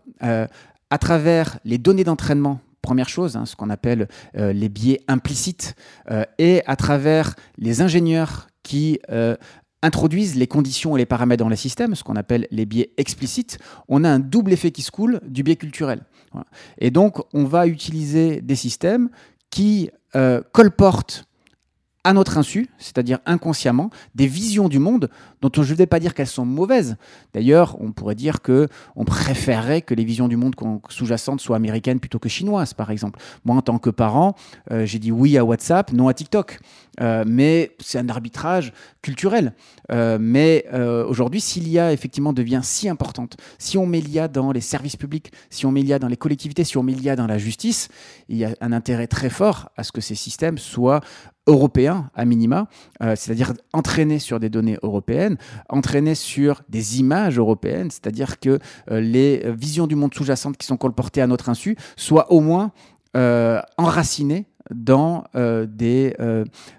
à 0.92 0.98
travers 0.98 1.58
les 1.64 1.78
données 1.78 2.04
d'entraînement, 2.04 2.60
première 2.82 3.08
chose, 3.08 3.34
hein, 3.34 3.46
ce 3.46 3.56
qu'on 3.56 3.70
appelle 3.70 4.08
euh, 4.36 4.52
les 4.52 4.68
biais 4.68 5.00
implicites, 5.08 5.74
euh, 6.10 6.24
et 6.38 6.62
à 6.66 6.76
travers 6.76 7.34
les 7.56 7.80
ingénieurs 7.80 8.48
qui 8.62 9.00
euh, 9.10 9.34
introduisent 9.80 10.36
les 10.36 10.46
conditions 10.46 10.94
et 10.94 10.98
les 10.98 11.06
paramètres 11.06 11.42
dans 11.42 11.48
le 11.48 11.56
système, 11.56 11.94
ce 11.94 12.04
qu'on 12.04 12.16
appelle 12.16 12.46
les 12.50 12.66
biais 12.66 12.92
explicites, 12.98 13.56
on 13.88 14.04
a 14.04 14.10
un 14.10 14.18
double 14.18 14.52
effet 14.52 14.70
qui 14.70 14.82
se 14.82 14.90
coule 14.90 15.20
du 15.26 15.42
biais 15.42 15.56
culturel. 15.56 16.02
Et 16.76 16.90
donc, 16.90 17.22
on 17.32 17.44
va 17.44 17.66
utiliser 17.66 18.42
des 18.42 18.56
systèmes 18.56 19.08
qui 19.48 19.90
colportent 20.52 21.24
à 22.04 22.12
notre 22.12 22.38
insu, 22.38 22.68
c'est-à-dire 22.78 23.18
inconsciemment, 23.26 23.90
des 24.14 24.26
visions 24.26 24.68
du 24.68 24.78
monde 24.78 25.08
dont 25.40 25.50
je 25.54 25.72
ne 25.72 25.76
vais 25.76 25.86
pas 25.86 26.00
dire 26.00 26.14
qu'elles 26.14 26.26
sont 26.26 26.44
mauvaises. 26.44 26.96
D'ailleurs, 27.32 27.76
on 27.80 27.92
pourrait 27.92 28.14
dire 28.14 28.42
que 28.42 28.68
on 28.96 29.04
préférerait 29.04 29.82
que 29.82 29.94
les 29.94 30.04
visions 30.04 30.28
du 30.28 30.36
monde 30.36 30.54
sous-jacentes 30.88 31.40
soient 31.40 31.56
américaines 31.56 32.00
plutôt 32.00 32.18
que 32.18 32.28
chinoises, 32.28 32.74
par 32.74 32.90
exemple. 32.90 33.20
Moi, 33.44 33.56
en 33.56 33.62
tant 33.62 33.78
que 33.78 33.90
parent, 33.90 34.34
euh, 34.70 34.84
j'ai 34.84 34.98
dit 34.98 35.12
oui 35.12 35.38
à 35.38 35.44
WhatsApp, 35.44 35.92
non 35.92 36.08
à 36.08 36.14
TikTok. 36.14 36.60
Euh, 37.00 37.24
mais 37.26 37.74
c'est 37.80 37.98
un 37.98 38.08
arbitrage 38.08 38.72
culturel. 39.00 39.54
Euh, 39.90 40.18
mais 40.20 40.66
aujourd'hui, 41.06 41.40
si 41.40 41.60
l'IA 41.60 41.92
effectivement 41.92 42.32
devient 42.32 42.60
si 42.62 42.88
importante, 42.88 43.36
si 43.58 43.78
on 43.78 43.86
met 43.86 44.00
l'IA 44.00 44.28
dans 44.28 44.52
les 44.52 44.60
services 44.60 44.96
publics, 44.96 45.32
si 45.50 45.66
on 45.66 45.72
met 45.72 45.82
l'IA 45.82 45.98
dans 45.98 46.08
les 46.08 46.16
collectivités, 46.16 46.64
si 46.64 46.76
on 46.76 46.82
met 46.82 46.92
l'IA 46.92 47.16
dans 47.16 47.26
la 47.26 47.38
justice, 47.38 47.88
il 48.28 48.36
y 48.36 48.44
a 48.44 48.54
un 48.60 48.72
intérêt 48.72 49.06
très 49.06 49.30
fort 49.30 49.70
à 49.76 49.84
ce 49.84 49.92
que 49.92 50.00
ces 50.00 50.14
systèmes 50.14 50.58
soient 50.58 51.00
européens 51.46 52.10
à 52.14 52.24
minima, 52.24 52.68
euh, 53.02 53.14
c'est-à-dire 53.16 53.52
entraînés 53.72 54.18
sur 54.18 54.38
des 54.38 54.48
données 54.48 54.78
européennes, 54.82 55.36
entraînés 55.68 56.14
sur 56.14 56.62
des 56.68 57.00
images 57.00 57.38
européennes, 57.38 57.90
c'est-à-dire 57.90 58.38
que 58.38 58.58
euh, 58.90 59.00
les 59.00 59.42
visions 59.52 59.86
du 59.86 59.96
monde 59.96 60.14
sous-jacentes 60.14 60.56
qui 60.56 60.66
sont 60.66 60.76
colportées 60.76 61.20
à 61.20 61.26
notre 61.26 61.48
insu 61.48 61.76
soient 61.96 62.30
au 62.32 62.40
moins 62.40 62.70
euh, 63.16 63.60
enracinées 63.76 64.46
dans 64.70 65.24
des, 65.34 66.14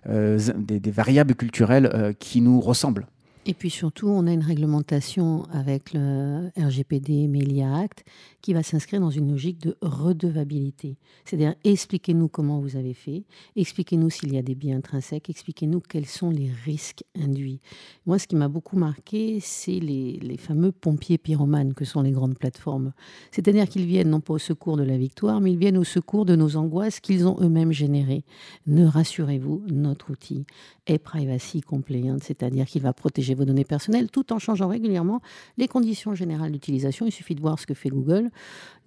des, 0.06 0.92
variables 0.92 1.36
culturelles 1.36 2.16
qui 2.20 2.42
nous 2.42 2.60
ressemblent. 2.62 3.08
Et 3.46 3.54
puis 3.54 3.70
surtout, 3.70 4.08
on 4.08 4.26
a 4.26 4.32
une 4.32 4.42
réglementation 4.42 5.44
avec 5.52 5.94
le 5.94 6.50
RGPD 6.58 7.28
Melia 7.28 7.76
Act 7.76 8.06
qui 8.42 8.54
va 8.54 8.64
s'inscrire 8.64 9.02
dans 9.02 9.10
une 9.10 9.32
logique 9.32 9.60
de 9.60 9.76
redevabilité. 9.82 10.96
C'est-à-dire, 11.26 11.54
expliquez-nous 11.66 12.30
comment 12.30 12.62
vous 12.62 12.78
avez 12.78 12.94
fait, 12.94 13.24
expliquez-nous 13.58 14.10
s'il 14.10 14.34
y 14.34 14.38
a 14.38 14.42
des 14.42 14.56
biens 14.56 14.78
intrinsèques, 14.78 15.30
expliquez-nous 15.30 15.82
quels 15.82 16.06
sont 16.06 16.30
les 16.30 16.52
risques 16.64 17.04
induits. 17.22 17.60
Moi, 18.06 18.18
ce 18.18 18.28
qui 18.28 18.38
m'a 18.38 18.48
beaucoup 18.48 18.78
marqué, 18.78 19.40
c'est 19.42 19.80
les, 19.80 20.20
les, 20.22 20.38
fameux 20.38 20.72
pompiers 20.72 21.18
pyromanes 21.18 21.74
que 21.74 21.84
sont 21.84 22.02
les 22.02 22.12
grandes 22.12 22.38
plateformes. 22.38 22.94
C'est-à-dire 23.32 23.68
qu'ils 23.68 23.86
viennent 23.86 24.10
non 24.10 24.22
pas 24.22 24.36
au 24.36 24.40
secours 24.40 24.78
de 24.78 24.84
la 24.84 24.98
victoire, 24.98 25.42
mais 25.42 25.52
ils 25.52 25.60
viennent 25.60 25.78
au 25.78 25.84
secours 25.84 26.24
de 26.24 26.38
nos 26.38 26.56
angoisses 26.56 27.02
qu'ils 27.02 27.28
ont 27.28 27.38
eux-mêmes 27.42 27.74
générées. 27.74 28.24
Ne 28.68 28.86
rassurez-vous, 28.86 29.64
notre 29.70 30.12
outil 30.12 30.46
est 30.88 30.98
privacy 30.98 31.62
compliant, 31.62 32.18
c'est-à-dire 32.22 32.66
qu'il 32.66 32.82
va 32.82 32.94
protéger 32.94 33.33
vos 33.36 33.46
données 33.46 33.66
personnelles 33.66 34.10
tout 34.10 34.34
en 34.34 34.40
changeant 34.40 34.68
régulièrement 34.68 35.22
les 35.58 35.68
conditions 35.68 36.16
générales 36.16 36.52
d'utilisation. 36.52 37.06
Il 37.06 37.12
suffit 37.12 37.36
de 37.36 37.42
voir 37.42 37.60
ce 37.60 37.66
que 37.66 37.74
fait 37.74 37.90
Google 37.90 38.30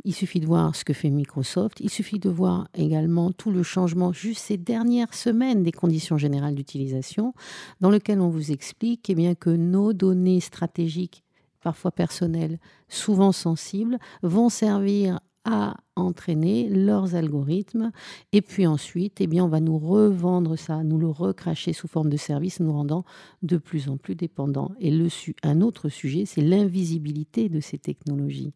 il 0.04 0.14
suffit 0.14 0.40
de 0.40 0.46
voir 0.46 0.76
ce 0.76 0.84
que 0.84 0.92
fait 0.92 1.10
Microsoft. 1.10 1.80
Il 1.80 1.90
suffit 1.90 2.18
de 2.18 2.28
voir 2.28 2.68
également 2.74 3.32
tout 3.32 3.50
le 3.50 3.62
changement 3.62 4.12
juste 4.12 4.40
ces 4.40 4.56
dernières 4.56 5.14
semaines 5.14 5.62
des 5.62 5.72
conditions 5.72 6.18
générales 6.18 6.54
d'utilisation, 6.54 7.34
dans 7.80 7.90
lequel 7.90 8.20
on 8.20 8.28
vous 8.28 8.52
explique 8.52 9.08
eh 9.10 9.14
bien, 9.14 9.34
que 9.34 9.50
nos 9.50 9.92
données 9.92 10.40
stratégiques, 10.40 11.24
parfois 11.60 11.90
personnelles, 11.90 12.58
souvent 12.88 13.32
sensibles, 13.32 13.98
vont 14.22 14.48
servir 14.48 15.18
à 15.46 15.76
entraîner 15.94 16.68
leurs 16.68 17.14
algorithmes. 17.14 17.92
Et 18.32 18.42
puis 18.42 18.66
ensuite, 18.66 19.20
eh 19.20 19.26
bien, 19.26 19.44
on 19.44 19.48
va 19.48 19.60
nous 19.60 19.78
revendre 19.78 20.58
ça, 20.58 20.82
nous 20.82 20.98
le 20.98 21.08
recracher 21.08 21.72
sous 21.72 21.88
forme 21.88 22.10
de 22.10 22.16
service, 22.16 22.60
nous 22.60 22.72
rendant 22.72 23.04
de 23.42 23.56
plus 23.56 23.88
en 23.88 23.96
plus 23.96 24.16
dépendants. 24.16 24.72
Et 24.80 24.90
le, 24.90 25.08
un 25.42 25.60
autre 25.60 25.88
sujet, 25.88 26.24
c'est 26.26 26.42
l'invisibilité 26.42 27.48
de 27.48 27.60
ces 27.60 27.78
technologies 27.78 28.52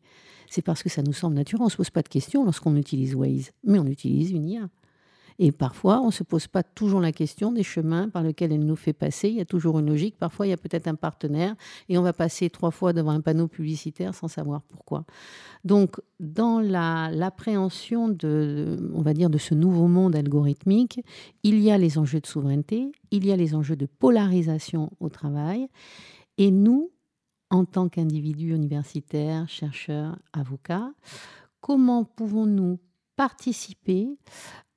c'est 0.51 0.63
parce 0.63 0.83
que 0.83 0.89
ça 0.89 1.03
nous 1.03 1.13
semble 1.13 1.37
naturel. 1.37 1.63
On 1.63 1.67
ne 1.67 1.71
se 1.71 1.77
pose 1.77 1.91
pas 1.91 2.03
de 2.03 2.09
questions 2.09 2.45
lorsqu'on 2.45 2.75
utilise 2.75 3.15
Waze, 3.15 3.53
mais 3.65 3.79
on 3.79 3.87
utilise 3.87 4.33
une 4.33 4.49
IA. 4.49 4.69
Et 5.43 5.53
parfois, 5.53 6.03
on 6.03 6.09
ne 6.09 6.13
se 6.13 6.23
pose 6.23 6.49
pas 6.49 6.63
toujours 6.63 7.01
la 7.01 7.13
question 7.13 7.51
des 7.51 7.63
chemins 7.63 8.11
par 8.11 8.23
lesquels 8.23 8.53
elle 8.53 8.67
nous 8.67 8.77
fait 8.77 8.93
passer. 8.93 9.31
Il 9.31 9.37
y 9.37 9.41
a 9.41 9.47
toujours 9.47 9.79
une 9.79 9.87
logique. 9.87 10.19
Parfois, 10.19 10.47
il 10.47 10.51
y 10.51 10.53
a 10.53 10.59
peut-être 10.59 10.87
un 10.87 10.97
partenaire 10.97 11.57
et 11.89 11.97
on 11.97 12.03
va 12.03 12.13
passer 12.13 12.51
trois 12.51 12.71
fois 12.71 12.93
devant 12.93 13.13
un 13.13 13.23
panneau 13.23 13.49
publicitaire 13.49 14.15
sans 14.15 14.29
savoir 14.29 14.61
pourquoi. 14.61 15.07
Donc, 15.65 15.97
dans 16.21 16.61
l'appréhension 16.61 18.11
de, 18.11 18.91
on 18.93 19.01
va 19.01 19.15
dire, 19.15 19.31
de 19.31 19.39
ce 19.39 19.55
nouveau 19.55 19.87
monde 19.87 20.15
algorithmique, 20.15 21.01
il 21.43 21.59
y 21.59 21.71
a 21.71 21.79
les 21.79 21.97
enjeux 21.97 22.21
de 22.21 22.27
souveraineté, 22.27 22.93
il 23.11 23.25
y 23.25 23.33
a 23.33 23.37
les 23.37 23.55
enjeux 23.55 23.77
de 23.77 23.87
polarisation 23.87 24.91
au 25.01 25.09
travail. 25.09 25.69
Et 26.37 26.51
nous, 26.51 26.91
en 27.49 27.65
tant 27.65 27.89
qu'individu 27.89 28.55
universitaire, 28.55 29.49
chercheur, 29.49 30.19
avocat, 30.35 30.93
comment 31.63 32.05
pouvons-nous 32.05 32.79
participer 33.21 34.17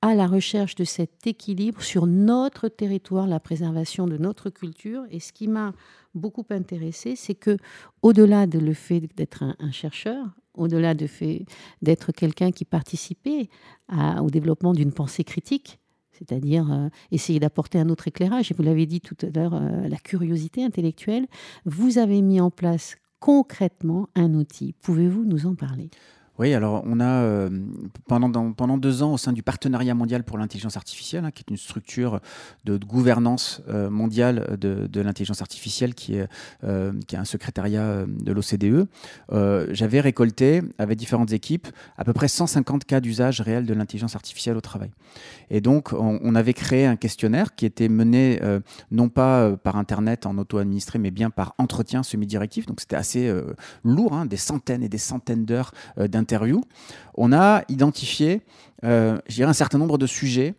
à 0.02 0.14
la 0.14 0.26
recherche 0.26 0.74
de 0.74 0.84
cet 0.84 1.26
équilibre 1.26 1.80
sur 1.80 2.06
notre 2.06 2.68
territoire, 2.68 3.26
la 3.26 3.40
préservation 3.40 4.06
de 4.06 4.18
notre 4.18 4.50
culture. 4.50 5.02
Et 5.10 5.18
ce 5.18 5.32
qui 5.32 5.48
m'a 5.48 5.72
beaucoup 6.14 6.44
intéressé, 6.50 7.16
c'est 7.16 7.34
que 7.34 7.56
au-delà 8.02 8.46
de 8.46 8.58
le 8.58 8.74
fait 8.74 9.08
d'être 9.16 9.44
un, 9.58 9.70
chercheur, 9.70 10.26
au-delà 10.52 10.92
de 10.92 11.06
fait 11.06 11.46
d'être 11.80 12.12
quelqu'un 12.12 12.50
qui 12.50 12.66
participait 12.66 13.48
au 14.20 14.28
développement 14.28 14.74
d'une 14.74 14.92
pensée 14.92 15.24
critique, 15.24 15.80
c'est-à-dire 16.12 16.70
euh, 16.70 16.88
essayer 17.12 17.40
d'apporter 17.40 17.78
un 17.78 17.88
autre 17.88 18.08
éclairage, 18.08 18.50
et 18.50 18.54
vous 18.54 18.62
l'avez 18.62 18.84
dit 18.84 19.00
tout 19.00 19.16
à 19.22 19.30
l'heure, 19.34 19.54
euh, 19.54 19.88
la 19.88 19.96
curiosité 19.96 20.62
intellectuelle, 20.62 21.26
vous 21.64 21.96
avez 21.96 22.20
mis 22.20 22.42
en 22.42 22.50
place 22.50 22.96
concrètement 23.20 24.10
un 24.14 24.34
outil. 24.34 24.74
Pouvez-vous 24.82 25.24
nous 25.24 25.46
en 25.46 25.54
parler? 25.54 25.88
Oui, 26.38 26.52
alors 26.52 26.82
on 26.84 26.98
a 26.98 27.22
euh, 27.22 27.48
pendant, 28.08 28.52
pendant 28.52 28.76
deux 28.76 29.04
ans 29.04 29.12
au 29.12 29.18
sein 29.18 29.32
du 29.32 29.44
Partenariat 29.44 29.94
mondial 29.94 30.24
pour 30.24 30.36
l'intelligence 30.36 30.76
artificielle, 30.76 31.24
hein, 31.24 31.30
qui 31.30 31.44
est 31.46 31.50
une 31.50 31.56
structure 31.56 32.20
de, 32.64 32.76
gouvernance 32.76 33.62
euh, 33.68 33.88
mondiale 33.88 34.56
de, 34.58 35.00
l'intelligence 35.00 35.42
artificielle, 35.42 35.94
qui 35.94 36.16
est, 36.16 36.26
euh, 36.64 36.92
qui 37.06 37.14
a 37.14 37.20
un 37.20 37.24
secrétariat 37.24 38.04
de 38.06 38.32
l'OCDE, 38.32 38.88
j'avais 39.72 40.00
récolté 40.00 40.62
avec 40.78 40.98
différentes 40.98 41.32
équipes 41.32 41.68
à 41.96 42.04
peu 42.04 42.12
près 42.12 42.26
150 42.26 42.84
cas 42.84 43.00
d'usage 43.00 43.40
réel 43.40 43.64
de 43.64 43.74
l'intelligence 43.74 44.16
artificielle 44.16 44.56
au 44.56 44.60
travail. 44.60 44.90
Et 45.50 45.60
donc 45.60 45.92
on, 45.92 46.18
on, 46.22 46.34
avait 46.34 46.54
créé 46.54 46.86
un 46.86 46.96
questionnaire 46.96 47.54
qui 47.54 47.66
était 47.66 47.88
mené 47.88 48.40
non 48.90 49.08
pas 49.08 49.56
par 49.56 49.76
Internet 49.76 50.26
en 50.26 50.36
auto-administré, 50.38 50.98
mais 50.98 51.10
bien 51.10 51.30
par 51.30 51.54
entretien 51.58 52.02
semi-directif. 52.02 52.66
Donc 52.66 52.80
c'était 52.80 52.96
assez 52.96 53.32
lourd, 53.84 54.14
hein, 54.14 54.26
des 54.26 54.36
centaines 54.36 54.82
et 54.82 54.88
des 54.88 54.98
centaines 54.98 55.44
d'heures 55.44 55.72
d'un 55.96 56.23
interview, 56.24 56.62
on 57.16 57.32
a 57.32 57.62
identifié 57.68 58.42
euh, 58.84 59.18
un 59.40 59.52
certain 59.52 59.78
nombre 59.78 59.98
de 59.98 60.06
sujets 60.06 60.54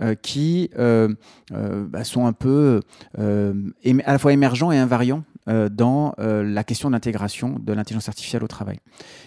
euh, 0.00 0.14
qui 0.14 0.70
euh, 0.78 1.14
bah, 1.50 2.04
sont 2.04 2.26
un 2.26 2.32
peu 2.32 2.80
à 3.18 4.12
la 4.12 4.18
fois 4.18 4.32
émergents 4.32 4.72
et 4.72 4.78
invariants 4.78 5.24
dans 5.70 6.12
la 6.18 6.64
question 6.64 6.88
de 6.88 6.94
l'intégration 6.94 7.58
de 7.60 7.72
l'intelligence 7.72 8.08
artificielle 8.08 8.42
au 8.42 8.48
travail. 8.48 8.78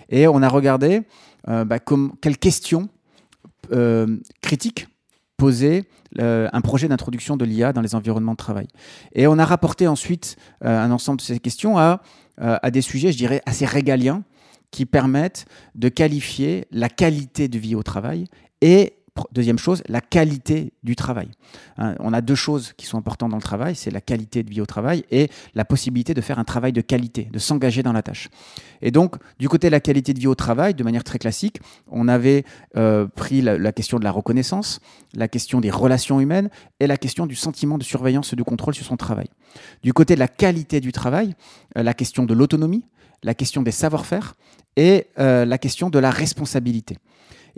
Et 0.10 0.28
on 0.28 0.42
a 0.42 0.50
regardé 0.50 1.04
bah, 1.48 1.80
quelles 2.22 2.38
questions 2.38 2.90
critiques 4.42 4.88
posait 5.38 5.86
un 6.18 6.62
projet 6.62 6.90
d'introduction 6.90 7.38
de 7.38 7.46
l'IA 7.46 7.72
dans 7.72 7.80
les 7.80 7.96
environnements 7.96 8.34
de 8.34 8.38
travail. 8.38 8.68
Et 9.14 9.28
on 9.28 9.40
a 9.40 9.46
rapporté 9.46 9.88
ensuite 9.88 10.36
un 10.60 10.92
ensemble 10.92 11.20
de 11.20 11.24
ces 11.24 11.40
questions 11.40 11.78
à, 11.78 12.02
à 12.38 12.70
des 12.70 12.82
sujets, 12.82 13.14
je 13.14 13.18
dirais, 13.18 13.42
assez 13.46 13.66
régaliens, 13.66 14.24
qui 14.72 14.86
permettent 14.86 15.46
de 15.76 15.90
qualifier 15.90 16.68
la 16.72 16.90
qualité 16.90 17.48
de 17.48 17.58
vie 17.58 17.76
au 17.76 17.84
travail 17.84 18.26
et 18.62 18.99
Deuxième 19.32 19.58
chose, 19.58 19.84
la 19.88 20.02
qualité 20.02 20.74
du 20.84 20.96
travail. 20.96 21.30
Hein, 21.78 21.96
on 22.00 22.14
a 22.14 22.22
deux 22.22 22.36
choses 22.36 22.74
qui 22.78 22.86
sont 22.86 22.98
importantes 22.98 23.32
dans 23.32 23.38
le 23.38 23.42
travail, 23.42 23.76
c'est 23.76 23.92
la 23.92 24.02
qualité 24.02 24.44
de 24.44 24.50
vie 24.50 24.62
au 24.62 24.66
travail 24.66 25.04
et 25.12 25.30
la 25.56 25.66
possibilité 25.66 26.14
de 26.14 26.22
faire 26.22 26.40
un 26.40 26.44
travail 26.44 26.74
de 26.74 26.82
qualité, 26.82 27.28
de 27.32 27.40
s'engager 27.40 27.84
dans 27.84 27.94
la 27.94 28.02
tâche. 28.02 28.30
Et 28.82 28.92
donc, 28.92 29.16
du 29.40 29.50
côté 29.50 29.68
de 29.68 29.72
la 29.72 29.80
qualité 29.80 30.14
de 30.14 30.20
vie 30.20 30.28
au 30.28 30.36
travail, 30.36 30.74
de 30.74 30.84
manière 30.84 31.04
très 31.04 31.20
classique, 31.20 31.60
on 31.90 32.08
avait 32.08 32.44
euh, 32.78 33.08
pris 33.08 33.42
la, 33.42 33.72
question 33.72 34.00
de 34.00 34.04
la 34.04 34.12
reconnaissance, 34.12 34.80
la 35.16 35.28
question 35.28 35.62
des 35.62 35.72
relations 35.72 36.20
humaines 36.20 36.50
et 36.80 36.88
la 36.88 36.98
question 36.98 37.26
du 37.26 37.36
sentiment 37.36 37.78
de 37.78 37.84
surveillance 37.84 38.34
et 38.34 38.36
de 38.36 38.44
contrôle 38.44 38.76
sur 38.76 38.86
son 38.86 38.98
travail. 38.98 39.28
Du 39.84 39.94
côté 39.94 40.16
de 40.16 40.20
la 40.20 40.28
qualité 40.28 40.80
du 40.80 40.92
travail, 40.92 41.36
euh, 41.78 41.84
la 41.84 41.94
question 41.94 42.24
de 42.24 42.34
l'autonomie, 42.34 42.86
la 43.24 43.34
question 43.34 43.62
des 43.62 43.72
savoir-faire 43.72 44.36
et 44.76 45.08
euh, 45.20 45.46
la 45.46 45.58
question 45.58 45.90
de 45.90 46.00
la 46.00 46.10
responsabilité. 46.10 46.98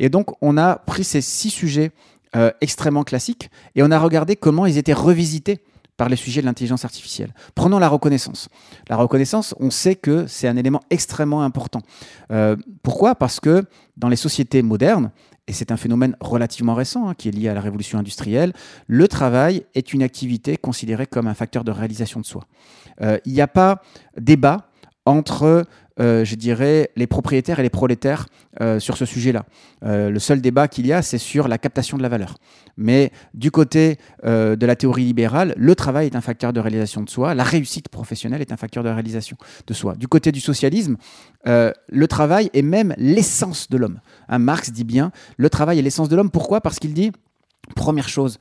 Et 0.02 0.10
donc, 0.10 0.32
on 0.42 0.58
a 0.58 0.78
pris 0.78 1.04
ces 1.04 1.22
six 1.22 1.52
sujets 1.52 1.92
euh, 2.36 2.52
extrêmement 2.60 3.04
classiques 3.04 3.52
et 3.76 3.84
on 3.84 3.92
a 3.92 4.00
regardé 4.00 4.36
comment 4.36 4.66
ils 4.66 4.80
étaient 4.80 4.94
revisités 4.94 5.64
par 5.96 6.10
les 6.10 6.16
sujets 6.16 6.42
de 6.42 6.48
l'intelligence 6.48 6.84
artificielle. 6.86 7.36
Prenons 7.54 7.78
la 7.78 7.88
reconnaissance. 7.88 8.50
La 8.90 8.96
reconnaissance, 8.96 9.54
on 9.60 9.70
sait 9.70 9.94
que 9.94 10.26
c'est 10.26 10.48
un 10.48 10.58
élément 10.58 10.82
extrêmement 10.90 11.44
important. 11.44 11.82
Euh, 12.32 12.56
pourquoi? 12.82 13.14
Parce 13.14 13.40
que 13.40 13.64
dans 13.96 14.10
les 14.10 14.16
sociétés 14.16 14.64
modernes, 14.64 15.12
et 15.48 15.54
c'est 15.54 15.72
un 15.72 15.78
phénomène 15.78 16.18
relativement 16.20 16.74
récent 16.74 17.08
hein, 17.08 17.14
qui 17.14 17.28
est 17.30 17.32
lié 17.32 17.50
à 17.50 17.54
la 17.54 17.62
révolution 17.62 18.00
industrielle, 18.00 18.54
le 18.88 19.08
travail 19.08 19.66
est 19.76 19.94
une 19.94 20.02
activité 20.02 20.58
considérée 20.58 21.06
comme 21.06 21.28
un 21.28 21.36
facteur 21.36 21.64
de 21.64 21.72
réalisation 21.72 22.20
de 22.20 22.26
soi. 22.26 22.48
Il 23.26 23.34
n'y 23.34 23.42
a 23.42 23.48
pas 23.48 23.82
débat 24.18 24.72
entre, 25.06 25.66
euh, 26.00 26.24
je 26.24 26.36
dirais, 26.36 26.90
les 26.96 27.08
propriétaires 27.08 27.60
et 27.60 27.64
les 27.64 27.70
prolétaires 27.70 28.28
euh, 28.62 28.80
sur 28.80 28.96
ce 28.96 29.06
sujet-là. 29.06 29.46
Euh, 29.84 30.10
le 30.10 30.20
seul 30.20 30.40
débat 30.40 30.68
qu'il 30.68 30.88
y 30.88 30.94
a, 30.94 31.02
c'est 31.02 31.18
sur 31.18 31.48
la 31.48 31.58
captation 31.58 31.98
de 31.98 32.02
la 32.02 32.10
valeur. 32.10 32.38
Mais 32.78 33.12
du 33.34 33.52
côté 33.52 33.98
de 34.24 34.66
la 34.66 34.76
théorie 34.76 35.04
libérale, 35.04 35.54
le 35.58 35.76
travail 35.76 36.08
est 36.08 36.16
un 36.16 36.22
facteur 36.22 36.54
de 36.54 36.60
réalisation 36.60 37.02
de 37.02 37.10
soi, 37.10 37.36
la 37.36 37.44
réussite 37.44 37.90
professionnelle 37.90 38.42
est 38.42 38.52
un 38.52 38.58
facteur 38.58 38.84
de 38.84 38.90
réalisation 38.90 39.36
de 39.68 39.74
soi. 39.74 39.96
Du 39.96 40.08
côté 40.08 40.32
du 40.32 40.40
socialisme, 40.40 40.96
le 41.46 42.06
travail 42.08 42.50
est 42.54 42.62
même 42.62 42.96
l'essence 42.98 43.70
de 43.70 43.78
l'homme. 43.78 44.00
Hein, 44.30 44.40
Marx 44.40 44.72
dit 44.72 44.86
bien, 44.86 45.12
le 45.38 45.50
travail 45.50 45.80
est 45.80 45.82
l'essence 45.82 46.08
de 46.08 46.16
l'homme. 46.16 46.32
Pourquoi? 46.32 46.62
Parce 46.62 46.80
qu'il 46.80 46.94
dit, 46.94 47.12
première 47.76 48.08
chose, 48.08 48.40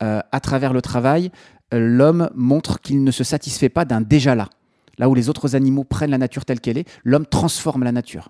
à 0.00 0.40
travers 0.40 0.72
le 0.72 0.82
travail, 0.82 1.30
l'homme 1.72 2.30
montre 2.34 2.80
qu'il 2.80 3.02
ne 3.02 3.10
se 3.10 3.24
satisfait 3.24 3.70
pas 3.70 3.86
d'un 3.86 4.02
déjà 4.02 4.34
là 4.34 4.50
là 5.00 5.08
où 5.08 5.14
les 5.14 5.28
autres 5.28 5.56
animaux 5.56 5.82
prennent 5.82 6.10
la 6.10 6.18
nature 6.18 6.44
telle 6.44 6.60
qu'elle 6.60 6.78
est, 6.78 6.88
l'homme 7.02 7.26
transforme 7.26 7.82
la 7.82 7.90
nature. 7.90 8.28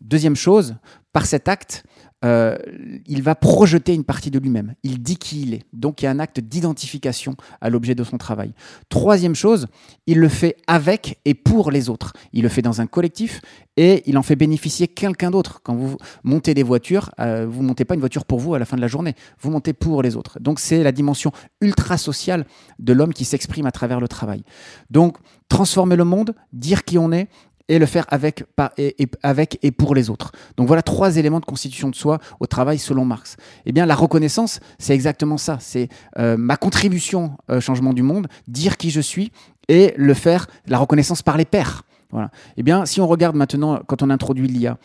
Deuxième 0.00 0.36
chose, 0.36 0.76
par 1.12 1.26
cet 1.26 1.48
acte, 1.48 1.84
euh, 2.24 2.58
il 3.06 3.22
va 3.22 3.34
projeter 3.34 3.94
une 3.94 4.04
partie 4.04 4.30
de 4.30 4.38
lui-même. 4.38 4.74
Il 4.82 5.02
dit 5.02 5.16
qui 5.16 5.42
il 5.42 5.54
est. 5.54 5.64
Donc 5.72 6.02
il 6.02 6.06
y 6.06 6.08
a 6.08 6.10
un 6.10 6.18
acte 6.18 6.40
d'identification 6.40 7.36
à 7.60 7.70
l'objet 7.70 7.94
de 7.94 8.02
son 8.02 8.18
travail. 8.18 8.52
Troisième 8.88 9.34
chose, 9.34 9.68
il 10.06 10.18
le 10.18 10.28
fait 10.28 10.56
avec 10.66 11.20
et 11.24 11.34
pour 11.34 11.70
les 11.70 11.88
autres. 11.88 12.12
Il 12.32 12.42
le 12.42 12.48
fait 12.48 12.62
dans 12.62 12.80
un 12.80 12.86
collectif 12.86 13.40
et 13.76 14.02
il 14.06 14.18
en 14.18 14.22
fait 14.22 14.34
bénéficier 14.34 14.88
quelqu'un 14.88 15.30
d'autre. 15.30 15.60
Quand 15.62 15.76
vous 15.76 15.96
montez 16.24 16.54
des 16.54 16.64
voitures, 16.64 17.10
euh, 17.20 17.46
vous 17.48 17.62
ne 17.62 17.68
montez 17.68 17.84
pas 17.84 17.94
une 17.94 18.00
voiture 18.00 18.24
pour 18.24 18.40
vous 18.40 18.54
à 18.54 18.58
la 18.58 18.64
fin 18.64 18.76
de 18.76 18.82
la 18.82 18.88
journée. 18.88 19.14
Vous 19.40 19.50
montez 19.50 19.72
pour 19.72 20.02
les 20.02 20.16
autres. 20.16 20.40
Donc 20.40 20.58
c'est 20.58 20.82
la 20.82 20.92
dimension 20.92 21.30
ultra 21.60 21.98
sociale 21.98 22.46
de 22.80 22.92
l'homme 22.92 23.14
qui 23.14 23.24
s'exprime 23.24 23.66
à 23.66 23.72
travers 23.72 24.00
le 24.00 24.08
travail. 24.08 24.42
Donc 24.90 25.18
transformer 25.48 25.96
le 25.96 26.04
monde, 26.04 26.34
dire 26.52 26.84
qui 26.84 26.98
on 26.98 27.12
est, 27.12 27.28
et 27.68 27.78
le 27.78 27.86
faire 27.86 28.06
avec, 28.08 28.44
et, 28.78 29.08
avec 29.22 29.58
et 29.62 29.70
pour 29.70 29.94
les 29.94 30.10
autres. 30.10 30.32
Donc 30.56 30.66
voilà 30.66 30.82
trois 30.82 31.16
éléments 31.16 31.40
de 31.40 31.44
constitution 31.44 31.88
de 31.88 31.94
soi 31.94 32.18
au 32.40 32.46
travail 32.46 32.78
selon 32.78 33.04
Marx. 33.04 33.36
Eh 33.66 33.72
bien, 33.72 33.86
la 33.86 33.94
reconnaissance, 33.94 34.60
c'est 34.78 34.94
exactement 34.94 35.38
ça. 35.38 35.58
C'est 35.60 35.88
euh, 36.18 36.36
ma 36.36 36.56
contribution 36.56 37.36
au 37.48 37.60
changement 37.60 37.92
du 37.92 38.02
monde, 38.02 38.26
dire 38.46 38.76
qui 38.76 38.90
je 38.90 39.00
suis 39.00 39.32
et 39.68 39.94
le 39.96 40.14
faire, 40.14 40.46
la 40.66 40.78
reconnaissance 40.78 41.22
par 41.22 41.36
les 41.36 41.44
pairs. 41.44 41.84
Voilà. 42.10 42.30
Eh 42.56 42.62
bien, 42.62 42.86
si 42.86 43.00
on 43.00 43.06
regarde 43.06 43.36
maintenant, 43.36 43.80
quand 43.86 44.02
on 44.02 44.08
introduit 44.08 44.48
l'IA, 44.48 44.78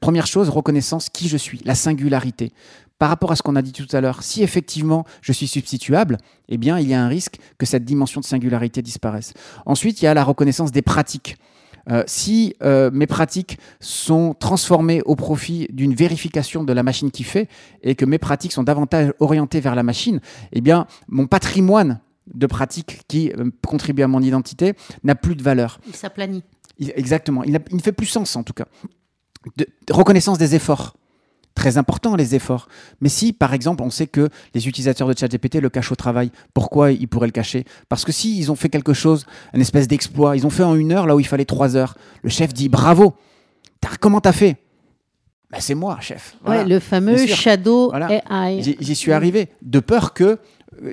première 0.00 0.26
chose, 0.26 0.48
reconnaissance, 0.48 1.08
qui 1.08 1.28
je 1.28 1.36
suis, 1.36 1.60
la 1.64 1.74
singularité. 1.74 2.52
Par 2.98 3.08
rapport 3.08 3.30
à 3.32 3.36
ce 3.36 3.42
qu'on 3.42 3.56
a 3.56 3.62
dit 3.62 3.72
tout 3.72 3.86
à 3.92 4.00
l'heure, 4.00 4.22
si 4.22 4.42
effectivement 4.42 5.04
je 5.20 5.32
suis 5.32 5.46
substituable, 5.48 6.18
eh 6.48 6.56
bien, 6.56 6.78
il 6.78 6.88
y 6.88 6.94
a 6.94 7.02
un 7.02 7.08
risque 7.08 7.38
que 7.56 7.66
cette 7.66 7.84
dimension 7.84 8.20
de 8.20 8.26
singularité 8.26 8.82
disparaisse. 8.82 9.34
Ensuite, 9.66 10.02
il 10.02 10.04
y 10.04 10.08
a 10.08 10.14
la 10.14 10.24
reconnaissance 10.24 10.72
des 10.72 10.82
pratiques. 10.82 11.36
Euh, 11.90 12.04
si 12.06 12.54
euh, 12.62 12.90
mes 12.92 13.06
pratiques 13.06 13.58
sont 13.80 14.34
transformées 14.34 15.02
au 15.02 15.16
profit 15.16 15.68
d'une 15.70 15.94
vérification 15.94 16.64
de 16.64 16.72
la 16.72 16.82
machine 16.82 17.10
qui 17.10 17.24
fait 17.24 17.48
et 17.82 17.94
que 17.94 18.04
mes 18.04 18.18
pratiques 18.18 18.52
sont 18.52 18.62
davantage 18.62 19.12
orientées 19.20 19.60
vers 19.60 19.74
la 19.74 19.82
machine, 19.82 20.20
eh 20.52 20.60
bien, 20.60 20.86
mon 21.08 21.26
patrimoine 21.26 22.00
de 22.34 22.46
pratiques 22.46 23.02
qui 23.08 23.32
euh, 23.32 23.50
contribuent 23.66 24.02
à 24.02 24.08
mon 24.08 24.20
identité 24.20 24.74
n'a 25.02 25.14
plus 25.14 25.34
de 25.34 25.42
valeur. 25.42 25.80
Il 25.86 25.94
s'aplanit. 25.94 26.44
Exactement. 26.78 27.42
Il, 27.44 27.58
il, 27.70 27.76
ne 27.76 27.82
fait 27.82 27.92
plus 27.92 28.06
sens, 28.06 28.36
en 28.36 28.42
tout 28.42 28.52
cas. 28.52 28.66
de 29.56 29.66
reconnaissance 29.90 30.38
des 30.38 30.54
efforts 30.54 30.94
très 31.58 31.76
important 31.76 32.14
les 32.14 32.34
efforts. 32.34 32.68
Mais 33.00 33.08
si, 33.08 33.32
par 33.32 33.52
exemple, 33.52 33.82
on 33.82 33.90
sait 33.90 34.06
que 34.06 34.28
les 34.54 34.68
utilisateurs 34.68 35.08
de 35.08 35.18
ChatGPT 35.18 35.56
le 35.60 35.68
cachent 35.68 35.90
au 35.90 35.96
travail, 35.96 36.30
pourquoi 36.54 36.92
ils 36.92 37.08
pourraient 37.08 37.26
le 37.26 37.32
cacher? 37.32 37.64
Parce 37.88 38.04
que 38.04 38.12
si 38.12 38.38
ils 38.38 38.50
ont 38.52 38.54
fait 38.54 38.68
quelque 38.68 38.94
chose, 38.94 39.26
une 39.52 39.60
espèce 39.60 39.88
d'exploit, 39.88 40.36
ils 40.36 40.46
ont 40.46 40.50
fait 40.50 40.62
en 40.62 40.76
une 40.76 40.92
heure 40.92 41.06
là 41.06 41.16
où 41.16 41.20
il 41.20 41.26
fallait 41.26 41.44
trois 41.44 41.76
heures, 41.76 41.96
le 42.22 42.30
chef 42.30 42.54
dit 42.54 42.68
bravo. 42.68 43.14
Comment 44.00 44.20
t'as 44.20 44.32
fait? 44.32 44.56
Ben, 45.50 45.60
c'est 45.60 45.74
moi, 45.74 45.98
chef. 46.00 46.36
le 46.46 46.78
fameux 46.78 47.26
Shadow 47.26 47.92
AI. 47.92 48.76
J'y 48.80 48.94
suis 48.94 49.12
arrivé, 49.12 49.48
de 49.62 49.80
peur 49.80 50.14
que 50.14 50.38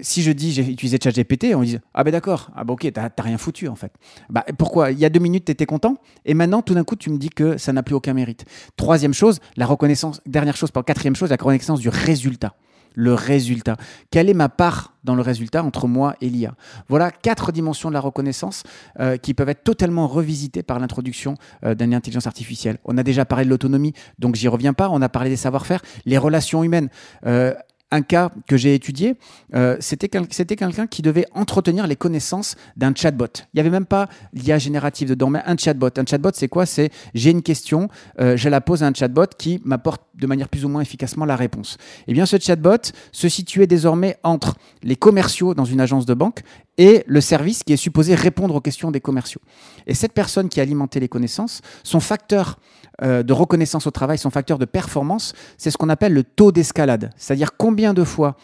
si 0.02 0.22
je 0.22 0.32
dis 0.32 0.52
j'ai 0.52 0.64
utilisé 0.64 0.98
ChatGPT, 1.02 1.56
on 1.56 1.64
dit 1.64 1.78
ah 1.94 2.04
ben 2.04 2.12
d'accord, 2.12 2.52
ah 2.56 2.64
ben 2.64 2.74
ok, 2.74 2.92
t'as 2.94 3.10
rien 3.20 3.38
foutu 3.38 3.68
en 3.68 3.76
fait. 3.76 3.92
Bah 4.30 4.46
pourquoi? 4.58 4.92
Il 4.92 5.00
y 5.00 5.06
a 5.06 5.10
deux 5.10 5.20
minutes 5.20 5.46
t'étais 5.46 5.66
content 5.66 5.98
et 6.26 6.34
maintenant 6.34 6.62
tout 6.62 6.74
d'un 6.74 6.84
coup 6.84 6.96
tu 6.96 7.10
me 7.10 7.18
dis 7.18 7.30
que 7.30 7.58
ça 7.58 7.74
n'a 7.74 7.84
plus 7.84 7.96
aucun 7.96 8.14
mérite. 8.14 8.46
Troisième 8.78 9.14
chose, 9.14 9.40
la 9.58 9.66
reconnaissance. 9.66 10.22
Dernière 10.26 10.58
chose, 10.58 10.72
quatrième 10.86 11.16
chose, 11.16 11.30
la 11.30 11.36
reconnaissance 11.36 11.80
du 11.80 11.90
résultat. 11.90 12.56
le 12.94 13.14
résultat 13.14 13.76
Quelle 14.10 14.30
est 14.30 14.34
ma 14.34 14.50
part 14.50 14.94
dans 15.04 15.16
le 15.16 15.22
résultat 15.22 15.64
entre 15.64 15.88
moi 15.88 16.16
et 16.22 16.30
l'IA 16.30 16.56
Voilà 16.88 17.12
quatre 17.12 17.52
dimensions 17.52 17.90
de 17.90 17.94
la 17.94 18.00
reconnaissance 18.00 18.64
euh, 19.00 19.18
qui 19.18 19.34
peuvent 19.34 19.50
être 19.50 19.64
totalement 19.64 20.08
revisitées 20.08 20.64
par 20.64 20.80
l'introduction 20.80 21.36
euh, 21.64 21.76
d'une 21.76 21.94
intelligence 21.94 22.28
artificielle. 22.28 22.78
On 22.86 22.98
a 22.98 23.04
déjà 23.04 23.26
parlé 23.26 23.46
de 23.46 23.50
l'autonomie, 23.50 23.94
donc 24.18 24.36
j'y 24.36 24.48
reviens 24.48 24.74
pas. 24.74 24.90
On 24.90 25.02
a 25.02 25.10
parlé 25.10 25.30
des 25.30 25.36
savoir-faire, 25.36 25.82
les 26.06 26.18
relations 26.18 26.64
humaines. 26.64 26.90
Euh, 27.26 27.54
un 27.92 28.02
cas 28.02 28.32
que 28.48 28.58
j'ai 28.58 28.74
étudié, 28.74 29.16
euh, 29.54 29.78
c'était 29.80 30.10
quelqu'un 30.10 30.88
qui 30.88 31.02
devait 31.02 31.26
entretenir 31.34 31.88
les 31.88 31.96
connaissances 31.96 32.56
d'un 32.76 32.94
chatbot. 32.96 33.28
Il 33.54 33.58
n'y 33.58 33.60
avait 33.62 33.70
même 33.70 33.86
pas 33.86 34.10
l'IA 34.34 34.58
générative 34.58 35.10
dedans, 35.10 35.30
mais 35.30 35.42
un 35.46 35.56
chatbot. 35.56 35.90
Un 35.98 36.06
chatbot, 36.06 36.32
c'est 36.34 36.48
quoi? 36.48 36.66
C'est 36.66 36.90
j'ai 37.14 37.32
une 37.32 37.44
question, 37.44 37.88
euh, 38.20 38.36
je 38.38 38.50
la 38.50 38.60
pose 38.60 38.84
à 38.84 38.88
un 38.88 38.94
chatbot 38.94 39.28
qui 39.38 39.62
m'apporte 39.64 40.02
de 40.16 40.28
manière 40.28 40.50
plus 40.50 40.66
ou 40.66 40.70
moins 40.70 40.82
efficacement 40.82 41.26
la 41.26 41.36
réponse. 41.36 41.78
Eh 42.08 42.14
bien, 42.14 42.26
ce 42.26 42.38
chatbot 42.40 42.92
se 43.12 43.30
situait 43.30 43.68
désormais 43.68 44.18
entre 44.24 44.56
les 44.82 44.96
commerciaux 44.96 45.54
dans 45.54 45.66
une 45.66 45.80
agence 45.80 46.06
de 46.06 46.14
banque 46.14 46.42
et 46.78 47.04
le 47.08 47.22
service 47.22 47.64
qui 47.64 47.74
est 47.74 47.78
supposé 47.78 48.16
répondre 48.16 48.56
aux 48.56 48.62
questions 48.62 48.92
des 48.92 49.02
commerciaux. 49.02 49.42
Et 49.88 49.94
cette 49.94 50.14
personne 50.14 50.50
qui 50.50 50.60
alimentait 50.60 51.00
les 51.00 51.08
connaissances, 51.08 51.62
son 51.84 52.00
facteur 52.00 52.60
euh, 53.02 53.24
de 53.24 53.34
reconnaissance 53.34 53.88
au 53.88 53.92
travail, 53.92 54.18
son 54.18 54.30
facteur 54.30 54.58
de 54.58 54.66
performance, 54.66 55.34
c'est 55.58 55.72
ce 55.72 55.78
qu'on 55.78 55.90
appelle 55.90 56.14
le 56.14 56.24
taux 56.24 56.52
d'escalade. 56.52 57.12
C'est-à-dire 57.18 57.58
combien 57.58 57.94
de 57.94 58.04
fois 58.04 58.36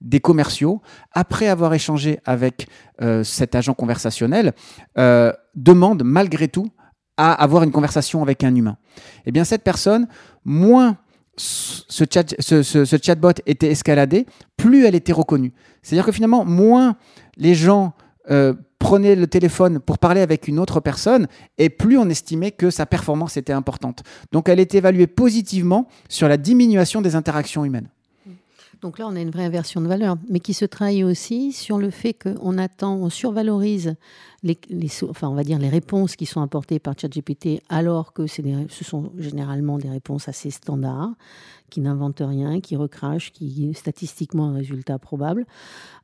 des 0.00 0.20
commerciaux, 0.20 0.80
après 1.12 1.48
avoir 1.48 1.74
échangé 1.74 2.20
avec 2.24 2.66
euh, 3.02 3.22
cet 3.22 3.54
agent 3.54 3.74
conversationnel, 3.74 4.54
euh, 4.98 5.32
demandent 5.54 6.02
malgré 6.04 6.48
tout 6.48 6.70
à 7.16 7.32
avoir 7.32 7.62
une 7.62 7.70
conversation 7.70 8.22
avec 8.22 8.42
un 8.42 8.54
humain. 8.54 8.78
Eh 9.26 9.32
bien, 9.32 9.44
cette 9.44 9.62
personne, 9.62 10.08
moins 10.44 10.96
ce, 11.36 12.04
chat, 12.10 12.34
ce, 12.40 12.98
chatbot 13.02 13.32
était 13.46 13.70
escaladé, 13.70 14.26
plus 14.56 14.86
elle 14.86 14.94
était 14.94 15.12
reconnue. 15.12 15.52
C'est-à-dire 15.82 16.06
que 16.06 16.12
finalement, 16.12 16.44
moins 16.44 16.96
les 17.36 17.54
gens 17.54 17.92
prenaient 18.80 19.14
le 19.14 19.28
téléphone 19.28 19.78
pour 19.78 19.98
parler 19.98 20.22
avec 20.22 20.48
une 20.48 20.58
autre 20.58 20.80
personne, 20.80 21.28
et 21.58 21.68
plus 21.68 21.96
on 21.98 22.08
estimait 22.08 22.50
que 22.50 22.70
sa 22.70 22.86
performance 22.86 23.36
était 23.36 23.52
importante. 23.52 24.02
Donc 24.32 24.48
elle 24.48 24.58
est 24.58 24.74
évaluée 24.74 25.06
positivement 25.06 25.86
sur 26.08 26.26
la 26.26 26.36
diminution 26.36 27.00
des 27.00 27.14
interactions 27.14 27.64
humaines. 27.64 27.88
Donc 28.80 28.98
là, 28.98 29.06
on 29.06 29.14
a 29.14 29.20
une 29.20 29.30
vraie 29.30 29.44
inversion 29.44 29.82
de 29.82 29.86
valeur, 29.86 30.16
mais 30.30 30.40
qui 30.40 30.54
se 30.54 30.64
trahit 30.64 31.04
aussi 31.04 31.52
sur 31.52 31.76
le 31.76 31.90
fait 31.90 32.14
qu'on 32.14 32.56
attend, 32.56 32.94
on 32.96 33.10
survalorise 33.10 33.94
les, 34.42 34.58
enfin, 35.08 35.28
on 35.28 35.34
va 35.34 35.44
dire 35.44 35.58
les 35.58 35.68
réponses 35.68 36.16
qui 36.16 36.26
sont 36.26 36.40
apportées 36.40 36.78
par 36.78 36.94
ChatGPT, 36.98 37.62
alors 37.68 38.12
que 38.12 38.26
ce 38.26 38.84
sont 38.84 39.12
généralement 39.18 39.78
des 39.78 39.90
réponses 39.90 40.28
assez 40.28 40.50
standards, 40.50 41.14
qui 41.68 41.80
n'inventent 41.80 42.22
rien, 42.24 42.60
qui 42.60 42.76
recrachent, 42.76 43.32
qui 43.32 43.72
statistiquement 43.74 44.48
un 44.48 44.54
résultat 44.54 44.98
probable, 44.98 45.46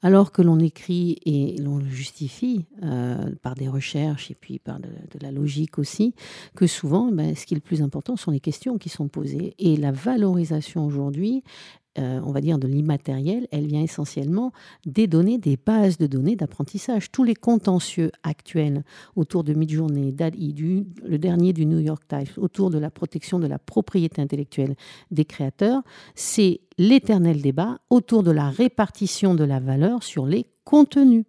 alors 0.02 0.32
que 0.32 0.42
l'on 0.42 0.58
écrit 0.58 1.18
et 1.24 1.56
l'on 1.58 1.80
justifie 1.80 2.66
euh, 2.82 3.34
par 3.42 3.54
des 3.54 3.68
recherches 3.68 4.30
et 4.30 4.34
puis 4.34 4.58
par 4.58 4.80
de, 4.80 4.88
la 5.20 5.32
logique 5.32 5.78
aussi, 5.78 6.14
que 6.54 6.66
souvent, 6.66 7.10
ben, 7.10 7.34
ce 7.34 7.46
qui 7.46 7.54
est 7.54 7.56
le 7.56 7.62
plus 7.62 7.82
important 7.82 8.16
sont 8.16 8.30
les 8.30 8.40
questions 8.40 8.78
qui 8.78 8.88
sont 8.88 9.08
posées. 9.08 9.54
Et 9.58 9.76
la 9.76 9.92
valorisation 9.92 10.86
aujourd'hui, 10.86 11.42
euh, 11.98 12.20
on 12.24 12.30
va 12.30 12.40
dire, 12.40 12.58
de 12.58 12.66
l'immatériel, 12.66 13.48
elle 13.52 13.66
vient 13.66 13.82
essentiellement 13.82 14.52
des 14.84 15.06
données, 15.06 15.38
des 15.38 15.56
bases 15.56 15.96
de 15.96 16.06
données 16.06 16.36
d'apprentissage. 16.36 17.10
Tous 17.10 17.24
les 17.24 17.34
contentieux 17.34 18.10
actuels 18.26 18.82
autour 19.14 19.44
de 19.44 19.54
Midjourney, 19.54 20.12
DALI, 20.12 20.86
le 21.04 21.18
dernier 21.18 21.52
du 21.52 21.66
New 21.66 21.78
York 21.78 22.02
Times, 22.08 22.26
autour 22.36 22.70
de 22.70 22.78
la 22.78 22.90
protection 22.90 23.38
de 23.38 23.46
la 23.46 23.58
propriété 23.58 24.20
intellectuelle 24.20 24.74
des 25.10 25.24
créateurs, 25.24 25.82
c'est 26.14 26.60
l'éternel 26.78 27.40
débat 27.40 27.78
autour 27.90 28.22
de 28.22 28.30
la 28.30 28.50
répartition 28.50 29.34
de 29.34 29.44
la 29.44 29.60
valeur 29.60 30.02
sur 30.02 30.26
les 30.26 30.46
contenus. 30.64 31.24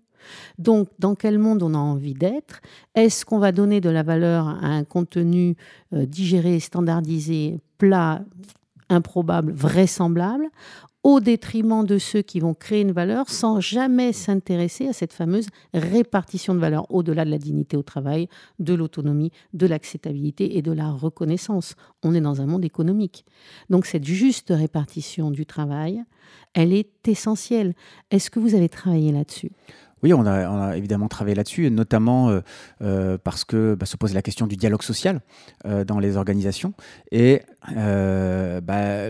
Donc, 0.57 0.89
dans 0.99 1.15
quel 1.15 1.39
monde 1.39 1.63
on 1.63 1.73
a 1.73 1.77
envie 1.77 2.13
d'être? 2.13 2.61
Est-ce 2.95 3.25
qu'on 3.25 3.39
va 3.39 3.51
donner 3.51 3.79
de 3.81 3.89
la 3.89 4.03
valeur 4.03 4.47
à 4.47 4.67
un 4.67 4.83
contenu 4.83 5.55
euh, 5.93 6.05
digéré, 6.05 6.59
standardisé, 6.59 7.59
plat, 7.77 8.23
improbable, 8.89 9.51
vraisemblable, 9.51 10.49
au 11.07 11.21
détriment 11.21 11.85
de 11.85 11.99
ceux 11.99 12.21
qui 12.21 12.41
vont 12.41 12.53
créer 12.53 12.81
une 12.81 12.91
valeur 12.91 13.29
sans 13.29 13.61
jamais 13.61 14.11
s'intéresser 14.11 14.89
à 14.89 14.93
cette 14.93 15.13
fameuse 15.13 15.47
répartition 15.73 16.53
de 16.53 16.59
valeur 16.59 16.85
au-delà 16.93 17.23
de 17.23 17.29
la 17.29 17.37
dignité 17.37 17.77
au 17.77 17.81
travail, 17.81 18.27
de 18.59 18.73
l'autonomie, 18.73 19.31
de 19.53 19.67
l'acceptabilité 19.67 20.57
et 20.57 20.61
de 20.61 20.73
la 20.73 20.91
reconnaissance. 20.91 21.75
On 22.03 22.13
est 22.13 22.19
dans 22.19 22.41
un 22.41 22.45
monde 22.45 22.65
économique. 22.65 23.23
Donc 23.69 23.85
cette 23.85 24.03
juste 24.03 24.49
répartition 24.49 25.31
du 25.31 25.45
travail, 25.45 26.03
elle 26.53 26.73
est 26.73 27.07
essentielle. 27.07 27.73
Est-ce 28.11 28.29
que 28.29 28.41
vous 28.41 28.53
avez 28.53 28.67
travaillé 28.67 29.13
là-dessus? 29.13 29.51
Oui, 30.03 30.13
on 30.13 30.25
a, 30.25 30.77
évidemment 30.77 31.07
travaillé 31.07 31.35
là-dessus, 31.35 31.71
notamment 31.71 32.29
euh, 32.29 32.41
euh, 32.81 33.17
parce 33.23 33.43
que 33.43 33.75
bah, 33.75 33.85
se 33.85 33.97
pose 33.97 34.13
la 34.13 34.21
question 34.21 34.45
du 34.45 34.55
dialogue 34.55 34.83
social 34.83 35.21
euh, 35.65 35.83
dans 35.83 35.99
les 35.99 36.17
organisations. 36.17 36.73
Et 37.11 37.41
bah, 37.75 39.07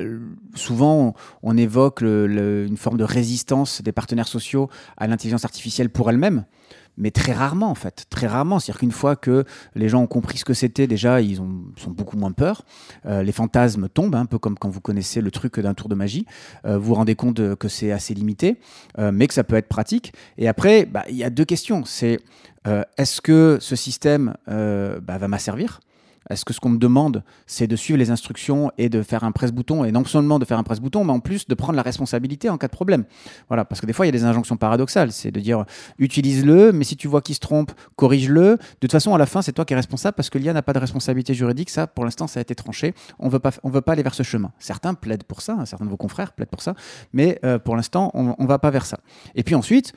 souvent, 0.56 1.14
on, 1.44 1.58
évoque 1.58 2.02
une 2.02 2.78
forme 2.78 2.98
de 2.98 3.04
résistance 3.04 3.82
des 3.82 3.92
partenaires 3.92 4.28
sociaux 4.28 4.70
à 4.96 5.08
l'intelligence 5.08 5.46
artificielle 5.46 5.90
pour 5.90 6.10
elle-même 6.10 6.46
mais 6.98 7.12
très 7.12 7.32
rarement 7.32 7.70
en 7.70 7.76
fait, 7.76 8.06
très 8.10 8.28
rarement. 8.28 8.60
C'est-à-dire 8.60 8.80
qu'une 8.80 8.92
fois 8.92 9.16
que 9.16 9.46
les 9.76 9.90
gens 9.90 10.02
ont 10.02 10.08
compris 10.08 10.38
ce 10.38 10.46
que 10.46 10.54
c'était, 10.54 10.88
déjà, 10.88 11.22
ils 11.22 11.42
ont, 11.42 11.62
sont 11.78 11.92
beaucoup 11.92 12.18
moins 12.18 12.32
peur. 12.32 12.64
Euh, 13.06 13.24
les 13.24 13.32
fantasmes 13.32 13.88
tombent, 13.88 14.16
hein, 14.16 14.22
un 14.22 14.26
peu 14.26 14.40
comme 14.40 14.58
quand 14.58 14.70
vous 14.70 14.82
connaissez 14.82 15.22
le 15.22 15.32
truc 15.32 15.60
d'un 15.60 15.74
tour 15.74 15.90
de 15.90 15.96
magie. 15.96 16.26
Euh, 16.66 16.78
vous 16.78 16.88
vous 16.88 16.96
rendez 16.96 17.16
compte 17.16 17.56
que 17.56 17.68
c'est 17.68 17.92
assez 17.92 18.14
limité, 18.14 18.58
euh, 18.98 19.12
mais 19.12 19.28
que 19.28 19.34
ça 19.34 19.44
peut 19.44 19.56
être 19.56 19.68
pratique. 19.68 20.14
Et 20.38 20.48
après, 20.48 20.86
bah, 20.86 21.04
il 21.10 21.16
y 21.16 21.24
a 21.24 21.30
deux 21.30 21.46
questions. 21.46 21.86
C'est 21.86 22.20
est-ce 22.98 23.22
que 23.22 23.60
ce 23.62 23.78
système 23.78 24.34
bah, 24.46 25.18
va 25.18 25.28
m'asservir? 25.30 25.80
Est-ce 26.30 26.46
que 26.46 26.54
ce 26.54 26.60
qu'on 26.60 26.70
me 26.70 26.78
demande, 26.78 27.24
c'est 27.46 27.68
de 27.68 27.76
suivre 27.76 28.00
les 28.00 28.12
instructions 28.12 28.72
et 28.78 28.90
de 28.90 29.02
faire 29.02 29.24
un 29.24 29.32
presse-bouton, 29.32 29.86
et 29.86 29.92
non 29.92 30.06
seulement 30.06 30.40
de 30.40 30.46
faire 30.46 30.58
un 30.58 30.64
presse-bouton, 30.64 31.04
mais 31.04 31.14
en 31.14 31.20
plus 31.20 31.48
de 31.48 31.56
prendre 31.56 31.76
la 31.76 31.82
responsabilité 31.82 32.50
en 32.50 32.58
cas 32.58 32.68
de 32.68 32.72
problème? 32.72 33.06
Voilà, 33.48 33.66
parce 33.66 33.82
que 33.82 33.86
des 33.86 33.94
fois, 33.94 34.06
il 34.06 34.10
y 34.10 34.16
a 34.16 34.18
des 34.18 34.26
injonctions 34.26 34.58
paradoxales. 34.58 35.12
C'est 35.12 35.32
de 35.32 35.40
dire 35.40 35.66
utilise-le, 36.00 36.72
mais 36.72 36.84
si 36.84 36.96
tu 36.98 37.08
vois 37.08 37.22
qu'il 37.22 37.36
se 37.36 37.40
trompe, 37.40 37.72
corrige-le. 37.96 38.58
De 38.58 38.60
toute 38.80 38.92
façon, 38.92 39.14
à 39.16 39.18
la 39.18 39.26
fin, 39.26 39.42
c'est 39.42 39.54
toi 39.54 39.66
qui 39.66 39.74
es 39.74 39.76
responsable 39.76 40.16
parce 40.16 40.30
que 40.30 40.38
l'IA 40.38 40.54
n'a 40.54 40.62
pas 40.62 40.74
de 40.74 40.80
responsabilité 40.80 41.34
juridique. 41.34 41.70
Ça, 41.70 41.88
pour 41.88 42.06
l'instant, 42.06 42.28
ça 42.28 42.40
a 42.40 42.42
été 42.42 42.56
tranché. 42.56 42.94
On 43.20 43.30
veut 43.30 43.40
veut 43.64 43.82
pas 43.82 43.92
aller 43.94 44.04
vers 44.04 44.14
ce 44.14 44.24
chemin. 44.24 44.52
Certains 44.60 44.94
plaident 44.94 45.24
pour 45.24 45.42
ça, 45.42 45.66
certains 45.66 45.86
de 45.86 45.90
vos 45.90 45.98
confrères 45.98 46.34
plaident 46.34 46.50
pour 46.50 46.62
ça, 46.62 46.74
mais 47.14 47.40
euh, 47.44 47.60
pour 47.60 47.76
l'instant, 47.76 48.12
on 48.14 48.36
ne 48.38 48.48
va 48.48 48.60
pas 48.60 48.72
vers 48.72 48.86
ça. 48.86 49.00
Et 49.36 49.44
puis 49.44 49.56
ensuite, 49.56 49.94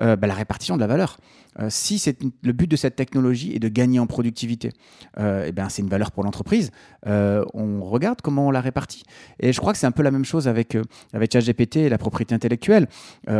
euh, 0.00 0.16
bah, 0.16 0.26
la 0.26 0.34
répartition 0.34 0.76
de 0.76 0.80
la 0.80 0.86
valeur. 0.86 1.18
Euh, 1.60 1.66
si 1.68 1.98
c'est 1.98 2.18
le 2.42 2.52
but 2.52 2.70
de 2.70 2.76
cette 2.76 2.96
technologie 2.96 3.54
est 3.54 3.58
de 3.58 3.68
gagner 3.68 3.98
en 3.98 4.06
productivité, 4.06 4.72
euh, 5.18 5.44
eh 5.46 5.52
ben 5.52 5.68
c'est 5.68 5.82
une 5.82 5.88
valeur 5.88 6.10
pour 6.10 6.24
l'entreprise. 6.24 6.70
on 7.06 7.84
regarde 7.84 8.20
comment 8.22 8.46
on 8.46 8.50
la 8.50 8.60
répartit. 8.60 9.02
Et 9.40 9.52
je 9.52 9.60
crois 9.60 9.72
que 9.72 9.78
c'est 9.78 9.86
un 9.86 9.92
peu 9.92 10.02
la 10.02 10.10
même 10.10 10.24
chose 10.24 10.48
avec 10.48 10.76
avec 11.12 11.32
ChatGPT 11.32 11.76
et 11.76 11.88
la 11.88 11.98
propriété 11.98 12.34
intellectuelle. 12.34 12.88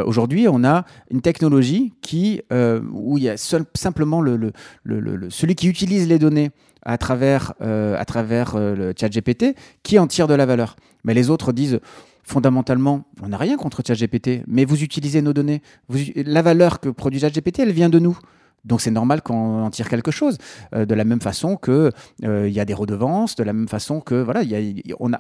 Aujourd'hui, 0.05 0.47
on 0.49 0.65
a 0.65 0.85
une 1.11 1.23
technologie 1.23 1.93
qui 2.03 2.43
où 2.51 3.19
il 3.19 3.25
y 3.25 3.29
a 3.29 3.37
simplement 3.37 4.21
le, 4.21 4.53
celui 5.31 5.55
qui 5.55 5.69
utilise 5.69 6.09
les 6.09 6.19
données 6.19 6.51
à 6.85 6.99
travers, 6.99 7.55
à 7.61 8.05
travers 8.05 8.57
ChatGPT 8.99 9.57
qui 9.83 9.99
en 9.99 10.07
tire 10.07 10.27
de 10.27 10.35
la 10.35 10.47
valeur. 10.47 10.77
Mais 11.05 11.15
les 11.15 11.31
autres 11.31 11.53
disent 11.53 11.81
fondamentalement, 12.23 13.05
on 13.23 13.29
n'a 13.29 13.37
rien 13.37 13.57
contre 13.57 13.83
ChatGPT, 13.87 14.43
mais 14.47 14.65
vous 14.65 14.83
utilisez 14.83 15.23
nos 15.23 15.33
données. 15.33 15.63
la 16.17 16.43
valeur 16.43 16.81
que 16.81 16.89
produit 16.89 17.21
ChatGPT, 17.21 17.61
elle 17.61 17.73
vient 17.73 17.89
de 17.89 17.99
nous. 17.99 18.19
Donc 18.65 18.81
c'est 18.81 18.91
normal 18.91 19.23
qu'on 19.23 19.65
en 19.65 19.71
tire 19.71 19.89
quelque 19.89 20.11
chose. 20.11 20.39
Euh, 20.75 20.87
de 20.87 20.95
la 20.95 21.05
même 21.05 21.21
façon 21.21 21.57
que 21.57 21.91
euh, 22.25 22.49
il 22.49 22.55
y 22.55 22.61
a 22.61 22.65
des 22.65 22.75
redevances, 22.75 23.35
de 23.35 23.43
la 23.43 23.53
même 23.53 23.69
façon 23.69 24.01
que 24.01 24.15
voilà, 24.15 24.43
on, 25.01 25.13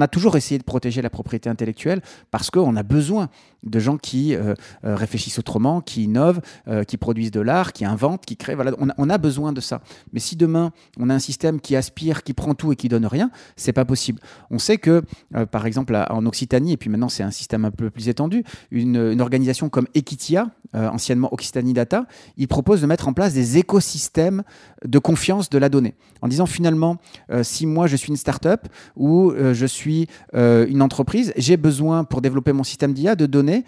a, 0.00 0.08
toujours 0.08 0.36
essayé 0.36 0.58
de 0.58 0.64
protéger 0.64 1.02
la 1.02 1.10
propriété 1.10 1.50
intellectuelle 1.50 2.00
parce 2.30 2.50
qu'on 2.50 2.76
a 2.76 2.82
besoin 2.82 3.28
de 3.62 3.78
gens 3.78 3.96
qui 3.96 4.34
euh, 4.34 4.54
euh, 4.84 4.94
réfléchissent 4.94 5.38
autrement, 5.38 5.80
qui 5.80 6.04
innovent, 6.04 6.40
euh, 6.68 6.84
qui 6.84 6.96
produisent 6.96 7.30
de 7.30 7.40
l'art, 7.40 7.72
qui 7.72 7.84
inventent, 7.84 8.24
qui 8.24 8.36
créent. 8.36 8.54
Voilà, 8.54 8.72
on 8.78 9.10
a, 9.10 9.18
besoin 9.18 9.52
de 9.52 9.60
ça. 9.60 9.82
Mais 10.12 10.18
si 10.20 10.34
demain 10.34 10.72
on 10.98 11.08
a 11.08 11.14
un 11.14 11.20
système 11.20 11.60
qui 11.60 11.76
aspire, 11.76 12.24
qui 12.24 12.32
prend 12.32 12.54
tout 12.54 12.72
et 12.72 12.76
qui 12.76 12.88
donne 12.88 13.06
rien, 13.06 13.30
c'est 13.56 13.72
pas 13.72 13.84
possible. 13.84 14.20
On 14.50 14.58
sait 14.58 14.78
que, 14.78 15.02
par 15.50 15.66
exemple, 15.66 15.94
en 16.10 16.26
Occitanie, 16.26 16.72
et 16.72 16.76
puis 16.76 16.90
maintenant 16.90 17.08
c'est 17.08 17.22
un 17.22 17.30
système 17.30 17.64
un 17.64 17.70
peu 17.70 17.88
plus 17.90 18.08
étendu, 18.08 18.42
une, 18.70 19.20
organisation 19.20 19.68
comme 19.68 19.86
Equitia, 19.94 20.48
anciennement 20.74 21.32
Occitanie 21.32 21.72
Data, 21.72 22.06
il 22.36 22.48
propose 22.48 22.80
de 22.80 22.86
mettre 22.86 23.06
en 23.06 23.12
place 23.12 23.32
des 23.32 23.58
écosystèmes 23.58 24.42
de 24.86 24.98
confiance 24.98 25.50
de 25.50 25.58
la 25.58 25.68
donnée, 25.68 25.94
en 26.20 26.28
disant 26.28 26.46
finalement, 26.46 26.96
si 27.42 27.66
moi 27.66 27.86
je 27.86 27.96
suis 27.96 28.08
une 28.08 28.16
start-up 28.16 28.66
ou 28.96 29.32
je 29.34 29.66
suis 29.66 30.08
une 30.34 30.82
entreprise, 30.82 31.32
j'ai 31.36 31.56
besoin 31.56 32.04
pour 32.04 32.20
développer 32.20 32.52
mon 32.52 32.64
système 32.64 32.92
d'IA 32.92 33.14
de 33.14 33.26
donner 33.26 33.64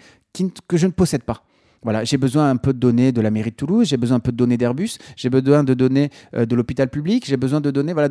que 0.67 0.77
je 0.77 0.87
ne 0.87 0.91
possède 0.91 1.23
pas. 1.23 1.43
Voilà, 1.85 2.03
j'ai 2.03 2.17
besoin 2.17 2.49
un 2.49 2.57
peu 2.57 2.73
de 2.73 2.79
données 2.79 3.11
de 3.11 3.21
la 3.21 3.29
mairie 3.29 3.51
de 3.51 3.55
Toulouse, 3.55 3.87
j'ai 3.87 3.97
besoin 3.97 4.17
un 4.17 4.19
peu 4.19 4.31
de 4.31 4.37
données 4.37 4.57
d'Airbus, 4.57 4.97
j'ai 5.15 5.29
besoin 5.29 5.63
de 5.63 5.75
données 5.75 6.09
euh, 6.33 6.47
de 6.47 6.55
l'hôpital 6.55 6.89
public, 6.89 7.25
j'ai 7.27 7.37
besoin 7.37 7.61
de 7.61 7.69
données, 7.69 7.93
voilà, 7.93 8.09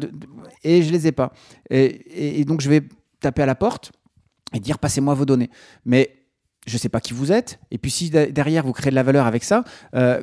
et 0.63 0.83
je 0.83 0.93
les 0.93 1.09
ai 1.09 1.13
pas. 1.13 1.33
Et, 1.71 2.41
et, 2.41 2.45
donc 2.45 2.61
je 2.61 2.71
vais 2.71 2.83
taper 3.19 3.43
à 3.43 3.47
la 3.47 3.57
porte 3.57 3.91
et 4.55 4.61
dire 4.61 4.79
passez-moi 4.79 5.15
vos 5.15 5.25
données. 5.25 5.51
Mais 5.85 6.15
je 6.67 6.75
ne 6.75 6.79
sais 6.79 6.89
pas 6.89 7.01
qui 7.01 7.13
vous 7.13 7.33
êtes, 7.33 7.59
et 7.71 7.79
puis 7.79 7.91
si 7.91 8.11
derrière 8.11 8.65
vous 8.65 8.73
créez 8.73 8.91
de 8.91 8.95
la 8.95 9.03
valeur 9.03 9.27
avec 9.27 9.45
ça, 9.45 9.65
euh, 9.95 10.23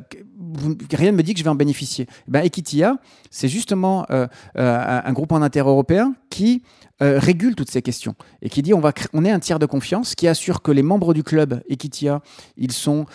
rien 0.92 1.12
ne 1.12 1.18
me 1.18 1.24
dit 1.24 1.34
que 1.34 1.40
je 1.40 1.44
vais 1.44 1.50
en 1.50 1.56
bénéficier. 1.56 2.08
Eh 2.28 2.32
ben, 2.32 2.42
Equitia, 2.44 2.98
c'est 3.30 3.48
justement 3.48 4.06
euh, 4.10 4.28
euh, 4.58 5.02
un 5.04 5.14
groupe 5.14 5.32
en 5.32 5.42
inter-européen 5.42 6.16
qui 6.30 6.64
régule 7.04 7.56
toutes 7.56 7.72
ces 7.72 7.82
questions 7.82 8.14
et 8.44 8.50
qui 8.50 8.62
dit 8.62 8.76
on, 8.76 8.80
va 8.80 8.94
on 9.14 9.26
est 9.26 9.32
un 9.32 9.40
tiers 9.40 9.58
de 9.58 9.66
confiance 9.66 10.14
qui 10.14 10.28
assure 10.28 10.62
que 10.62 10.72
les 10.72 10.84
membres 10.84 11.16
du 11.16 11.24
club 11.24 11.64
Equitia, 11.68 12.22
ils 12.58 12.72
sont 12.72 13.08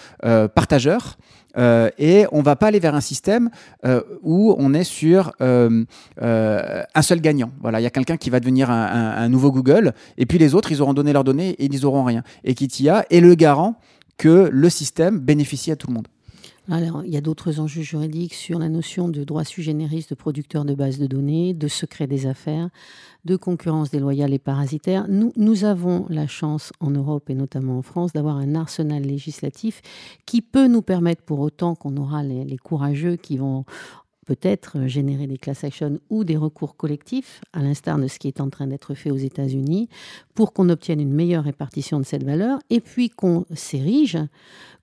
partageurs, 0.57 1.19
euh, 1.59 1.91
et 1.99 2.27
on 2.33 2.43
va 2.43 2.57
pas 2.57 2.69
aller 2.69 2.81
vers 2.81 2.95
un 2.95 3.01
système 3.01 3.51
euh, 3.85 4.03
où 4.23 4.55
on 4.59 4.75
est 4.75 4.85
sur 4.85 5.33
euh, 5.41 5.85
un 6.21 7.03
seul 7.03 7.21
gagnant. 7.21 7.51
Voilà, 7.61 7.81
il 7.81 7.83
y 7.83 7.87
a 7.87 7.91
quelqu'un 7.91 8.17
qui 8.17 8.31
va 8.31 8.41
devenir 8.41 8.71
un, 8.71 9.29
nouveau 9.29 9.51
Google, 9.51 9.93
et 10.19 10.27
puis 10.27 10.39
les 10.39 10.55
autres, 10.55 10.71
ils 10.73 10.83
auront 10.83 10.95
donné 10.95 11.13
leurs 11.13 11.25
données 11.25 11.51
et 11.51 11.65
ils 11.65 11.83
n'auront 11.83 12.05
rien. 12.05 12.23
Et 12.45 12.55
Kitia 12.55 13.05
est 13.11 13.21
le 13.21 13.35
garant 13.35 13.77
que 14.17 14.49
le 14.53 14.71
système 14.71 15.19
bénéficie 15.19 15.71
à 15.71 15.77
tout 15.77 15.89
le 15.89 15.95
monde. 15.95 16.09
Alors, 16.69 17.05
il 17.05 17.13
y 17.13 17.17
a 17.17 17.21
d'autres 17.21 17.61
enjeux 17.61 17.83
juridiques 17.83 18.35
sur 18.35 18.59
la 18.59 18.69
notion 18.69 19.09
de 19.09 19.23
droit 19.23 19.45
sui 19.45 19.63
generis 19.63 20.05
de 20.11 20.17
producteur 20.17 20.65
de 20.65 20.75
bases 20.75 20.99
de 20.99 21.07
données, 21.07 21.55
de 21.55 21.69
secret 21.69 22.09
des 22.09 22.27
affaires, 22.27 22.71
de 23.25 23.37
concurrence 23.37 23.91
déloyale 23.91 24.33
et 24.33 24.41
parasitaire. 24.41 25.07
Nous, 25.09 25.65
avons 25.65 26.07
la 26.09 26.27
chance 26.27 26.73
en 26.81 26.91
Europe 26.91 27.31
et 27.31 27.35
notamment 27.35 27.79
en 27.79 27.83
France 27.83 28.13
d'avoir 28.13 28.37
un 28.37 28.57
arsenal 28.57 29.03
législatif 29.03 29.81
qui 30.27 30.43
peut 30.43 30.67
nous 30.67 30.83
permettre, 30.83 31.23
pour 31.23 31.39
autant 31.39 31.77
qu'on 31.77 31.97
aura 31.97 32.25
les 32.25 32.59
courageux 32.59 33.15
qui 33.15 33.37
vont 33.37 33.65
peut-être 34.27 34.87
générer 34.87 35.27
des 35.27 35.39
class 35.39 35.65
actions 35.65 35.99
ou 36.11 36.25
des 36.25 36.37
recours 36.37 36.77
collectifs, 36.77 37.41
à 37.53 37.63
l'instar 37.63 37.99
de 37.99 38.09
ce 38.09 38.19
qui 38.19 38.29
est 38.29 38.41
en 38.41 38.51
train 38.51 38.67
d'être 38.67 38.95
fait 38.95 39.11
aux 39.11 39.17
États-Unis, 39.17 39.89
pour 40.35 40.53
qu'on 40.53 40.69
obtienne 40.69 41.01
une 41.01 41.15
meilleure 41.15 41.45
répartition 41.45 41.99
de 41.99 42.05
cette 42.05 42.25
valeur 42.25 42.59
et 42.69 42.81
puis 42.81 43.09
qu'on 43.09 43.47
s'érige 43.55 44.19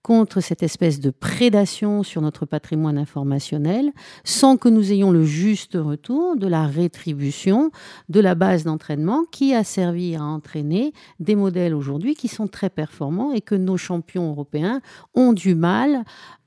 contre 0.04 0.42
cette 0.42 0.64
espèce 0.64 1.00
de 1.00 1.10
prédation 1.10 2.04
sur 2.04 2.22
notre 2.22 2.46
patrimoine 2.46 2.98
informationnel 2.98 3.92
sans 4.26 4.58
que 4.58 4.68
nous 4.68 4.92
ayons 4.92 5.12
le 5.12 5.24
juste 5.24 5.78
retour 5.80 6.36
de 6.36 6.46
la 6.46 6.68
rétribution 6.68 7.72
de 8.10 8.20
la 8.20 8.36
base 8.36 8.66
d'entraînement 8.66 9.24
qui 9.32 9.56
a 9.56 9.64
servi 9.64 10.16
à 10.16 10.24
entraîner 10.24 10.94
des 11.22 11.36
modèles 11.36 11.74
aujourd'hui 11.74 12.16
qui 12.16 12.28
sont 12.28 12.48
très 12.48 12.70
performants 12.70 13.32
et 13.32 13.40
que 13.40 13.56
nos 13.56 13.78
champions 13.78 14.30
européens 14.30 14.82
ont 15.16 15.32
du 15.32 15.56
mal 15.56 16.04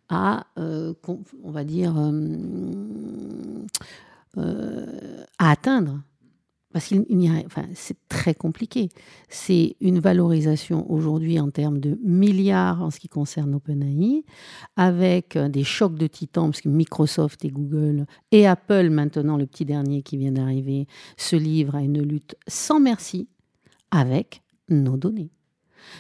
à, 0.09 0.47
euh, 0.59 0.95
on 1.43 1.51
va 1.51 1.65
dire, 1.65 1.95
euh, 1.99 3.67
euh, 4.39 5.25
à 5.39 5.51
atteindre. 5.51 6.03
Parce 6.73 6.89
qu'il 6.89 7.07
enfin, 7.47 7.65
c'est 7.73 7.97
très 8.07 8.35
compliqué. 8.35 8.91
C'est 9.31 9.77
une 9.81 9.99
valorisation 9.99 10.91
aujourd'hui 10.93 11.41
en 11.41 11.49
termes 11.51 11.79
de 11.79 11.99
milliards 12.05 12.83
en 12.83 12.91
ce 12.91 13.01
qui 13.01 13.09
concerne 13.09 13.55
OpenAI, 13.55 14.25
avec 14.77 15.39
des 15.39 15.65
chocs 15.65 15.97
de 15.97 16.07
titans, 16.07 16.51
parce 16.51 16.61
que 16.61 16.69
Microsoft 16.69 17.47
et 17.47 17.51
Google 17.51 18.05
et 18.31 18.47
Apple, 18.47 18.91
maintenant 18.91 19.39
le 19.39 19.47
petit 19.47 19.65
dernier 19.65 20.03
qui 20.03 20.19
vient 20.19 20.33
d'arriver, 20.33 20.87
se 21.17 21.37
livrent 21.37 21.77
à 21.77 21.83
une 21.83 22.03
lutte 22.03 22.37
sans 22.47 22.79
merci 22.79 23.27
avec 23.91 24.43
nos 24.69 24.99
données 24.99 25.31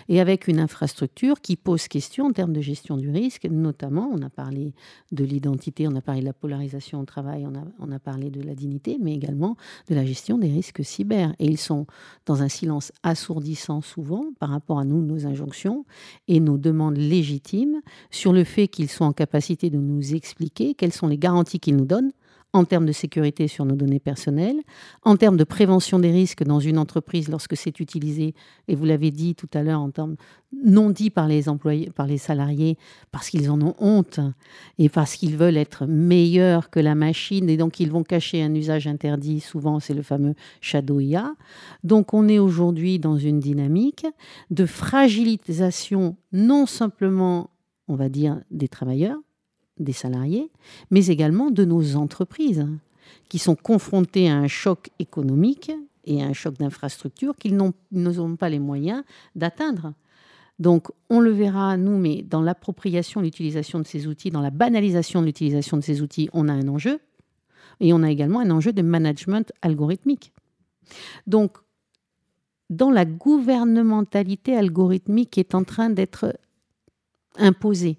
et 0.08 0.20
avec 0.20 0.48
une 0.48 0.60
infrastructure 0.60 1.40
qui 1.40 1.56
pose 1.56 1.88
question 1.88 2.26
en 2.26 2.32
termes 2.32 2.52
de 2.52 2.60
gestion 2.60 2.96
du 2.96 3.10
risque, 3.10 3.44
notamment, 3.44 4.10
on 4.12 4.22
a 4.22 4.30
parlé 4.30 4.74
de 5.12 5.24
l'identité, 5.24 5.88
on 5.88 5.94
a 5.96 6.00
parlé 6.00 6.20
de 6.20 6.26
la 6.26 6.32
polarisation 6.32 7.00
au 7.00 7.04
travail, 7.04 7.46
on 7.78 7.92
a, 7.92 7.98
parlé 7.98 8.30
de 8.30 8.42
la 8.42 8.54
dignité, 8.54 8.98
mais 9.00 9.14
également 9.14 9.56
de 9.88 9.94
la 9.94 10.04
gestion 10.04 10.38
des 10.38 10.48
risques 10.48 10.84
cyber. 10.84 11.34
Et 11.38 11.46
ils 11.46 11.58
sont 11.58 11.86
dans 12.26 12.42
un 12.42 12.48
silence 12.48 12.92
assourdissant 13.02 13.80
souvent 13.80 14.26
par 14.38 14.50
rapport 14.50 14.78
à 14.78 14.84
nous, 14.84 15.02
nos 15.02 15.26
injonctions 15.26 15.84
et 16.28 16.40
nos 16.40 16.58
demandes 16.58 16.96
légitimes 16.96 17.80
sur 18.10 18.32
le 18.32 18.44
fait 18.44 18.68
qu'ils 18.68 18.90
sont 18.90 19.04
en 19.04 19.12
capacité 19.12 19.70
de 19.70 19.78
nous 19.78 20.14
expliquer 20.14 20.74
quelles 20.74 20.92
sont 20.92 21.08
les 21.08 21.18
garanties 21.18 21.60
qu'ils 21.60 21.76
nous 21.76 21.86
donnent 21.86 22.12
en 22.56 22.64
termes 22.64 22.86
de 22.86 22.92
sécurité 22.92 23.48
sur 23.48 23.64
nos 23.64 23.76
données 23.76 24.00
personnelles, 24.00 24.60
en 25.02 25.16
termes 25.16 25.36
de 25.36 25.44
prévention 25.44 25.98
des 25.98 26.10
risques 26.10 26.42
dans 26.42 26.60
une 26.60 26.78
entreprise 26.78 27.28
lorsque 27.28 27.56
c'est 27.56 27.80
utilisé, 27.80 28.34
et 28.68 28.74
vous 28.74 28.84
l'avez 28.84 29.10
dit 29.10 29.34
tout 29.34 29.48
à 29.52 29.62
l'heure, 29.62 29.80
en 29.80 29.90
termes 29.90 30.16
non 30.64 30.90
dits 30.90 31.10
par 31.10 31.28
les 31.28 31.48
employés, 31.48 31.90
par 31.94 32.06
les 32.06 32.18
salariés, 32.18 32.78
parce 33.12 33.28
qu'ils 33.28 33.50
en 33.50 33.60
ont 33.60 33.74
honte 33.78 34.20
et 34.78 34.88
parce 34.88 35.14
qu'ils 35.16 35.36
veulent 35.36 35.58
être 35.58 35.86
meilleurs 35.86 36.70
que 36.70 36.80
la 36.80 36.94
machine, 36.94 37.50
et 37.50 37.56
donc 37.56 37.78
ils 37.78 37.90
vont 37.90 38.04
cacher 38.04 38.42
un 38.42 38.54
usage 38.54 38.86
interdit. 38.86 39.40
Souvent, 39.40 39.80
c'est 39.80 39.94
le 39.94 40.02
fameux 40.02 40.34
shadow 40.60 41.00
IA. 41.00 41.34
Donc, 41.84 42.14
on 42.14 42.26
est 42.28 42.38
aujourd'hui 42.38 42.98
dans 42.98 43.18
une 43.18 43.40
dynamique 43.40 44.06
de 44.50 44.64
fragilisation 44.64 46.16
non 46.32 46.66
simplement, 46.66 47.50
on 47.88 47.96
va 47.96 48.08
dire, 48.08 48.40
des 48.50 48.68
travailleurs, 48.68 49.18
des 49.78 49.92
salariés, 49.92 50.50
mais 50.90 51.06
également 51.06 51.50
de 51.50 51.64
nos 51.64 51.96
entreprises 51.96 52.66
qui 53.28 53.38
sont 53.38 53.56
confrontées 53.56 54.28
à 54.28 54.36
un 54.36 54.48
choc 54.48 54.90
économique 54.98 55.72
et 56.04 56.22
à 56.22 56.26
un 56.26 56.32
choc 56.32 56.54
d'infrastructure 56.54 57.36
qu'ils 57.36 57.56
n'ont 57.56 58.36
pas 58.36 58.48
les 58.48 58.58
moyens 58.58 59.02
d'atteindre. 59.34 59.92
Donc, 60.58 60.88
on 61.10 61.20
le 61.20 61.30
verra, 61.30 61.76
nous, 61.76 61.98
mais 61.98 62.22
dans 62.22 62.40
l'appropriation, 62.40 63.20
l'utilisation 63.20 63.78
de 63.78 63.86
ces 63.86 64.06
outils, 64.06 64.30
dans 64.30 64.40
la 64.40 64.50
banalisation 64.50 65.20
de 65.20 65.26
l'utilisation 65.26 65.76
de 65.76 65.82
ces 65.82 66.00
outils, 66.00 66.30
on 66.32 66.48
a 66.48 66.52
un 66.52 66.68
enjeu. 66.68 67.00
Et 67.80 67.92
on 67.92 68.02
a 68.02 68.10
également 68.10 68.40
un 68.40 68.50
enjeu 68.50 68.72
de 68.72 68.80
management 68.80 69.52
algorithmique. 69.60 70.32
Donc, 71.26 71.58
dans 72.70 72.90
la 72.90 73.04
gouvernementalité 73.04 74.56
algorithmique 74.56 75.30
qui 75.30 75.40
est 75.40 75.54
en 75.54 75.62
train 75.62 75.90
d'être 75.90 76.38
imposée, 77.36 77.98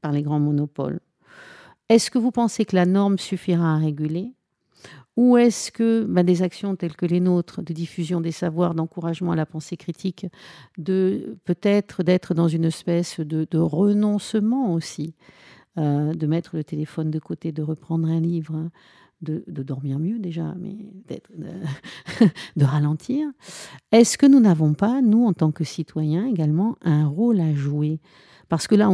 par 0.00 0.12
les 0.12 0.22
grands 0.22 0.40
monopoles. 0.40 1.00
Est-ce 1.88 2.10
que 2.10 2.18
vous 2.18 2.30
pensez 2.30 2.64
que 2.64 2.76
la 2.76 2.86
norme 2.86 3.18
suffira 3.18 3.74
à 3.74 3.78
réguler? 3.78 4.32
Ou 5.16 5.36
est-ce 5.36 5.72
que 5.72 6.04
ben, 6.04 6.24
des 6.24 6.42
actions 6.42 6.76
telles 6.76 6.94
que 6.94 7.06
les 7.06 7.18
nôtres, 7.18 7.60
de 7.60 7.72
diffusion 7.72 8.20
des 8.20 8.30
savoirs, 8.30 8.74
d'encouragement 8.74 9.32
à 9.32 9.36
la 9.36 9.46
pensée 9.46 9.76
critique, 9.76 10.26
de 10.76 11.36
peut-être 11.44 12.04
d'être 12.04 12.34
dans 12.34 12.46
une 12.46 12.64
espèce 12.64 13.18
de, 13.18 13.58
renoncement 13.58 14.72
aussi, 14.72 15.14
euh, 15.76 16.14
de 16.14 16.26
mettre 16.28 16.56
le 16.56 16.62
téléphone 16.62 17.10
de 17.10 17.18
côté, 17.18 17.50
de 17.50 17.62
reprendre 17.62 18.06
un 18.06 18.20
livre, 18.20 18.54
hein, 18.54 18.70
de, 19.20 19.42
dormir 19.48 19.98
mieux 19.98 20.20
déjà, 20.20 20.54
mais 20.56 20.76
de 22.56 22.64
ralentir? 22.64 23.28
Est-ce 23.90 24.18
que 24.18 24.26
nous 24.26 24.38
n'avons 24.38 24.74
pas, 24.74 25.02
nous, 25.02 25.26
en 25.26 25.32
tant 25.32 25.50
que 25.50 25.64
citoyens, 25.64 26.26
également 26.26 26.76
un 26.82 27.08
rôle 27.08 27.40
à 27.40 27.52
jouer? 27.54 27.98
Parce 28.48 28.66
que 28.66 28.74
là, 28.74 28.90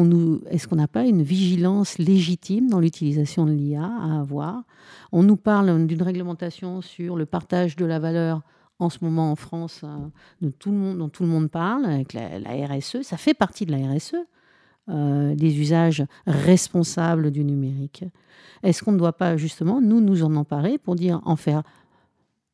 est-ce 0.51 0.67
qu'on 0.67 0.77
n'a 0.77 0.89
pas 0.89 1.05
une 1.05 1.23
vigilance 1.23 1.99
légitime 1.99 2.69
dans 2.69 2.81
l'utilisation 2.81 3.47
de 3.47 3.53
l'IA 3.53 3.85
à 3.85 4.21
avoir? 4.21 4.65
On 5.13 5.23
nous 5.23 5.37
parle 5.37 5.87
d'une 5.87 6.03
réglementation 6.03 6.81
sur 6.81 7.17
le 7.17 7.25
partage 7.25 7.77
de 7.77 7.85
la 7.85 8.01
valeur 8.01 8.43
en 8.81 8.91
ce 8.91 8.99
moment 9.03 9.31
en 9.31 9.37
France, 9.37 9.83
euh, 9.85 10.09
dont 10.41 11.09
tout 11.09 11.23
le 11.23 11.29
monde 11.29 11.51
parle, 11.51 11.85
avec 11.87 12.13
la, 12.13 12.29
RSE. 12.67 13.03
Ça 13.03 13.17
fait 13.17 13.35
partie 13.35 13.65
de 13.65 13.73
la 13.73 13.95
RSE, 13.95 14.17
euh, 14.89 15.35
des 15.37 15.61
usages 15.61 16.05
responsables 16.27 17.31
du 17.31 17.45
numérique. 17.45 18.05
Est-ce 18.65 18.83
qu'on 18.83 18.93
ne 18.93 18.99
doit 18.99 19.17
pas 19.17 19.37
justement, 19.37 19.81
nous, 19.81 20.01
nous 20.01 20.25
en 20.25 20.35
emparer 20.35 20.79
pour 20.79 20.97
dire 20.97 21.21
en 21.25 21.37
faire 21.37 21.63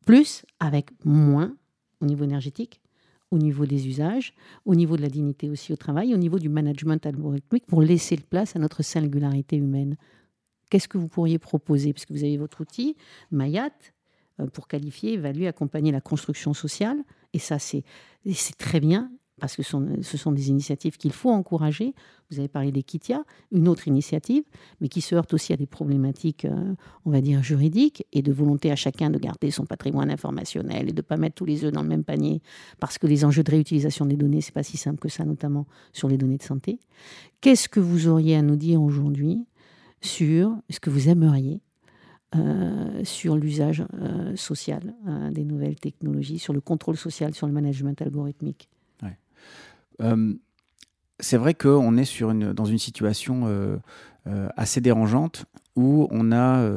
plus 0.04 0.44
avec 0.58 0.90
moins 1.04 1.54
au 2.02 2.04
niveau 2.04 2.24
énergétique? 2.24 2.80
Au 3.30 3.38
niveau 3.38 3.66
des 3.66 3.86
usages, 3.88 4.34
au 4.64 4.74
niveau 4.74 4.96
de 4.96 5.02
la 5.02 5.08
dignité 5.08 5.48
aussi 5.48 5.72
au 5.72 5.76
travail, 5.76 6.14
au 6.14 6.16
niveau 6.16 6.38
du 6.38 6.48
management 6.48 7.04
algorithmique 7.06 7.66
pour 7.66 7.82
laisser 7.82 8.16
place 8.16 8.56
à 8.56 8.58
notre 8.58 8.82
singularité 8.82 9.56
humaine. 9.56 9.96
Qu'est-ce 10.70 10.88
que 10.88 10.98
vous 10.98 11.08
pourriez 11.08 11.38
proposer? 11.38 11.92
Parce 11.92 12.06
que 12.06 12.12
vous 12.12 12.24
avez 12.24 12.36
votre 12.36 12.60
outil, 12.60 12.96
Mayat, 13.30 13.70
euh, 14.40 14.46
pour 14.46 14.68
qualifier, 14.68 15.14
évaluer, 15.14 15.46
accompagner 15.48 15.92
la 15.92 16.00
construction 16.00 16.54
sociale. 16.54 16.98
Et 17.32 17.38
ça, 17.38 17.58
c'est 17.58 17.84
très 18.58 18.80
bien 18.80 19.10
parce 19.40 19.56
que 19.56 19.62
ce 19.62 20.16
sont 20.16 20.32
des 20.32 20.48
initiatives 20.50 20.96
qu'il 20.96 21.12
faut 21.12 21.30
encourager. 21.30 21.94
Vous 22.30 22.38
avez 22.38 22.48
parlé 22.48 22.70
d'Equitia, 22.70 23.24
une 23.50 23.66
autre 23.66 23.88
initiative, 23.88 24.44
mais 24.80 24.88
qui 24.88 25.00
se 25.00 25.14
heurte 25.14 25.34
aussi 25.34 25.52
à 25.52 25.56
des 25.56 25.66
problématiques, 25.66 26.44
euh, 26.44 26.74
on 27.04 27.10
va 27.10 27.20
dire, 27.20 27.42
juridiques 27.42 28.06
et 28.12 28.22
de 28.22 28.32
volonté 28.32 28.70
à 28.70 28.76
chacun 28.76 29.10
de 29.10 29.18
garder 29.18 29.50
son 29.50 29.64
patrimoine 29.64 30.10
informationnel 30.10 30.88
et 30.88 30.92
de 30.92 30.98
ne 30.98 31.02
pas 31.02 31.16
mettre 31.16 31.34
tous 31.34 31.44
les 31.44 31.64
œufs 31.64 31.72
dans 31.72 31.82
le 31.82 31.88
même 31.88 32.04
panier, 32.04 32.40
parce 32.78 32.98
que 32.98 33.08
les 33.08 33.24
enjeux 33.24 33.42
de 33.42 33.50
réutilisation 33.50 34.06
des 34.06 34.16
données, 34.16 34.40
ce 34.40 34.50
n'est 34.50 34.52
pas 34.52 34.62
si 34.62 34.76
simple 34.76 35.00
que 35.00 35.08
ça, 35.08 35.24
notamment 35.24 35.66
sur 35.92 36.08
les 36.08 36.18
données 36.18 36.38
de 36.38 36.42
santé. 36.42 36.78
Qu'est-ce 37.40 37.68
que 37.68 37.80
vous 37.80 38.06
auriez 38.06 38.36
à 38.36 38.42
nous 38.42 38.56
dire 38.56 38.80
aujourd'hui 38.80 39.44
sur 40.02 40.56
ce 40.68 40.78
que 40.78 40.90
vous 40.90 41.08
aimeriez 41.08 41.62
euh, 42.36 43.02
sur 43.02 43.36
l'usage 43.36 43.84
euh, 43.94 44.36
social 44.36 44.94
des 45.32 45.44
nouvelles 45.44 45.80
technologies, 45.80 46.38
sur 46.38 46.52
le 46.52 46.60
contrôle 46.60 46.96
social, 46.96 47.34
sur 47.34 47.48
le 47.48 47.52
management 47.52 48.00
algorithmique? 48.00 48.69
C'est 51.18 51.36
vrai 51.36 51.54
qu'on 51.54 51.96
est 51.96 52.22
dans 52.54 52.64
une 52.64 52.78
situation 52.78 53.42
euh, 53.46 53.76
euh, 54.26 54.48
assez 54.56 54.80
dérangeante 54.80 55.44
où 55.76 56.08
on 56.10 56.32
a, 56.32 56.68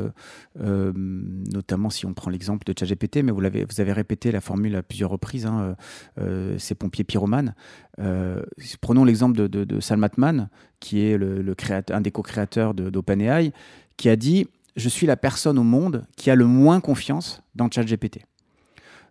notamment 0.55 1.89
si 1.89 2.05
on 2.05 2.13
prend 2.13 2.29
l'exemple 2.29 2.63
de 2.63 2.77
ChatGPT, 2.77 3.17
mais 3.17 3.31
vous, 3.31 3.41
avez 3.43 3.91
répété 3.91 4.31
la 4.31 4.39
formule 4.39 4.75
à 4.75 4.83
plusieurs 4.83 5.09
reprises, 5.09 5.45
hein, 5.45 5.75
ces 6.57 6.75
pompiers 6.75 7.03
pyromanes. 7.03 7.53
prenons 8.79 9.03
l'exemple 9.03 9.35
de, 9.35 9.47
de, 9.47 9.79
Salmatman, 9.81 10.47
qui 10.79 11.01
est 11.01 11.19
un 11.91 12.01
des 12.01 12.11
co-créateurs 12.11 12.73
d'OpenAI, 12.75 13.51
qui 13.97 14.09
a 14.09 14.15
dit 14.15 14.47
Je 14.77 14.87
suis 14.87 15.07
la 15.07 15.17
personne 15.17 15.57
au 15.57 15.63
monde 15.63 16.05
qui 16.15 16.29
a 16.29 16.35
le 16.35 16.45
moins 16.45 16.79
confiance 16.79 17.41
dans 17.55 17.69
ChatGPT. 17.69 18.19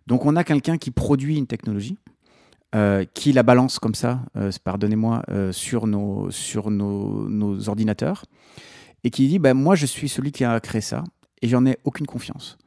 Donc 0.07 0.25
on 0.25 0.35
a 0.35 0.43
quelqu'un 0.43 0.77
qui 0.77 0.91
produit 0.91 1.37
une 1.37 1.47
technologie, 1.47 1.97
euh, 2.75 3.05
qui 3.13 3.33
la 3.33 3.43
balance 3.43 3.77
comme 3.77 3.93
ça, 3.93 4.21
euh, 4.35 4.51
pardonnez-moi, 4.63 5.21
euh, 5.29 5.51
sur, 5.51 5.85
nos, 5.85 6.29
ordinateurs, 7.69 8.25
et 9.03 9.11
qui 9.11 9.27
dit 9.27 9.37
ben, 9.37 9.53
Moi, 9.53 9.75
je 9.75 9.85
suis 9.85 10.09
celui 10.09 10.31
qui 10.31 10.43
a 10.43 10.59
créé 10.59 10.81
ça, 10.81 11.03
et 11.43 11.47
j'en 11.47 11.65
ai 11.67 11.77
aucune 11.83 12.07
confiance. 12.07 12.57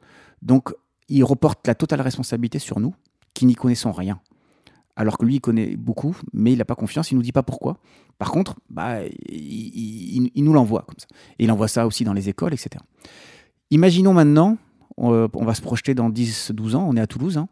Donc, 0.41 0.73
il 1.09 1.23
reporte 1.25 1.67
la 1.67 1.75
totale 1.75 1.99
responsabilité 1.99 2.57
sur 2.57 2.79
nous, 2.79 2.95
qui 3.33 3.45
n'y 3.45 3.55
connaissons 3.55 3.91
rien. 3.91 4.19
Alors 4.95 5.17
que 5.17 5.25
lui, 5.25 5.35
il 5.35 5.41
connaît 5.41 5.75
beaucoup, 5.75 6.15
mais 6.31 6.53
il 6.53 6.57
n'a 6.57 6.65
pas 6.65 6.75
confiance, 6.75 7.11
il 7.11 7.15
ne 7.15 7.19
nous 7.19 7.23
dit 7.23 7.31
pas 7.33 7.43
pourquoi. 7.43 7.77
Par 8.17 8.31
contre, 8.31 8.55
bah, 8.69 8.99
il, 9.29 10.31
nous 10.37 10.53
l'envoie 10.53 10.83
comme 10.83 10.97
ça. 10.97 11.07
Et 11.37 11.43
il 11.43 11.51
envoie 11.51 11.67
ça 11.67 11.85
aussi 11.85 12.03
dans 12.03 12.13
les 12.13 12.29
écoles, 12.29 12.53
etc. 12.53 12.83
Imaginons 13.71 14.13
maintenant, 14.13 14.57
on, 14.97 15.45
va 15.45 15.53
se 15.53 15.61
projeter 15.61 15.93
dans 15.93 16.09
10-12 16.09 16.75
ans, 16.75 16.85
on 16.89 16.95
est 16.95 17.01
à 17.01 17.07
Toulouse, 17.07 17.37
hein, 17.37 17.47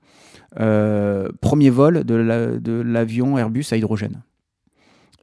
euh, 0.59 1.29
premier 1.41 1.69
vol 1.69 2.03
de 2.03 2.81
l'avion 2.85 3.37
Airbus 3.37 3.65
à 3.71 3.77
hydrogène. 3.77 4.21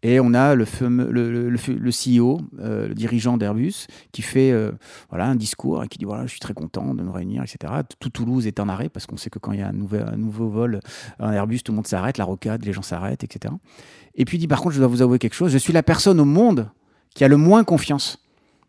Et 0.04 0.18
on 0.18 0.34
a 0.34 0.56
le, 0.56 0.64
le, 0.90 1.90
CEO, 1.90 2.40
euh, 2.58 2.88
le 2.88 2.94
dirigeant 2.94 3.36
d'Airbus, 3.36 3.86
qui 4.10 4.22
fait 4.22 4.50
euh, 4.50 4.72
voilà, 5.10 5.26
un 5.26 5.36
discours 5.36 5.84
et 5.84 5.88
qui 5.88 5.98
dit 5.98 6.04
voilà, 6.04 6.24
je 6.26 6.32
suis 6.32 6.40
très 6.40 6.54
content 6.54 6.92
de 6.92 7.04
nous 7.04 7.12
réunir, 7.12 7.44
etc. 7.44 7.72
Tout 8.00 8.10
Toulouse 8.10 8.48
est 8.48 8.58
en 8.58 8.68
arrêt 8.68 8.88
parce 8.88 9.06
qu'on 9.06 9.16
sait 9.16 9.30
que 9.30 9.38
quand 9.38 9.52
il 9.52 9.60
y 9.60 9.62
a 9.62 9.68
un, 9.68 9.70
un 9.70 10.16
nouveau 10.16 10.48
vol, 10.48 10.80
Airbus, 11.20 11.60
tout 11.60 11.70
le 11.70 11.76
monde 11.76 11.86
s'arrête, 11.86 12.18
la 12.18 12.24
rocade, 12.24 12.64
les 12.64 12.72
gens 12.72 12.82
s'arrêtent, 12.82 13.22
etc. 13.22 13.54
Et 14.16 14.24
puis 14.24 14.38
il 14.38 14.40
dit 14.40 14.48
par 14.48 14.60
contre, 14.60 14.74
je 14.74 14.80
dois 14.80 14.88
vous 14.88 15.02
avouer 15.02 15.20
quelque 15.20 15.34
chose, 15.34 15.52
je 15.52 15.58
suis 15.58 15.72
la 15.72 15.84
personne 15.84 16.18
au 16.18 16.24
monde 16.24 16.68
qui 17.14 17.22
a 17.22 17.28
le 17.28 17.36
moins 17.36 17.62
confiance 17.62 18.18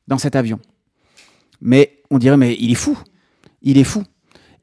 dans 0.07 0.19
cet 0.19 0.35
avion. 0.35 0.59
Mais 1.61 2.03
on 2.11 2.19
dirait, 2.19 2.37
mais 2.37 2.55
il 2.59 2.71
est 2.71 2.75
fou. 2.75 2.95
Il 3.63 3.77
est 3.77 3.83
fou. 3.83 4.03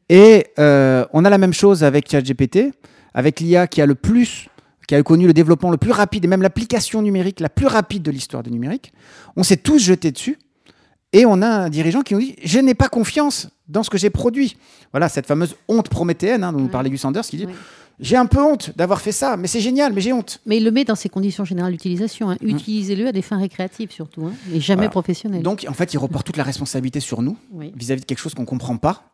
Et 0.09 0.49
euh, 0.59 1.05
on 1.13 1.25
a 1.25 1.31
la 1.31 1.39
même 1.39 1.53
chose 1.53 1.85
avec 1.85 2.11
ChatGPT, 2.11 2.73
avec 3.15 3.41
l'IA 3.41 3.67
qui 3.67 3.81
a 3.81 3.87
le 3.87 3.95
plus, 3.95 4.49
qui 4.87 4.95
a 4.95 5.03
connu 5.03 5.27
le 5.27 5.33
développement 5.33 5.71
le 5.71 5.77
plus 5.77 5.93
rapide 5.93 6.25
et 6.25 6.29
même 6.29 6.43
l'application 6.43 7.01
numérique 7.03 7.41
la 7.41 7.49
plus 7.49 7.67
rapide 7.67 8.03
de 8.03 8.11
l'histoire 8.11 8.43
du 8.43 8.51
numérique. 8.51 8.93
On 9.37 9.43
s'est 9.43 9.57
tous 9.57 9.79
jetés 9.79 10.11
dessus. 10.11 10.37
Et 11.13 11.27
on 11.27 11.43
a 11.43 11.49
un 11.49 11.69
dirigeant 11.71 12.03
qui 12.03 12.15
nous 12.15 12.21
dit 12.21 12.37
Je 12.43 12.59
n'ai 12.59 12.75
pas 12.75 12.89
confiance 12.89 13.49
dans 13.69 13.83
ce 13.83 13.91
que 13.91 13.99
j'ai 13.99 14.11
produit. 14.11 14.57
Voilà 14.93 15.09
cette 15.09 15.27
fameuse 15.27 15.57
honte 15.69 15.89
prométhéenne 15.89 16.45
hein, 16.45 16.53
dont 16.53 16.61
nous 16.61 16.69
parlait 16.69 16.91
Gus 16.91 17.01
Sanders 17.01 17.25
qui 17.25 17.37
dit 17.37 17.47
J'ai 17.99 18.17
un 18.17 18.27
peu 18.27 18.41
honte 18.41 18.73
d'avoir 18.77 19.01
fait 19.01 19.13
ça, 19.13 19.37
mais 19.37 19.49
c'est 19.49 19.61
génial, 19.61 19.93
mais 19.93 20.01
j'ai 20.01 20.13
honte. 20.13 20.41
Mais 20.47 20.59
il 20.59 20.65
le 20.65 20.71
met 20.71 20.85
dans 20.85 20.95
ses 20.95 21.09
conditions 21.09 21.45
générales 21.45 21.73
d'utilisation. 21.73 22.31
Hein. 22.31 22.37
Mmh. 22.41 22.49
Utilisez-le 22.49 23.09
à 23.09 23.13
des 23.13 23.23
fins 23.23 23.39
récréatives 23.39 23.91
surtout, 23.91 24.27
hein, 24.27 24.33
et 24.53 24.61
jamais 24.61 24.89
professionnelles. 24.89 25.43
Donc 25.43 25.67
en 25.69 25.75
fait, 25.75 25.93
il 25.95 25.99
reporte 25.99 26.27
toute 26.27 26.37
la 26.37 26.45
responsabilité 26.45 27.01
sur 27.01 27.23
nous 27.23 27.37
vis-à-vis 27.53 28.01
-vis 28.01 28.01
de 28.01 28.07
quelque 28.07 28.21
chose 28.21 28.35
qu'on 28.35 28.43
ne 28.43 28.47
comprend 28.47 28.77
pas 28.77 29.11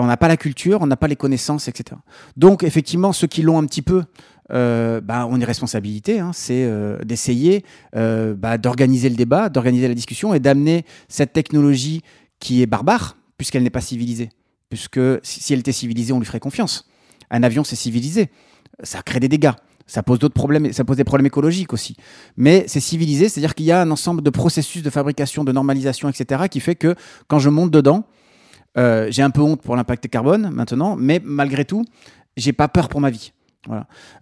on 0.00 0.06
n'a 0.06 0.16
pas 0.16 0.28
la 0.28 0.36
culture, 0.36 0.80
on 0.80 0.86
n'a 0.86 0.96
pas 0.96 1.08
les 1.08 1.16
connaissances, 1.16 1.68
etc. 1.68 2.00
Donc, 2.36 2.62
effectivement, 2.62 3.12
ceux 3.12 3.26
qui 3.26 3.42
l'ont 3.42 3.58
un 3.58 3.66
petit 3.66 3.82
peu, 3.82 4.04
euh, 4.52 5.00
bah, 5.00 5.26
ont 5.26 5.36
une 5.36 5.44
responsabilité, 5.44 6.20
hein, 6.20 6.30
c'est 6.34 6.64
euh, 6.64 6.98
d'essayer 7.04 7.64
euh, 7.96 8.34
bah, 8.34 8.58
d'organiser 8.58 9.08
le 9.08 9.16
débat, 9.16 9.48
d'organiser 9.48 9.88
la 9.88 9.94
discussion 9.94 10.34
et 10.34 10.40
d'amener 10.40 10.84
cette 11.08 11.32
technologie 11.32 12.02
qui 12.38 12.62
est 12.62 12.66
barbare, 12.66 13.16
puisqu'elle 13.38 13.62
n'est 13.62 13.70
pas 13.70 13.80
civilisée. 13.80 14.30
Puisque 14.68 15.00
si 15.22 15.52
elle 15.52 15.60
était 15.60 15.72
civilisée, 15.72 16.12
on 16.12 16.18
lui 16.18 16.26
ferait 16.26 16.40
confiance. 16.40 16.88
Un 17.30 17.42
avion, 17.42 17.64
c'est 17.64 17.76
civilisé. 17.76 18.30
Ça 18.82 19.02
crée 19.02 19.20
des 19.20 19.28
dégâts. 19.28 19.52
Ça 19.86 20.02
pose 20.02 20.18
d'autres 20.18 20.34
problèmes, 20.34 20.72
ça 20.72 20.84
pose 20.84 20.96
des 20.96 21.04
problèmes 21.04 21.26
écologiques 21.26 21.72
aussi. 21.72 21.96
Mais 22.36 22.64
c'est 22.68 22.80
civilisé, 22.80 23.28
c'est-à-dire 23.28 23.54
qu'il 23.54 23.66
y 23.66 23.72
a 23.72 23.82
un 23.82 23.90
ensemble 23.90 24.22
de 24.22 24.30
processus 24.30 24.82
de 24.82 24.90
fabrication, 24.90 25.44
de 25.44 25.52
normalisation, 25.52 26.08
etc., 26.08 26.44
qui 26.50 26.60
fait 26.60 26.76
que 26.76 26.94
quand 27.26 27.38
je 27.38 27.50
monte 27.50 27.70
dedans, 27.70 28.04
euh, 28.78 29.08
j'ai 29.10 29.22
un 29.22 29.30
peu 29.30 29.42
honte 29.42 29.60
pour 29.60 29.76
l'impact 29.76 30.08
carbone 30.08 30.50
maintenant, 30.50 30.96
mais 30.96 31.20
malgré 31.24 31.64
tout, 31.64 31.84
j'ai 32.36 32.52
pas 32.52 32.68
peur 32.68 32.88
pour 32.88 33.00
ma 33.00 33.10
vie. 33.10 33.32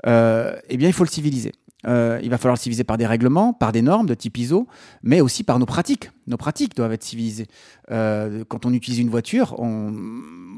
Euh, 0.07 0.57
eh 0.69 0.77
bien, 0.77 0.89
il 0.89 0.93
faut 0.93 1.05
le 1.05 1.11
civiliser. 1.11 1.53
Euh, 1.87 2.21
il 2.23 2.29
va 2.29 2.37
falloir 2.37 2.57
le 2.57 2.61
civiliser 2.61 2.85
par 2.85 2.99
des 2.99 3.07
règlements, 3.07 3.55
par 3.55 3.73
des 3.73 3.81
normes 3.81 4.07
de 4.07 4.13
type 4.15 4.37
ISO, 4.37 4.69
mais 5.03 5.23
aussi 5.23 5.45
par 5.45 5.59
nos 5.59 5.65
pratiques. 5.65 6.11
Nos 6.27 6.37
pratiques 6.37 6.77
doivent 6.77 6.93
être 6.93 7.03
civilisées. 7.03 7.47
quand 7.89 8.67
on 8.67 8.73
utilise 8.73 8.99
une 8.99 9.09
voiture, 9.09 9.55
on, 9.59 9.93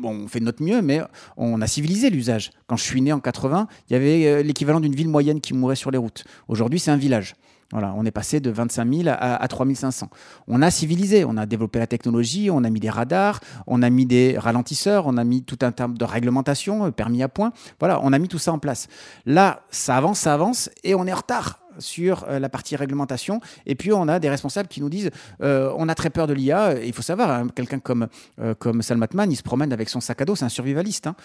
on, 0.03 0.27
fait 0.27 0.41
de 0.41 0.45
notre 0.45 0.63
mieux, 0.63 0.83
mais 0.83 1.01
on 1.37 1.61
a 1.61 1.67
civilisé 1.67 2.11
l'usage. 2.11 2.51
Quand 2.67 2.77
je 2.77 2.83
suis 2.83 3.01
né 3.01 3.13
en 3.13 3.21
80, 3.21 3.69
il 3.89 3.93
y 3.93 3.97
avait 3.97 4.43
l'équivalent 4.43 4.81
d'une 4.81 4.95
ville 4.95 5.09
moyenne 5.09 5.41
qui 5.41 5.55
mourait 5.55 5.77
sur 5.77 5.93
les 5.93 5.99
routes. 5.99 6.25
Aujourd'hui, 6.49 6.81
c'est 6.81 6.91
un 6.91 6.97
village. 6.97 7.37
Voilà, 7.73 7.95
on 7.97 8.05
est 8.05 8.11
passé 8.11 8.41
de 8.41 8.51
25 8.51 8.95
000 8.95 9.09
à, 9.09 9.13
à 9.15 9.49
3 9.49 9.67
500. 9.75 10.09
On 10.47 10.63
a 10.63 10.71
civilisé, 10.71 11.25
on 11.25 11.37
a 11.37 11.47
développé 11.47 11.79
la 11.79 11.87
technologie, 11.87 12.51
on 12.51 12.65
a 12.65 12.71
mis 12.71 12.81
des 12.81 12.91
radars, 12.91 13.41
on 13.67 13.83
a 13.83 13.91
mis 13.91 14.07
des 14.07 14.37
ralentisseurs, 14.39 15.07
on 15.07 15.17
a 15.17 15.25
mis 15.25 15.43
tout 15.43 15.59
un 15.63 15.73
tas 15.73 15.89
de 15.89 16.05
réglementation, 16.05 16.87
euh, 16.87 16.91
permis 16.91 17.23
à 17.23 17.29
point. 17.29 17.53
Voilà, 17.81 18.01
on 18.03 18.13
a 18.13 18.19
mis 18.19 18.29
tout 18.29 18.39
ça 18.39 18.53
en 18.53 18.59
place. 18.59 18.89
Là, 19.27 19.63
ça 19.71 19.97
avance, 19.97 20.21
ça 20.21 20.35
avance, 20.35 20.71
et 20.85 20.95
on 20.95 21.07
est 21.07 21.13
en 21.13 21.17
retard 21.17 21.62
sur 21.79 22.25
euh, 22.29 22.39
la 22.39 22.49
partie 22.49 22.77
réglementation. 22.77 23.41
Et 23.67 23.75
puis, 23.75 23.93
on 23.93 24.09
a 24.09 24.19
des 24.19 24.29
responsables 24.29 24.69
qui 24.69 24.81
nous 24.81 24.89
disent 24.89 25.11
euh, 25.43 25.73
on 25.77 25.89
a 25.89 25.95
très 25.95 26.11
peur 26.11 26.27
de 26.27 26.35
l'IA. 26.35 26.83
Il 26.83 26.93
faut 26.93 27.03
savoir, 27.03 27.31
hein, 27.31 27.47
quelqu'un 27.55 27.79
comme, 27.79 28.09
euh, 28.41 28.55
comme 28.55 28.83
Salmatman, 28.83 29.31
il 29.31 29.37
se 29.37 29.43
promène 29.43 29.73
avec 29.73 29.89
son 29.89 30.01
sac 30.01 30.21
à 30.21 30.25
dos, 30.25 30.37
c'est 30.37 30.45
un 30.45 30.49
survivaliste. 30.49 31.07
Hein. 31.07 31.17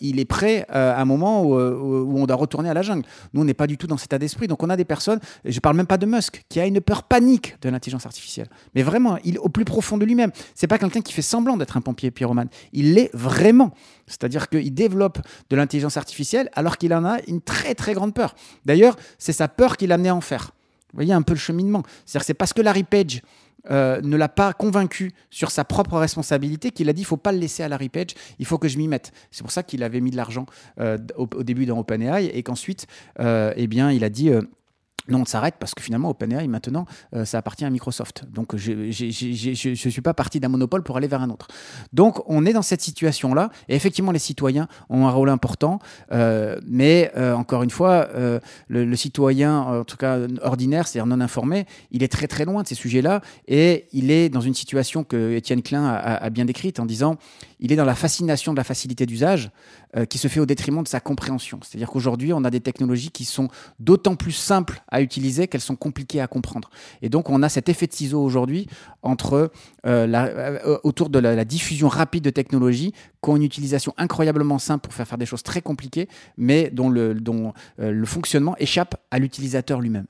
il 0.00 0.20
est 0.20 0.24
prêt 0.24 0.66
à 0.68 1.00
un 1.00 1.04
moment 1.04 1.42
où, 1.42 1.54
on 1.54 2.26
doit 2.26 2.36
retourner 2.36 2.70
à 2.70 2.74
la 2.74 2.82
jungle. 2.82 3.04
Nous, 3.32 3.40
on 3.40 3.44
n'est 3.44 3.54
pas 3.54 3.66
du 3.66 3.76
tout 3.76 3.86
dans 3.86 3.96
cet 3.96 4.06
état 4.06 4.18
d'esprit. 4.18 4.46
Donc, 4.46 4.62
on 4.62 4.70
a 4.70 4.76
des 4.76 4.84
personnes, 4.84 5.20
je 5.44 5.54
ne 5.54 5.60
parle 5.60 5.76
même 5.76 5.86
pas 5.86 5.98
de 5.98 6.06
Musk, 6.06 6.44
qui 6.48 6.60
a 6.60 6.66
une 6.66 6.80
peur 6.80 7.02
panique 7.02 7.56
de 7.62 7.68
l'intelligence 7.68 8.06
artificielle. 8.06 8.48
Mais 8.74 8.82
vraiment, 8.82 9.18
au 9.40 9.48
plus 9.48 9.64
profond 9.64 9.98
de 9.98 10.04
lui-même. 10.04 10.30
C'est 10.54 10.66
pas 10.66 10.78
quelqu'un 10.78 11.00
qui 11.00 11.12
fait 11.12 11.22
semblant 11.22 11.56
d'être 11.56 11.76
un 11.76 11.80
pompier 11.80 12.10
pyromane. 12.10 12.48
Il 12.72 12.94
l'est 12.94 13.10
vraiment. 13.14 13.72
C'est-à-dire 14.06 14.48
qu'il 14.48 14.72
développe 14.72 15.18
de 15.50 15.56
l'intelligence 15.56 15.96
artificielle 15.96 16.48
alors 16.54 16.78
qu'il 16.78 16.94
en 16.94 17.04
a 17.04 17.18
une 17.26 17.40
très 17.40 17.74
très 17.74 17.94
grande 17.94 18.14
peur. 18.14 18.34
D'ailleurs, 18.64 18.96
c'est 19.18 19.32
sa 19.32 19.48
peur 19.48 19.76
qui 19.76 19.86
l'a 19.86 19.96
amené 19.96 20.08
à 20.08 20.14
en 20.14 20.20
faire. 20.20 20.52
Vous 20.92 20.98
voyez 20.98 21.12
un 21.12 21.22
peu 21.22 21.34
le 21.34 21.38
cheminement. 21.38 21.82
C'est-à-dire 22.04 22.20
que 22.20 22.26
c'est 22.26 22.34
parce 22.34 22.52
que 22.52 22.62
Larry 22.62 22.84
Page 22.84 23.22
euh, 23.70 24.00
ne 24.00 24.16
l'a 24.16 24.28
pas 24.28 24.52
convaincu 24.52 25.12
sur 25.30 25.50
sa 25.50 25.64
propre 25.64 25.98
responsabilité 25.98 26.70
qu'il 26.70 26.88
a 26.88 26.92
dit 26.92 27.02
il 27.02 27.06
faut 27.06 27.16
pas 27.16 27.32
le 27.32 27.38
laisser 27.38 27.64
à 27.64 27.68
Larry 27.68 27.88
Page, 27.88 28.10
il 28.38 28.46
faut 28.46 28.58
que 28.58 28.68
je 28.68 28.78
m'y 28.78 28.86
mette. 28.86 29.12
C'est 29.32 29.42
pour 29.42 29.50
ça 29.50 29.64
qu'il 29.64 29.82
avait 29.82 30.00
mis 30.00 30.12
de 30.12 30.16
l'argent 30.16 30.46
euh, 30.78 30.96
au, 31.16 31.26
début 31.42 31.66
dans 31.66 31.78
OpenAI 31.78 32.26
et 32.26 32.42
qu'ensuite, 32.42 32.86
euh, 33.18 33.52
eh 33.56 33.66
bien, 33.66 33.90
il 33.90 34.04
a 34.04 34.08
dit 34.08 34.30
non, 35.08 35.20
on 35.20 35.24
s'arrête 35.24 35.54
parce 35.58 35.74
que 35.74 35.82
finalement, 35.82 36.10
OpenAI, 36.10 36.48
maintenant, 36.48 36.84
euh, 37.14 37.24
ça 37.24 37.38
appartient 37.38 37.64
à 37.64 37.70
Microsoft. 37.70 38.24
Donc, 38.32 38.56
je 38.56 38.72
ne 38.72 39.90
suis 39.90 40.00
pas 40.00 40.14
parti 40.14 40.40
d'un 40.40 40.48
monopole 40.48 40.82
pour 40.82 40.96
aller 40.96 41.06
vers 41.06 41.22
un 41.22 41.30
autre. 41.30 41.48
Donc, 41.92 42.20
on 42.26 42.44
est 42.44 42.52
dans 42.52 42.62
cette 42.62 42.80
situation-là. 42.80 43.50
Et 43.68 43.76
effectivement, 43.76 44.10
les 44.10 44.18
citoyens 44.18 44.66
ont 44.88 45.06
un 45.06 45.10
rôle 45.10 45.30
important. 45.30 45.78
Euh, 46.10 46.58
mais, 46.66 47.12
euh, 47.16 47.34
encore 47.34 47.62
une 47.62 47.70
fois, 47.70 48.08
le, 48.68 48.96
citoyen, 48.96 49.60
en 49.60 49.84
tout 49.84 49.96
cas 49.96 50.18
ordinaire, 50.42 50.88
c'est-à-dire 50.88 51.06
non 51.06 51.20
informé, 51.22 51.66
il 51.90 52.02
est 52.02 52.08
très, 52.08 52.26
très 52.26 52.44
loin 52.44 52.62
de 52.62 52.68
ces 52.68 52.74
sujets-là. 52.74 53.20
Et 53.46 53.86
il 53.92 54.10
est 54.10 54.28
dans 54.28 54.40
une 54.40 54.54
situation 54.54 55.04
que 55.04 55.34
Étienne 55.34 55.62
Klein 55.62 55.84
a, 55.84 56.16
a 56.16 56.30
bien 56.30 56.44
décrite 56.44 56.80
en 56.80 56.86
disant 56.86 57.16
il 57.60 57.72
est 57.72 57.76
dans 57.76 57.84
la 57.84 57.94
fascination 57.94 58.52
de 58.52 58.56
la 58.56 58.64
facilité 58.64 59.06
d'usage 59.06 59.50
euh, 59.96 60.04
qui 60.04 60.18
se 60.18 60.28
fait 60.28 60.40
au 60.40 60.46
détriment 60.46 60.82
de 60.82 60.88
sa 60.88 61.00
compréhension. 61.00 61.58
C'est-à-dire 61.62 61.88
qu'aujourd'hui, 61.88 62.32
on 62.32 62.44
a 62.44 62.50
des 62.50 62.60
technologies 62.60 63.10
qui 63.10 63.24
sont 63.24 63.48
d'autant 63.78 64.16
plus 64.16 64.32
simples 64.32 64.82
à 64.88 65.00
utiliser 65.00 65.48
qu'elles 65.48 65.60
sont 65.60 65.76
compliquées 65.76 66.20
à 66.20 66.26
comprendre. 66.26 66.70
Et 67.02 67.08
donc, 67.08 67.30
on 67.30 67.42
a 67.42 67.48
cet 67.48 67.68
effet 67.68 67.86
de 67.86 67.92
ciseau 67.92 68.22
aujourd'hui 68.22 68.66
entre 69.02 69.50
euh, 69.86 70.06
euh, 70.06 70.78
autour 70.82 71.10
de 71.10 71.18
la, 71.18 71.44
diffusion 71.44 71.88
rapide 71.88 72.24
de 72.24 72.30
technologies 72.30 72.92
qui 73.22 73.30
ont 73.30 73.36
une 73.36 73.42
utilisation 73.42 73.94
incroyablement 73.98 74.58
simple 74.58 74.82
pour 74.82 74.94
faire 74.94 75.06
faire 75.06 75.18
des 75.18 75.26
choses 75.26 75.42
très 75.42 75.62
compliquées, 75.62 76.08
mais 76.36 76.70
dont 76.70 76.88
le, 76.88 77.14
dont, 77.14 77.52
le 77.78 78.06
fonctionnement 78.06 78.56
échappe 78.58 78.96
à 79.10 79.18
l'utilisateur 79.18 79.80
lui-même. 79.80 80.06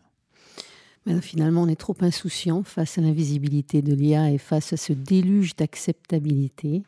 Mais 1.07 1.21
finalement, 1.21 1.63
on 1.63 1.69
est 1.69 1.77
trop 1.77 1.97
insouciant 2.01 2.65
face 2.65 2.99
à 2.99 3.01
l'invisibilité 3.01 3.81
de 3.81 3.95
l'IA 3.95 4.33
et 4.33 4.39
face 4.39 4.73
à 4.73 4.77
ce 4.77 4.93
déluge 4.93 5.55
d'acceptabilité. 5.55 6.83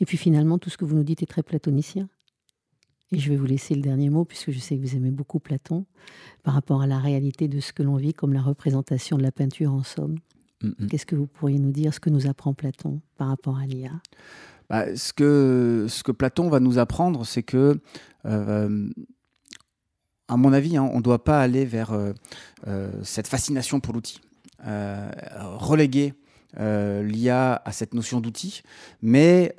Et 0.00 0.06
puis 0.06 0.16
finalement, 0.16 0.58
tout 0.58 0.70
ce 0.70 0.76
que 0.76 0.84
vous 0.84 0.96
nous 0.96 1.04
dites 1.04 1.22
est 1.22 1.26
très 1.26 1.44
platonicien. 1.44 2.08
Et 3.12 3.18
je 3.18 3.30
vais 3.30 3.36
vous 3.36 3.46
laisser 3.46 3.74
le 3.74 3.80
dernier 3.80 4.10
mot, 4.10 4.24
puisque 4.24 4.50
je 4.50 4.58
sais 4.58 4.76
que 4.76 4.82
vous 4.82 4.96
aimez 4.96 5.10
beaucoup 5.10 5.38
Platon, 5.38 5.84
par 6.42 6.54
rapport 6.54 6.82
à 6.82 6.86
la 6.86 6.98
réalité 6.98 7.48
de 7.48 7.60
ce 7.60 7.72
que 7.72 7.82
l'on 7.82 7.96
vit 7.96 8.12
comme 8.12 8.32
la 8.32 8.42
représentation 8.42 9.16
de 9.16 9.22
la 9.22 9.32
peinture 9.32 9.72
en 9.72 9.82
somme. 9.82 10.16
Qu'est-ce 10.90 11.06
que 11.06 11.16
vous 11.16 11.26
pourriez 11.26 11.58
nous 11.58 11.70
dire, 11.72 11.94
ce 11.94 12.00
que 12.00 12.10
nous 12.10 12.26
apprend 12.26 12.52
Platon 12.52 13.00
par 13.16 13.28
rapport 13.28 13.56
à 13.56 13.66
l'IA 13.66 13.92
bah, 14.68 14.94
ce, 14.94 15.12
que, 15.12 15.86
ce 15.88 16.02
que 16.02 16.12
Platon 16.12 16.48
va 16.48 16.60
nous 16.60 16.78
apprendre, 16.78 17.24
c'est 17.24 17.42
que 17.42 17.80
euh, 18.26 18.90
à 20.30 20.36
mon 20.36 20.52
avis, 20.52 20.76
hein, 20.76 20.88
on 20.92 20.98
ne 20.98 21.02
doit 21.02 21.24
pas 21.24 21.40
aller 21.40 21.64
vers 21.64 21.92
euh, 21.92 22.12
euh, 22.68 22.90
cette 23.02 23.26
fascination 23.26 23.80
pour 23.80 23.92
l'outil. 23.92 24.20
Euh, 24.66 25.10
reléguer 25.58 26.14
l'IA 26.58 27.62
a 27.64 27.72
cette 27.72 27.94
notion 27.94 28.20
d'outil, 28.20 28.62
mais, 29.02 29.54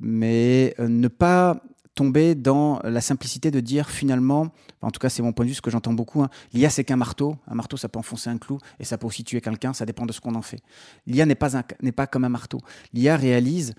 mais 0.00 0.74
ne 0.78 1.08
pas 1.08 1.60
tomber 1.94 2.34
dans 2.34 2.80
la 2.82 3.02
simplicité 3.02 3.50
de 3.50 3.60
dire 3.60 3.90
finalement, 3.90 4.48
en 4.80 4.90
tout 4.90 4.98
cas 4.98 5.10
c'est 5.10 5.20
mon 5.20 5.34
point 5.34 5.44
de 5.44 5.50
vue, 5.50 5.54
ce 5.54 5.60
que 5.60 5.70
j'entends 5.70 5.92
beaucoup, 5.92 6.22
hein, 6.22 6.30
l'IA 6.54 6.70
c'est 6.70 6.84
qu'un 6.84 6.96
marteau, 6.96 7.36
un 7.46 7.54
marteau 7.54 7.76
ça 7.76 7.90
peut 7.90 7.98
enfoncer 7.98 8.30
un 8.30 8.38
clou 8.38 8.56
et 8.80 8.84
ça 8.84 8.96
peut 8.96 9.06
aussi 9.06 9.22
tuer 9.22 9.42
quelqu'un, 9.42 9.74
ça 9.74 9.84
dépend 9.84 10.06
de 10.06 10.12
ce 10.12 10.22
qu'on 10.22 10.34
en 10.34 10.40
fait. 10.40 10.62
L'IA 11.06 11.26
n'est 11.26 11.34
pas, 11.34 11.62
pas 11.94 12.06
comme 12.06 12.24
un 12.24 12.30
marteau. 12.30 12.60
L'IA 12.94 13.18
réalise 13.18 13.74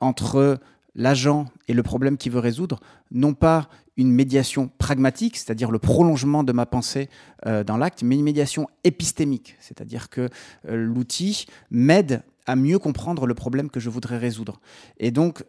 entre 0.00 0.60
l'agent 1.00 1.46
et 1.68 1.72
le 1.74 1.82
problème 1.82 2.16
qu'il 2.16 2.32
veut 2.32 2.40
résoudre, 2.40 2.80
non 3.10 3.34
pas 3.34 3.68
une 3.96 4.10
médiation 4.12 4.70
pragmatique, 4.78 5.36
c'est-à-dire 5.36 5.70
le 5.70 5.78
prolongement 5.78 6.42
de 6.44 6.52
ma 6.52 6.66
pensée 6.66 7.08
euh, 7.46 7.64
dans 7.64 7.76
l'acte, 7.76 8.02
mais 8.02 8.14
une 8.14 8.22
médiation 8.22 8.68
épistémique, 8.84 9.56
c'est-à-dire 9.60 10.08
que 10.08 10.28
euh, 10.68 10.76
l'outil 10.76 11.46
m'aide 11.70 12.22
à 12.46 12.56
mieux 12.56 12.78
comprendre 12.78 13.26
le 13.26 13.34
problème 13.34 13.70
que 13.70 13.80
je 13.80 13.90
voudrais 13.90 14.18
résoudre. 14.18 14.60
Et 14.98 15.10
donc, 15.10 15.44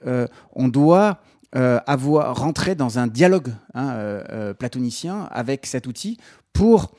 on 0.54 0.68
doit 0.68 1.22
euh, 1.54 1.82
avoir 1.86 2.38
rentré 2.38 2.76
dans 2.76 2.98
un 2.98 3.08
dialogue 3.08 3.50
hein, 3.74 3.90
euh, 3.90 4.24
euh, 4.30 4.54
platonicien 4.54 5.28
avec 5.32 5.66
cet 5.66 5.86
outil 5.86 6.18
pour 6.54 6.92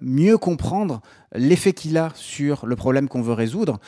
mieux 0.00 0.38
comprendre 0.38 1.02
l'effet 1.34 1.74
qu'il 1.74 1.98
a 1.98 2.12
sur 2.14 2.64
le 2.64 2.76
problème 2.76 3.08
qu'on 3.08 3.20
veut 3.20 3.34
résoudre, 3.34 3.78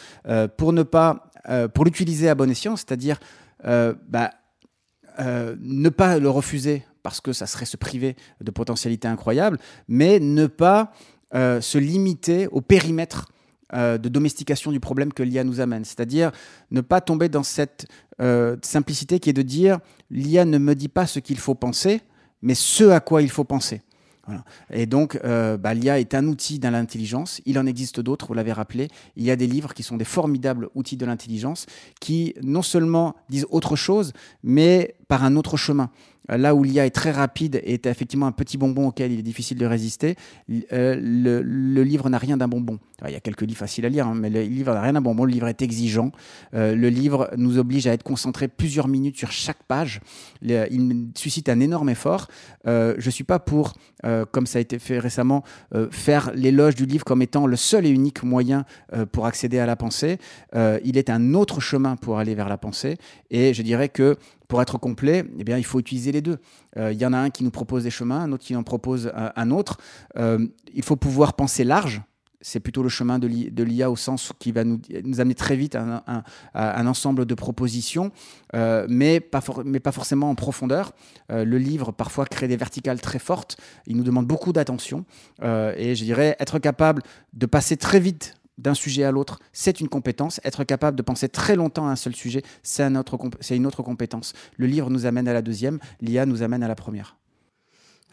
pour 0.58 0.74
ne 0.74 0.82
pas, 0.82 1.30
pour 1.72 1.86
l'utiliser 1.86 2.28
à 2.28 2.34
bon 2.34 2.50
escient, 2.50 2.76
c'est-à-dire 2.76 3.18
bah, 3.64 4.30
ne 5.18 5.88
pas 5.88 6.18
le 6.18 6.28
refuser 6.30 6.84
parce 7.02 7.20
que 7.20 7.32
ça 7.32 7.46
serait 7.46 7.66
se 7.66 7.76
priver 7.76 8.16
de 8.40 8.50
potentialités 8.50 9.08
incroyables, 9.08 9.58
mais 9.88 10.20
ne 10.20 10.46
pas 10.46 10.92
se 11.32 11.78
limiter 11.78 12.48
au 12.48 12.60
périmètre 12.60 13.30
de 13.72 14.08
domestication 14.08 14.72
du 14.72 14.80
problème 14.80 15.12
que 15.12 15.22
l'IA 15.22 15.44
nous 15.44 15.60
amène. 15.60 15.84
C'est-à-dire 15.84 16.32
ne 16.70 16.80
pas 16.80 17.00
tomber 17.00 17.28
dans 17.28 17.42
cette 17.42 17.86
euh, 18.22 18.56
simplicité 18.62 19.18
qui 19.18 19.30
est 19.30 19.32
de 19.32 19.42
dire 19.42 19.78
l'IA 20.10 20.44
ne 20.44 20.58
me 20.58 20.74
dit 20.74 20.88
pas 20.88 21.06
ce 21.06 21.18
qu'il 21.18 21.38
faut 21.38 21.54
penser, 21.54 22.02
mais 22.42 22.54
ce 22.54 22.84
à 22.84 23.00
quoi 23.00 23.22
il 23.22 23.30
faut 23.30 23.44
penser. 23.44 23.82
Et 24.70 24.86
donc, 24.86 25.18
euh, 25.24 25.56
bah, 25.56 25.74
l'IA 25.74 26.00
est 26.00 26.14
un 26.14 26.26
outil 26.26 26.58
dans 26.58 26.70
l'intelligence. 26.70 27.40
Il 27.46 27.58
en 27.58 27.66
existe 27.66 28.00
d'autres, 28.00 28.26
vous 28.26 28.34
l'avez 28.34 28.52
rappelé. 28.52 28.88
Il 29.16 29.24
y 29.24 29.30
a 29.30 29.36
des 29.36 29.46
livres 29.46 29.74
qui 29.74 29.82
sont 29.82 29.96
des 29.96 30.04
formidables 30.04 30.68
outils 30.74 30.96
de 30.96 31.06
l'intelligence 31.06 31.66
qui 32.00 32.34
non 32.42 32.62
seulement 32.62 33.16
disent 33.28 33.46
autre 33.50 33.76
chose, 33.76 34.12
mais 34.42 34.96
par 35.08 35.24
un 35.24 35.36
autre 35.36 35.56
chemin. 35.56 35.90
Euh, 36.30 36.36
là 36.36 36.54
où 36.54 36.62
l'IA 36.62 36.86
est 36.86 36.90
très 36.90 37.10
rapide 37.10 37.60
et 37.64 37.74
est 37.74 37.86
effectivement 37.86 38.26
un 38.26 38.32
petit 38.32 38.58
bonbon 38.58 38.88
auquel 38.88 39.12
il 39.12 39.18
est 39.18 39.24
difficile 39.24 39.58
de 39.58 39.66
résister, 39.66 40.16
euh, 40.72 40.96
le, 41.00 41.82
livre 41.82 42.08
n'a 42.08 42.18
rien 42.18 42.36
d'un 42.36 42.48
bonbon. 42.48 42.78
il 43.06 43.12
y 43.12 43.16
a 43.16 43.20
quelques 43.20 43.42
livres 43.42 43.58
faciles 43.58 43.84
à 43.86 43.88
lire, 43.88 44.06
hein, 44.06 44.14
mais 44.14 44.30
le 44.30 44.42
livre 44.42 44.72
n'a 44.72 44.80
rien 44.80 44.92
d'un 44.92 45.00
bonbon. 45.00 45.24
Le 45.24 45.32
livre 45.32 45.48
est 45.48 45.62
exigeant. 45.62 46.12
Euh, 46.54 46.74
le 46.74 46.88
livre 46.88 47.30
nous 47.36 47.58
oblige 47.58 47.86
à 47.86 47.92
être 47.92 48.02
concentré 48.02 48.48
plusieurs 48.48 48.88
minutes 48.88 49.16
sur 49.16 49.32
chaque 49.32 49.62
page. 49.64 50.00
il 50.42 51.08
suscite 51.16 51.48
un 51.48 51.60
énorme 51.60 51.88
effort. 51.88 52.28
je 52.64 53.04
ne 53.04 53.10
suis 53.10 53.24
pas 53.24 53.38
pour, 53.38 53.74
comme 54.30 54.46
ça 54.46 54.58
a 54.58 54.60
été 54.60 54.78
fait 54.78 54.98
récemment, 54.98 55.42
faire 55.90 56.32
l'éloge 56.34 56.74
du 56.74 56.86
livre 56.86 57.04
comme 57.04 57.22
étant 57.22 57.46
le 57.46 57.56
seul 57.56 57.86
et 57.86 57.90
unique 57.90 58.22
moyen 58.22 58.64
pour 59.12 59.26
accéder 59.26 59.58
à 59.58 59.66
la 59.66 59.76
pensée. 59.76 60.18
il 60.54 60.96
est 60.96 61.10
un 61.10 61.34
autre 61.34 61.60
chemin 61.60 61.96
pour 61.96 62.18
aller 62.18 62.34
vers 62.34 62.48
la 62.48 62.58
pensée. 62.58 62.96
Et 63.30 63.54
je 63.54 63.62
dirais 63.62 63.88
que 63.88 64.16
pour 64.52 64.60
être 64.60 64.76
complet, 64.76 65.24
eh 65.38 65.44
bien, 65.44 65.56
il 65.56 65.64
faut 65.64 65.80
utiliser 65.80 66.12
les 66.12 66.20
deux. 66.20 66.36
Euh, 66.76 66.92
il 66.92 67.00
y 67.00 67.06
en 67.06 67.14
a 67.14 67.16
un 67.16 67.30
qui 67.30 67.42
nous 67.42 67.50
propose 67.50 67.84
des 67.84 67.90
chemins, 67.90 68.20
un 68.20 68.32
autre 68.32 68.44
qui 68.44 68.54
en 68.54 68.62
propose 68.62 69.10
un, 69.14 69.50
autre. 69.50 69.78
Euh, 70.18 70.46
il 70.74 70.82
faut 70.82 70.96
pouvoir 70.96 71.32
penser 71.32 71.64
large. 71.64 72.02
C'est 72.42 72.60
plutôt 72.60 72.82
le 72.82 72.90
chemin 72.90 73.18
de 73.18 73.62
l'IA 73.62 73.90
au 73.90 73.96
sens 73.96 74.34
qui 74.38 74.52
va 74.52 74.64
nous, 74.64 74.78
amener 75.18 75.34
très 75.34 75.56
vite 75.56 75.74
à 75.74 76.04
un, 76.52 76.86
ensemble 76.86 77.24
de 77.24 77.34
propositions, 77.34 78.12
euh, 78.54 78.84
mais, 78.90 79.20
pas 79.20 79.40
mais 79.64 79.80
pas 79.80 79.92
forcément 79.92 80.28
en 80.28 80.34
profondeur. 80.34 80.92
le 81.30 81.56
livre, 81.56 81.90
parfois, 81.90 82.26
crée 82.26 82.46
des 82.46 82.58
verticales 82.58 83.00
très 83.00 83.18
fortes. 83.18 83.56
Il 83.86 83.96
nous 83.96 84.04
demande 84.04 84.26
beaucoup 84.26 84.52
d'attention. 84.52 85.06
et 85.42 85.94
je 85.94 86.04
dirais 86.04 86.36
être 86.40 86.58
capable 86.58 87.00
de 87.32 87.46
passer 87.46 87.78
très 87.78 88.00
vite 88.00 88.34
d'un 88.58 88.74
sujet 88.74 89.04
à 89.04 89.10
l'autre, 89.10 89.38
c'est 89.52 89.80
une 89.80 89.88
compétence. 89.88 90.40
Être 90.44 90.64
capable 90.64 90.96
de 90.96 91.02
penser 91.02 91.28
très 91.28 91.56
longtemps 91.56 91.86
à 91.86 91.90
un 91.90 91.96
seul 91.96 92.14
sujet, 92.14 92.42
c'est 92.62 92.86
une 92.86 92.96
autre 92.96 93.82
compétence. 93.82 94.32
Le 94.56 94.66
livre 94.66 94.90
nous 94.90 95.06
amène 95.06 95.28
à 95.28 95.32
la 95.32 95.42
deuxième, 95.42 95.78
l'IA 96.00 96.26
nous 96.26 96.42
amène 96.42 96.62
à 96.62 96.68
la 96.68 96.74
première. 96.74 97.16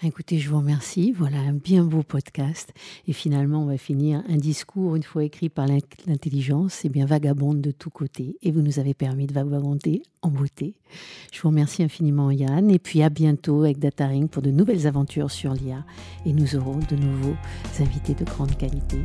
Écoutez, 0.02 0.40
je 0.40 0.50
vous 0.50 0.58
remercie. 0.58 1.12
Voilà 1.12 1.40
un 1.40 1.52
bien 1.52 1.84
beau 1.84 2.04
podcast. 2.04 2.72
Et 3.06 3.12
finalement, 3.12 3.64
on 3.64 3.66
va 3.66 3.78
finir 3.78 4.24
un 4.30 4.38
discours, 4.38 4.96
une 4.96 5.04
fois 5.04 5.26
écrit 5.26 5.50
par 5.50 5.68
l'intelligence, 5.68 6.86
et 6.86 6.88
eh 6.88 6.90
bien 6.90 7.06
vagabonde 7.06 7.60
de 7.60 7.72
tous 7.72 7.90
côtés. 7.90 8.38
Et 8.42 8.52
vous 8.52 8.62
nous 8.62 8.80
avez 8.80 8.94
permis 8.94 9.28
de 9.28 9.34
vagabonder 9.34 10.04
en 10.22 10.30
beauté. 10.30 10.76
Je 11.34 11.42
vous 11.42 11.50
remercie 11.50 11.84
infiniment, 11.84 12.32
Yann. 12.32 12.72
Et 12.72 12.80
puis 12.80 13.04
à 13.04 13.10
bientôt 13.10 13.64
avec 13.64 13.80
Dataring 13.80 14.30
pour 14.30 14.42
de 14.42 14.52
nouvelles 14.52 14.88
aventures 14.88 15.32
sur 15.32 15.54
l'IA. 15.54 15.84
Et 16.26 16.32
nous 16.32 16.56
aurons 16.56 16.80
de 16.80 16.96
nouveaux 16.96 17.36
invités 17.82 18.14
de 18.14 18.24
grande 18.24 18.56
qualité. 18.56 19.00